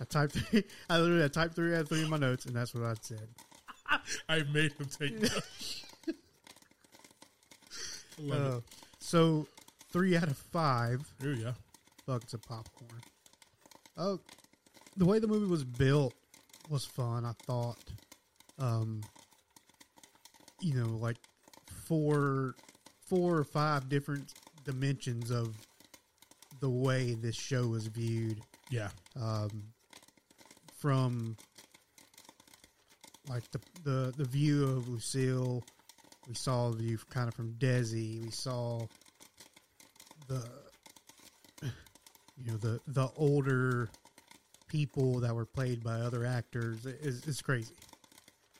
I 0.00 0.04
typed 0.08 0.34
three. 0.38 0.64
I 0.90 0.98
literally 0.98 1.24
I 1.24 1.28
typed 1.28 1.54
three 1.54 1.74
out 1.74 1.82
of 1.82 1.88
three 1.88 2.02
in 2.02 2.08
my 2.08 2.16
notes, 2.16 2.46
and 2.46 2.54
that's 2.56 2.74
what 2.74 2.84
I 2.84 2.94
said. 3.00 3.28
I 4.28 4.42
made 4.52 4.72
him 4.72 4.86
take 4.86 5.20
notes. 5.20 5.82
Uh, 8.32 8.60
so 8.98 9.46
three 9.92 10.16
out 10.16 10.28
of 10.28 10.38
five 10.38 11.06
Here 11.20 11.34
we 11.34 11.42
go. 11.42 11.54
buckets 12.06 12.32
of 12.34 12.42
popcorn. 12.42 13.02
Oh, 13.98 14.20
the 14.96 15.04
way 15.04 15.18
the 15.18 15.26
movie 15.26 15.46
was 15.46 15.64
built 15.64 16.14
was 16.70 16.84
fun. 16.86 17.24
I 17.26 17.32
thought, 17.44 17.78
um, 18.58 19.02
you 20.60 20.74
know, 20.74 20.96
like 20.96 21.16
four, 21.84 22.54
four 23.06 23.36
or 23.36 23.44
five 23.44 23.88
different 23.88 24.34
dimensions 24.64 25.30
of 25.30 25.54
the 26.60 26.70
way 26.70 27.14
this 27.14 27.36
show 27.36 27.66
was 27.66 27.86
viewed. 27.86 28.40
Yeah. 28.70 28.88
Um, 29.20 29.62
from 30.78 31.36
like 33.28 33.50
the 33.50 33.60
the 33.84 34.14
the 34.16 34.24
view 34.24 34.64
of 34.64 34.88
Lucille, 34.88 35.64
we 36.28 36.34
saw 36.34 36.70
the 36.70 36.78
view 36.78 36.98
kind 37.10 37.28
of 37.28 37.34
from 37.34 37.52
Desi. 37.54 38.22
We 38.22 38.30
saw 38.30 38.86
the 40.28 40.42
you 41.62 42.50
know 42.52 42.56
the 42.56 42.80
the 42.88 43.08
older 43.16 43.88
people 44.68 45.20
that 45.20 45.34
were 45.34 45.46
played 45.46 45.82
by 45.82 46.00
other 46.00 46.24
actors. 46.24 46.84
It's, 46.86 47.26
it's 47.26 47.42
crazy. 47.42 47.74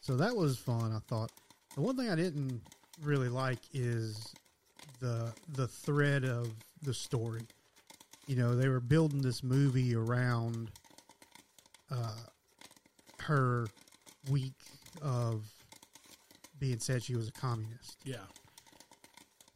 So 0.01 0.17
that 0.17 0.35
was 0.37 0.57
fun. 0.57 0.93
I 0.93 1.01
thought 1.09 1.33
the 1.75 1.81
one 1.81 1.97
thing 1.97 2.09
I 2.09 2.15
didn't 2.15 2.63
really 3.03 3.29
like 3.29 3.59
is 3.73 4.33
the 5.01 5.33
the 5.49 5.69
thread 5.69 6.25
of 6.25 6.53
the 6.83 6.95
story. 6.95 7.47
You 8.27 8.37
know, 8.37 8.57
they 8.57 8.69
were 8.69 8.81
building 8.81 9.23
this 9.23 9.43
movie 9.43 9.95
around 9.95 10.71
uh, 11.91 12.25
her 13.21 13.67
week 14.31 14.55
of 15.03 15.45
being 16.59 16.79
said 16.79 17.03
she 17.03 17.15
was 17.15 17.29
a 17.29 17.33
communist. 17.33 17.99
Yeah. 18.05 18.17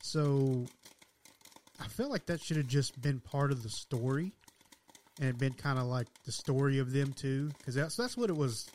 So 0.03 0.66
I 1.80 1.88
felt 1.88 2.11
like 2.11 2.26
that 2.26 2.41
should 2.41 2.57
have 2.57 2.66
just 2.66 3.01
been 3.01 3.20
part 3.20 3.51
of 3.51 3.62
the 3.62 3.68
story 3.68 4.32
and 5.20 5.28
it 5.28 5.38
been 5.38 5.53
kind 5.53 5.78
of 5.78 5.86
like 5.86 6.09
the 6.24 6.32
story 6.32 6.78
of 6.78 6.93
them 6.93 7.12
too 7.12 7.51
because 7.59 7.74
that's 7.74 7.97
that's 7.97 8.16
what 8.16 8.30
it 8.30 8.36
was 8.36 8.68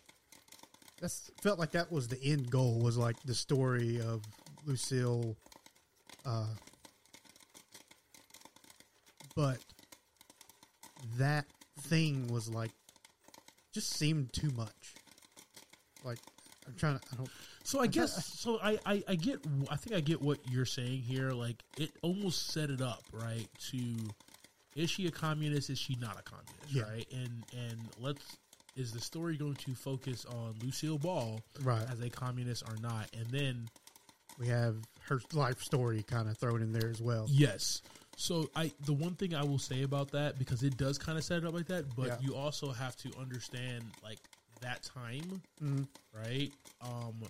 that's 1.02 1.32
felt 1.42 1.60
like 1.60 1.72
that 1.72 1.92
was 1.92 2.08
the 2.08 2.22
end 2.24 2.50
goal 2.50 2.80
was 2.80 2.98
like 2.98 3.16
the 3.26 3.34
story 3.36 4.00
of 4.00 4.22
Lucille 4.66 5.36
uh 6.26 6.48
but 9.36 9.58
that 11.18 11.46
thing 11.82 12.28
was 12.28 12.50
like 12.50 12.72
just 13.74 13.92
seemed 13.92 14.32
too 14.34 14.50
much 14.56 14.96
like 16.04 16.20
I'm 16.68 16.76
trying 16.76 16.98
to 17.00 17.06
I 17.14 17.16
don't 17.18 17.30
So 17.64 17.80
I 17.80 17.88
guess 17.88 18.26
so. 18.40 18.60
I, 18.62 18.78
I 18.86 19.04
I 19.08 19.16
get. 19.16 19.40
I 19.70 19.76
think 19.76 19.96
I 19.96 20.00
get 20.00 20.22
what 20.22 20.40
you're 20.50 20.66
saying 20.66 21.02
here. 21.02 21.32
Like 21.32 21.64
it 21.78 21.92
almost 22.02 22.52
set 22.52 22.70
it 22.70 22.82
up 22.82 23.04
right 23.12 23.48
to. 23.72 23.96
Is 24.76 24.90
she 24.90 25.08
a 25.08 25.12
communist? 25.12 25.70
Is 25.70 25.80
she 25.80 25.96
not 25.96 26.20
a 26.20 26.24
communist? 26.24 26.70
Yeah. 26.70 26.84
Right. 26.84 27.08
And 27.12 27.44
and 27.58 27.80
let's. 28.00 28.22
Is 28.76 28.92
the 28.92 29.00
story 29.00 29.38
going 29.38 29.56
to 29.56 29.74
focus 29.74 30.26
on 30.26 30.54
Lucille 30.62 30.98
Ball 30.98 31.40
right 31.64 31.86
as 31.90 32.02
a 32.02 32.10
communist 32.10 32.64
or 32.68 32.76
not? 32.82 33.10
And 33.18 33.26
then 33.28 33.70
we 34.40 34.48
have 34.48 34.76
her 35.08 35.20
life 35.34 35.62
story 35.62 36.04
kind 36.04 36.28
of 36.30 36.38
thrown 36.38 36.62
in 36.62 36.72
there 36.72 36.90
as 36.90 37.02
well 37.02 37.26
Yes. 37.30 37.82
So 38.18 38.50
I 38.56 38.72
the 38.86 38.94
one 38.94 39.16
thing 39.16 39.36
I 39.36 39.44
will 39.44 39.60
say 39.60 39.84
about 39.84 40.12
that 40.12 40.40
because 40.40 40.64
it 40.64 40.78
does 40.78 40.98
kind 40.98 41.18
of 41.18 41.24
set 41.24 41.40
it 41.40 41.46
up 41.46 41.54
like 41.54 41.68
that, 41.68 41.96
but 41.96 42.08
Yeah. 42.08 42.18
you 42.22 42.36
also 42.36 42.72
have 42.72 42.96
to 42.98 43.12
understand 43.20 43.84
like 44.04 44.20
that 44.62 44.84
time, 44.84 45.42
Mhm. 45.62 45.88
right? 46.14 46.52
Um 46.82 47.22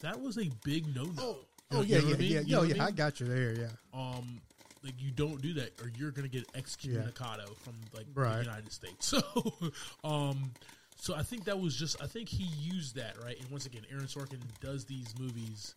that 0.00 0.20
was 0.20 0.38
a 0.38 0.50
big 0.64 0.94
no 0.94 1.04
no. 1.04 1.38
Oh 1.72 1.82
yeah, 1.82 1.98
yeah, 1.98 2.16
yeah, 2.16 2.40
yeah. 2.46 2.58
Oh, 2.58 2.62
yeah. 2.62 2.84
I 2.84 2.90
got 2.92 3.18
you 3.20 3.26
there. 3.26 3.52
Yeah, 3.54 3.70
Um 3.92 4.40
like 4.84 5.00
you 5.02 5.10
don't 5.10 5.40
do 5.42 5.54
that 5.54 5.80
or 5.82 5.90
you're 5.98 6.12
gonna 6.12 6.28
get 6.28 6.46
excommunicado 6.52 7.56
from 7.58 7.74
like 7.92 8.06
the 8.14 8.38
United 8.42 8.72
States. 8.72 9.12
So 9.22 9.72
um 10.04 10.52
so 10.96 11.14
I 11.14 11.22
think 11.22 11.44
that 11.44 11.58
was 11.60 11.74
just 11.76 12.00
I 12.02 12.06
think 12.06 12.28
he 12.28 12.44
used 12.44 12.96
that, 12.96 13.16
right? 13.22 13.38
And 13.40 13.50
once 13.50 13.66
again, 13.66 13.82
Aaron 13.90 14.06
Sorkin 14.06 14.40
does 14.60 14.84
these 14.84 15.06
movies 15.18 15.74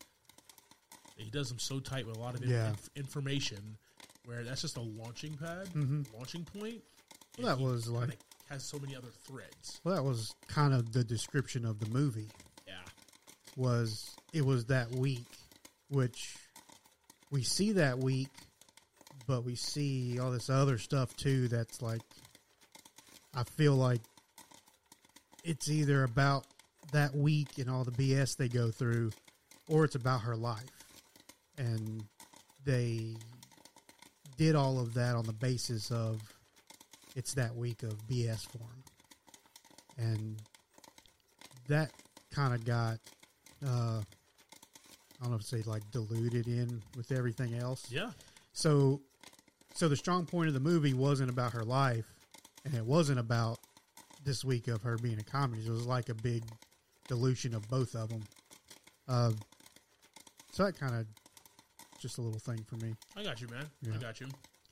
he 1.18 1.30
does 1.30 1.50
them 1.50 1.60
so 1.60 1.82
tight 1.82 2.08
with 2.08 2.16
a 2.16 2.20
lot 2.20 2.34
of 2.36 2.46
Yeah. 2.46 2.70
inf- 2.70 2.90
information 2.96 3.78
where 4.26 4.44
that's 4.46 4.62
just 4.62 4.78
a 4.78 4.82
launching 4.82 5.36
pad, 5.36 5.68
Mhm. 5.74 6.06
launching 6.14 6.46
point. 6.46 6.82
Well, 7.38 7.48
that 7.48 7.62
was 7.62 7.88
like- 7.90 8.18
has 8.48 8.64
so 8.64 8.80
many 8.80 8.96
other 8.96 9.12
threads. 9.12 9.82
well, 9.84 9.96
that 9.96 10.04
was 10.04 10.34
kind 10.48 10.74
of 10.74 10.92
the 10.94 11.04
description 11.04 11.66
of 11.66 11.80
the 11.80 11.90
movie. 11.90 12.32
Yeah. 12.66 12.84
Was 13.58 14.16
it 14.34 14.44
was 14.46 14.66
that 14.66 14.92
week, 14.92 15.28
which 15.90 16.38
we 17.32 17.44
see 17.44 17.74
that 17.74 18.00
week, 18.00 18.32
but 19.28 19.44
we 19.44 19.56
see 19.56 20.18
all 20.20 20.32
this 20.32 20.50
other 20.50 20.78
stuff 20.78 21.16
too. 21.18 21.48
That's 21.50 21.82
like, 21.82 22.02
I 23.34 23.44
feel 23.44 23.76
like 23.76 24.02
it's 25.44 25.70
either 25.70 26.04
about 26.04 26.46
that 26.92 27.16
week 27.16 27.58
and 27.58 27.70
all 27.70 27.84
the 27.84 27.92
BS 27.92 28.38
they 28.38 28.48
go 28.48 28.72
through, 28.72 29.12
or 29.68 29.86
it's 29.86 29.96
about 29.96 30.22
her 30.22 30.36
life. 30.36 30.70
And 31.58 32.04
they 32.66 33.16
did 34.38 34.56
all 34.56 34.80
of 34.80 34.94
that 34.94 35.16
on 35.16 35.26
the 35.26 35.34
basis 35.34 35.92
of 35.92 36.22
it's 37.16 37.34
that 37.34 37.56
week 37.56 37.84
of 37.84 38.08
BS 38.08 38.48
for 38.48 38.60
him. 38.60 38.84
And 39.98 40.42
that 41.68 41.92
kind 42.34 42.54
of 42.54 42.64
got, 42.66 43.00
uh, 43.66 44.02
I 44.02 45.24
don't 45.24 45.32
know 45.32 45.38
if 45.38 45.44
say 45.44 45.62
like 45.66 45.84
diluted 45.92 46.48
in 46.48 46.82
with 46.96 47.12
everything 47.12 47.56
else. 47.56 47.86
Yeah. 47.92 48.12
So, 48.54 49.02
so 49.74 49.90
the 49.90 49.98
strong 49.98 50.26
point 50.26 50.48
of 50.48 50.54
the 50.54 50.60
movie 50.60 50.94
wasn't 50.94 51.30
about 51.30 51.54
her 51.54 51.64
life, 51.64 52.06
and 52.64 52.74
it 52.74 52.86
wasn't 52.86 53.20
about 53.20 53.60
this 54.30 54.46
week 54.46 54.68
of 54.68 54.84
her 54.84 54.96
being 54.98 55.18
a 55.18 55.24
comedy. 55.24 55.66
It 55.66 55.72
was 55.72 55.88
like 55.88 56.10
a 56.10 56.14
big 56.14 56.44
dilution 57.08 57.56
of 57.56 57.68
both 57.68 57.96
of 57.96 58.10
them. 58.10 58.22
Uh, 59.08 59.32
so 60.52 60.66
that 60.66 60.80
kind 60.80 60.94
of 60.94 61.08
just 62.00 62.20
a 62.20 62.22
little 62.22 62.40
thing 62.40 62.64
for 62.64 62.76
me. 62.76 62.94
I 63.18 63.24
got 63.24 63.42
you, 63.42 63.48
man. 63.48 63.66
I 63.92 63.98
got 63.98 64.22
you. 64.22 64.28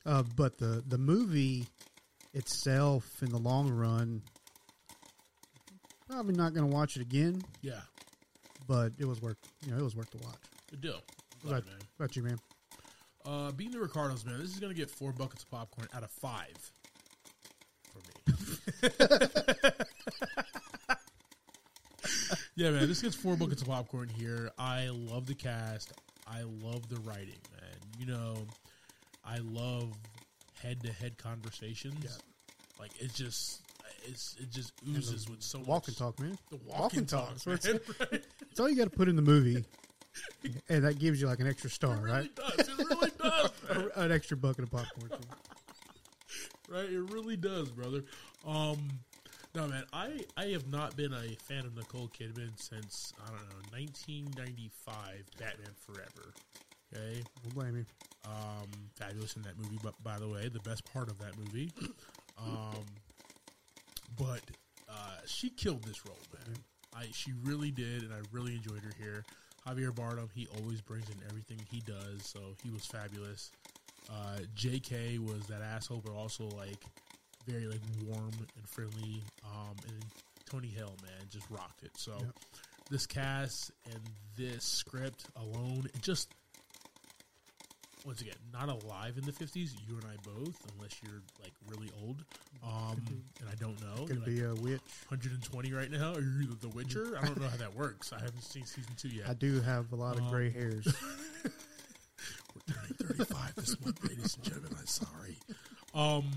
Uh, 0.05 0.21
but 0.35 0.59
the 0.59 0.83
the 0.87 0.99
movie 0.99 1.65
itself, 2.35 3.23
in 3.23 3.29
the 3.29 3.39
long 3.39 3.71
run, 3.71 4.21
probably 6.07 6.35
not 6.35 6.53
going 6.53 6.69
to 6.69 6.75
watch 6.75 6.95
it 6.95 7.01
again. 7.01 7.41
Yeah. 7.63 7.81
But 8.67 8.91
it 8.99 9.05
was 9.05 9.23
worth 9.23 9.37
you 9.65 9.71
know 9.71 9.79
it 9.79 9.83
was 9.83 9.95
worth 9.95 10.11
the 10.11 10.19
watch. 10.19 10.35
Good 10.69 10.81
deal. 10.81 11.01
About, 11.43 11.63
it, 11.63 11.65
man. 11.65 11.75
what 11.95 12.05
about 12.05 12.15
you, 12.15 12.21
man? 12.21 12.37
Uh, 13.25 13.51
being 13.53 13.71
the 13.71 13.79
Ricardos, 13.79 14.23
man, 14.23 14.39
this 14.39 14.53
is 14.53 14.59
gonna 14.59 14.75
get 14.75 14.91
four 14.91 15.13
buckets 15.13 15.41
of 15.41 15.49
popcorn 15.49 15.87
out 15.95 16.03
of 16.03 16.11
five 16.11 16.71
for 17.91 17.99
me. 17.99 18.36
yeah, 22.55 22.71
man, 22.71 22.87
this 22.87 23.01
gets 23.01 23.15
four 23.15 23.35
buckets 23.35 23.61
of 23.61 23.67
popcorn 23.67 24.09
here. 24.09 24.51
I 24.57 24.89
love 24.91 25.25
the 25.25 25.35
cast. 25.35 25.93
I 26.27 26.41
love 26.43 26.87
the 26.89 26.97
writing, 27.01 27.39
man. 27.59 27.77
You 27.99 28.05
know, 28.07 28.35
I 29.25 29.37
love 29.39 29.91
head-to-head 30.61 31.17
conversations. 31.17 31.95
Yeah. 32.03 32.09
Like 32.79 32.91
it's 32.99 33.13
just, 33.13 33.61
it's 34.05 34.35
it 34.39 34.51
just 34.51 34.73
oozes 34.87 35.29
with 35.29 35.41
so 35.41 35.59
Walk 35.65 35.87
and 35.87 35.97
talk, 35.97 36.19
man. 36.19 36.37
The 36.49 36.57
Walk 36.57 36.79
walk 36.79 36.93
and 36.93 37.07
talk. 37.07 37.35
talk, 37.43 37.47
right? 37.47 38.21
It's 38.51 38.59
all 38.59 38.69
you 38.69 38.75
got 38.75 38.85
to 38.85 38.89
put 38.97 39.07
in 39.07 39.15
the 39.15 39.21
movie, 39.21 39.63
and 40.69 40.83
that 40.83 40.97
gives 40.99 41.21
you 41.21 41.27
like 41.27 41.39
an 41.39 41.47
extra 41.47 41.69
star, 41.69 41.95
It 41.95 42.01
really 42.01 42.11
right? 42.11 42.35
does. 42.35 42.67
It 42.67 42.77
really 42.89 43.11
does. 43.21 43.51
An 43.95 44.11
extra 44.11 44.35
bucket 44.37 44.63
of 44.63 44.71
popcorn. 44.71 45.11
Right? 46.67 46.89
It 46.89 47.11
really 47.11 47.37
does, 47.37 47.69
brother. 47.69 48.03
Um, 48.45 48.77
no, 49.55 49.67
man, 49.67 49.83
I 49.93 50.21
I 50.35 50.45
have 50.47 50.67
not 50.71 50.95
been 50.95 51.13
a 51.13 51.35
fan 51.43 51.65
of 51.65 51.75
Nicole 51.75 52.09
Kidman 52.09 52.51
since 52.59 53.13
I 53.23 53.27
don't 53.27 53.49
know 53.49 53.61
1995 53.71 55.25
Batman 55.39 55.71
Forever. 55.85 56.33
Okay, 56.93 57.21
Don't 57.43 57.53
blame 57.55 57.73
me. 57.75 57.85
um, 58.25 58.67
fabulous 58.95 59.35
in 59.35 59.41
that 59.43 59.57
movie. 59.57 59.77
But 59.83 60.01
by 60.03 60.19
the 60.19 60.27
way, 60.27 60.47
the 60.47 60.59
best 60.61 60.85
part 60.93 61.09
of 61.09 61.17
that 61.19 61.37
movie, 61.37 61.69
um, 62.37 62.85
but 64.17 64.41
uh, 64.89 65.17
she 65.25 65.49
killed 65.49 65.83
this 65.83 66.05
role, 66.05 66.17
man. 66.33 66.55
I 66.95 67.07
she 67.11 67.33
really 67.43 67.71
did, 67.71 68.03
and 68.03 68.13
I 68.13 68.19
really 68.31 68.55
enjoyed 68.55 68.81
her 68.83 68.93
here. 69.01 69.23
Javier 69.67 69.91
Bardem, 69.91 70.29
he 70.33 70.47
always 70.59 70.79
brings 70.79 71.09
in 71.09 71.15
everything 71.29 71.59
he 71.69 71.81
does, 71.81 72.21
so 72.25 72.39
he 72.63 72.69
was 72.69 72.85
fabulous. 72.85 73.51
Uh, 74.09 74.39
J.K. 74.55 75.17
was 75.19 75.45
that 75.47 75.61
asshole, 75.61 76.01
but 76.05 76.13
also 76.13 76.45
like 76.49 76.83
very 77.45 77.67
like 77.67 77.81
warm 78.05 78.31
and 78.55 78.67
friendly. 78.67 79.21
Um, 79.45 79.75
and 79.87 80.05
Tony 80.49 80.67
Hale, 80.69 80.95
man, 81.03 81.27
just 81.29 81.49
rocked 81.49 81.83
it. 81.83 81.91
So 81.97 82.13
Yep. 82.19 82.35
this 82.89 83.05
cast 83.05 83.71
and 83.91 83.99
this 84.37 84.63
script 84.63 85.25
alone, 85.35 85.87
it 85.93 86.01
just 86.01 86.29
once 88.05 88.21
again 88.21 88.35
not 88.53 88.69
alive 88.69 89.17
in 89.17 89.25
the 89.25 89.33
fifties. 89.33 89.75
You 89.87 89.95
and 89.95 90.05
I 90.05 90.15
both, 90.23 90.55
unless 90.73 90.91
you're 91.03 91.21
like 91.43 91.51
really 91.69 91.89
old. 92.01 92.23
Um, 92.63 93.01
and 93.41 93.49
I 93.49 93.55
don't 93.55 93.79
know. 93.81 94.05
Could 94.05 94.23
You're, 94.25 94.53
be 94.53 94.59
a 94.61 94.63
witch. 94.63 94.81
120 95.09 95.73
right 95.73 95.91
now. 95.91 96.13
Are 96.13 96.21
you 96.21 96.55
the 96.61 96.69
Witcher? 96.69 97.17
I 97.21 97.25
don't 97.25 97.39
know 97.39 97.47
how 97.49 97.57
that 97.57 97.75
works. 97.75 98.11
I 98.13 98.19
haven't 98.19 98.41
seen 98.43 98.65
season 98.65 98.93
two 98.97 99.09
yet. 99.09 99.29
I 99.29 99.33
do 99.35 99.59
have 99.61 99.91
a 99.91 99.95
lot 99.95 100.15
of 100.17 100.23
Um, 100.23 100.29
gray 100.31 100.49
hairs. 100.49 100.85
We're 101.43 102.73
turning 102.73 102.93
35 102.95 103.46
this 103.57 103.79
month, 103.81 104.01
ladies 104.07 104.35
and 104.35 104.43
gentlemen. 104.43 104.75
I'm 104.79 104.85
sorry. 104.87 105.37
Um, 105.93 106.31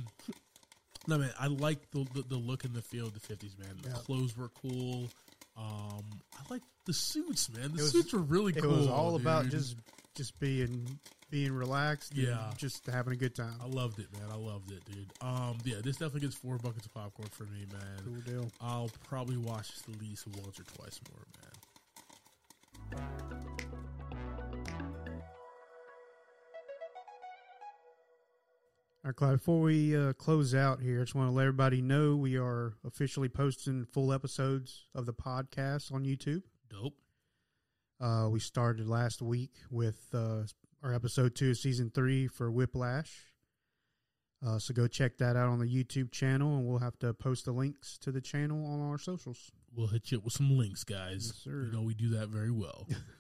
no 1.07 1.19
man, 1.19 1.31
I 1.39 1.47
like 1.47 1.91
the, 1.93 2.05
the 2.15 2.23
the 2.29 2.37
look 2.37 2.65
and 2.65 2.75
the 2.75 2.83
feel 2.83 3.07
of 3.07 3.15
the 3.15 3.21
50s, 3.21 3.59
man. 3.59 3.77
The 3.83 3.91
Yeah. 3.91 3.95
clothes 3.97 4.37
were 4.37 4.51
cool. 4.61 5.09
Um, 5.57 6.05
I 6.35 6.43
like 6.51 6.63
the 6.87 6.93
suits, 6.93 7.49
man. 7.51 7.73
The 7.75 7.83
was- 7.83 7.93
suits 7.93 8.13
were 8.13 8.19
really 8.21 8.53
cool. 8.53 8.65
it 8.73 8.77
was 8.77 8.87
all 8.89 9.17
about 9.17 9.49
just 9.49 9.77
just 10.17 10.39
being 10.41 10.99
being 11.31 11.53
relaxed. 11.53 12.13
and 12.13 12.23
Yeah. 12.23 12.51
just 12.57 12.85
having 12.87 13.13
a 13.13 13.17
good 13.17 13.35
time. 13.37 13.55
I 13.63 13.67
loved 13.67 13.99
it, 14.01 14.09
man. 14.19 14.29
I 14.31 14.37
loved 14.37 14.73
it, 14.73 14.85
dude. 14.85 15.11
Um, 15.21 15.59
yeah, 15.65 15.77
this 15.83 15.97
definitely 15.97 16.23
gets 16.23 16.35
four 16.35 16.59
buckets 16.59 16.87
of 16.87 16.95
popcorn 16.95 17.29
for 17.29 17.45
me, 17.45 17.67
man. 17.73 18.03
Cool 18.05 18.21
deal. 18.23 18.51
I'll 18.61 18.91
probably 19.05 19.37
watch 19.37 19.69
this 19.71 19.83
at 19.95 20.01
least 20.01 20.27
once 20.27 20.59
or 20.59 20.65
twice 20.65 20.99
more, 21.09 21.27
man. 23.01 23.80
All 29.03 29.09
right, 29.09 29.17
Clyde, 29.17 29.39
before 29.39 29.63
we 29.63 29.97
uh, 29.97 30.13
close 30.13 30.55
out 30.55 30.83
here, 30.83 30.99
I 30.99 31.05
just 31.05 31.15
want 31.15 31.29
to 31.29 31.33
let 31.33 31.45
everybody 31.45 31.81
know 31.81 32.17
we 32.17 32.37
are 32.37 32.75
officially 32.87 33.31
posting 33.31 33.87
full 33.87 34.13
episodes 34.13 34.89
of 34.95 35.07
the 35.07 35.15
podcast 35.15 35.91
on 35.91 36.05
YouTube. 36.05 36.43
Dope. 36.69 36.99
Uh, 37.99 38.29
we 38.31 38.41
started 38.41 38.87
last 38.87 39.23
week 39.23 39.55
with 39.71 40.09
uh, 40.13 40.43
our 40.83 40.93
episode 40.93 41.35
two 41.35 41.53
of 41.53 41.57
season 41.57 41.91
three 41.95 42.27
for 42.27 42.51
Whiplash. 42.51 43.33
Uh, 44.47 44.59
so 44.59 44.75
go 44.75 44.87
check 44.87 45.17
that 45.17 45.35
out 45.35 45.49
on 45.49 45.61
the 45.61 45.65
YouTube 45.65 46.13
channel, 46.13 46.59
and 46.59 46.67
we'll 46.67 46.81
have 46.81 46.99
to 46.99 47.15
post 47.15 47.47
the 47.47 47.53
links 47.53 47.97
to 48.03 48.13
the 48.13 48.21
channel 48.21 48.67
on 48.67 48.83
our 48.83 48.99
socials. 48.99 49.51
We'll 49.75 49.87
hit 49.87 50.13
you 50.13 50.19
up 50.19 50.25
with 50.25 50.35
some 50.35 50.59
links, 50.59 50.85
guys. 50.85 51.33
Yes. 51.35 51.47
You 51.47 51.73
know 51.73 51.81
we 51.81 51.95
do 51.95 52.11
that 52.11 52.29
very 52.29 52.51
well. 52.51 52.87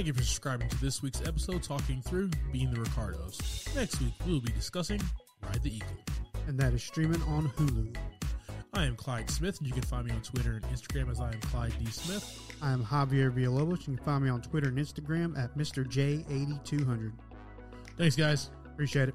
Thank 0.00 0.06
you 0.06 0.14
for 0.14 0.22
subscribing 0.22 0.66
to 0.70 0.80
this 0.80 1.02
week's 1.02 1.20
episode 1.28 1.62
talking 1.62 2.00
through 2.00 2.30
Being 2.52 2.70
the 2.70 2.80
Ricardos. 2.80 3.66
Next 3.76 4.00
week, 4.00 4.14
we 4.24 4.32
will 4.32 4.40
be 4.40 4.50
discussing 4.50 4.98
Ride 5.42 5.62
the 5.62 5.76
Eagle. 5.76 5.90
And 6.48 6.58
that 6.58 6.72
is 6.72 6.82
streaming 6.82 7.22
on 7.24 7.50
Hulu. 7.50 7.94
I 8.72 8.86
am 8.86 8.96
Clyde 8.96 9.28
Smith, 9.28 9.58
and 9.58 9.66
you 9.66 9.74
can 9.74 9.82
find 9.82 10.06
me 10.06 10.12
on 10.12 10.22
Twitter 10.22 10.52
and 10.52 10.64
Instagram 10.74 11.10
as 11.10 11.20
I 11.20 11.32
am 11.32 11.40
Clyde 11.42 11.74
D. 11.78 11.84
Smith. 11.90 12.54
I 12.62 12.72
am 12.72 12.82
Javier 12.82 13.30
Villalobos. 13.30 13.80
You 13.80 13.96
can 13.96 13.98
find 13.98 14.24
me 14.24 14.30
on 14.30 14.40
Twitter 14.40 14.68
and 14.68 14.78
Instagram 14.78 15.38
at 15.38 15.54
Mr. 15.54 15.84
J8200. 15.84 17.12
Thanks, 17.98 18.16
guys. 18.16 18.48
Appreciate 18.72 19.10
it. 19.10 19.14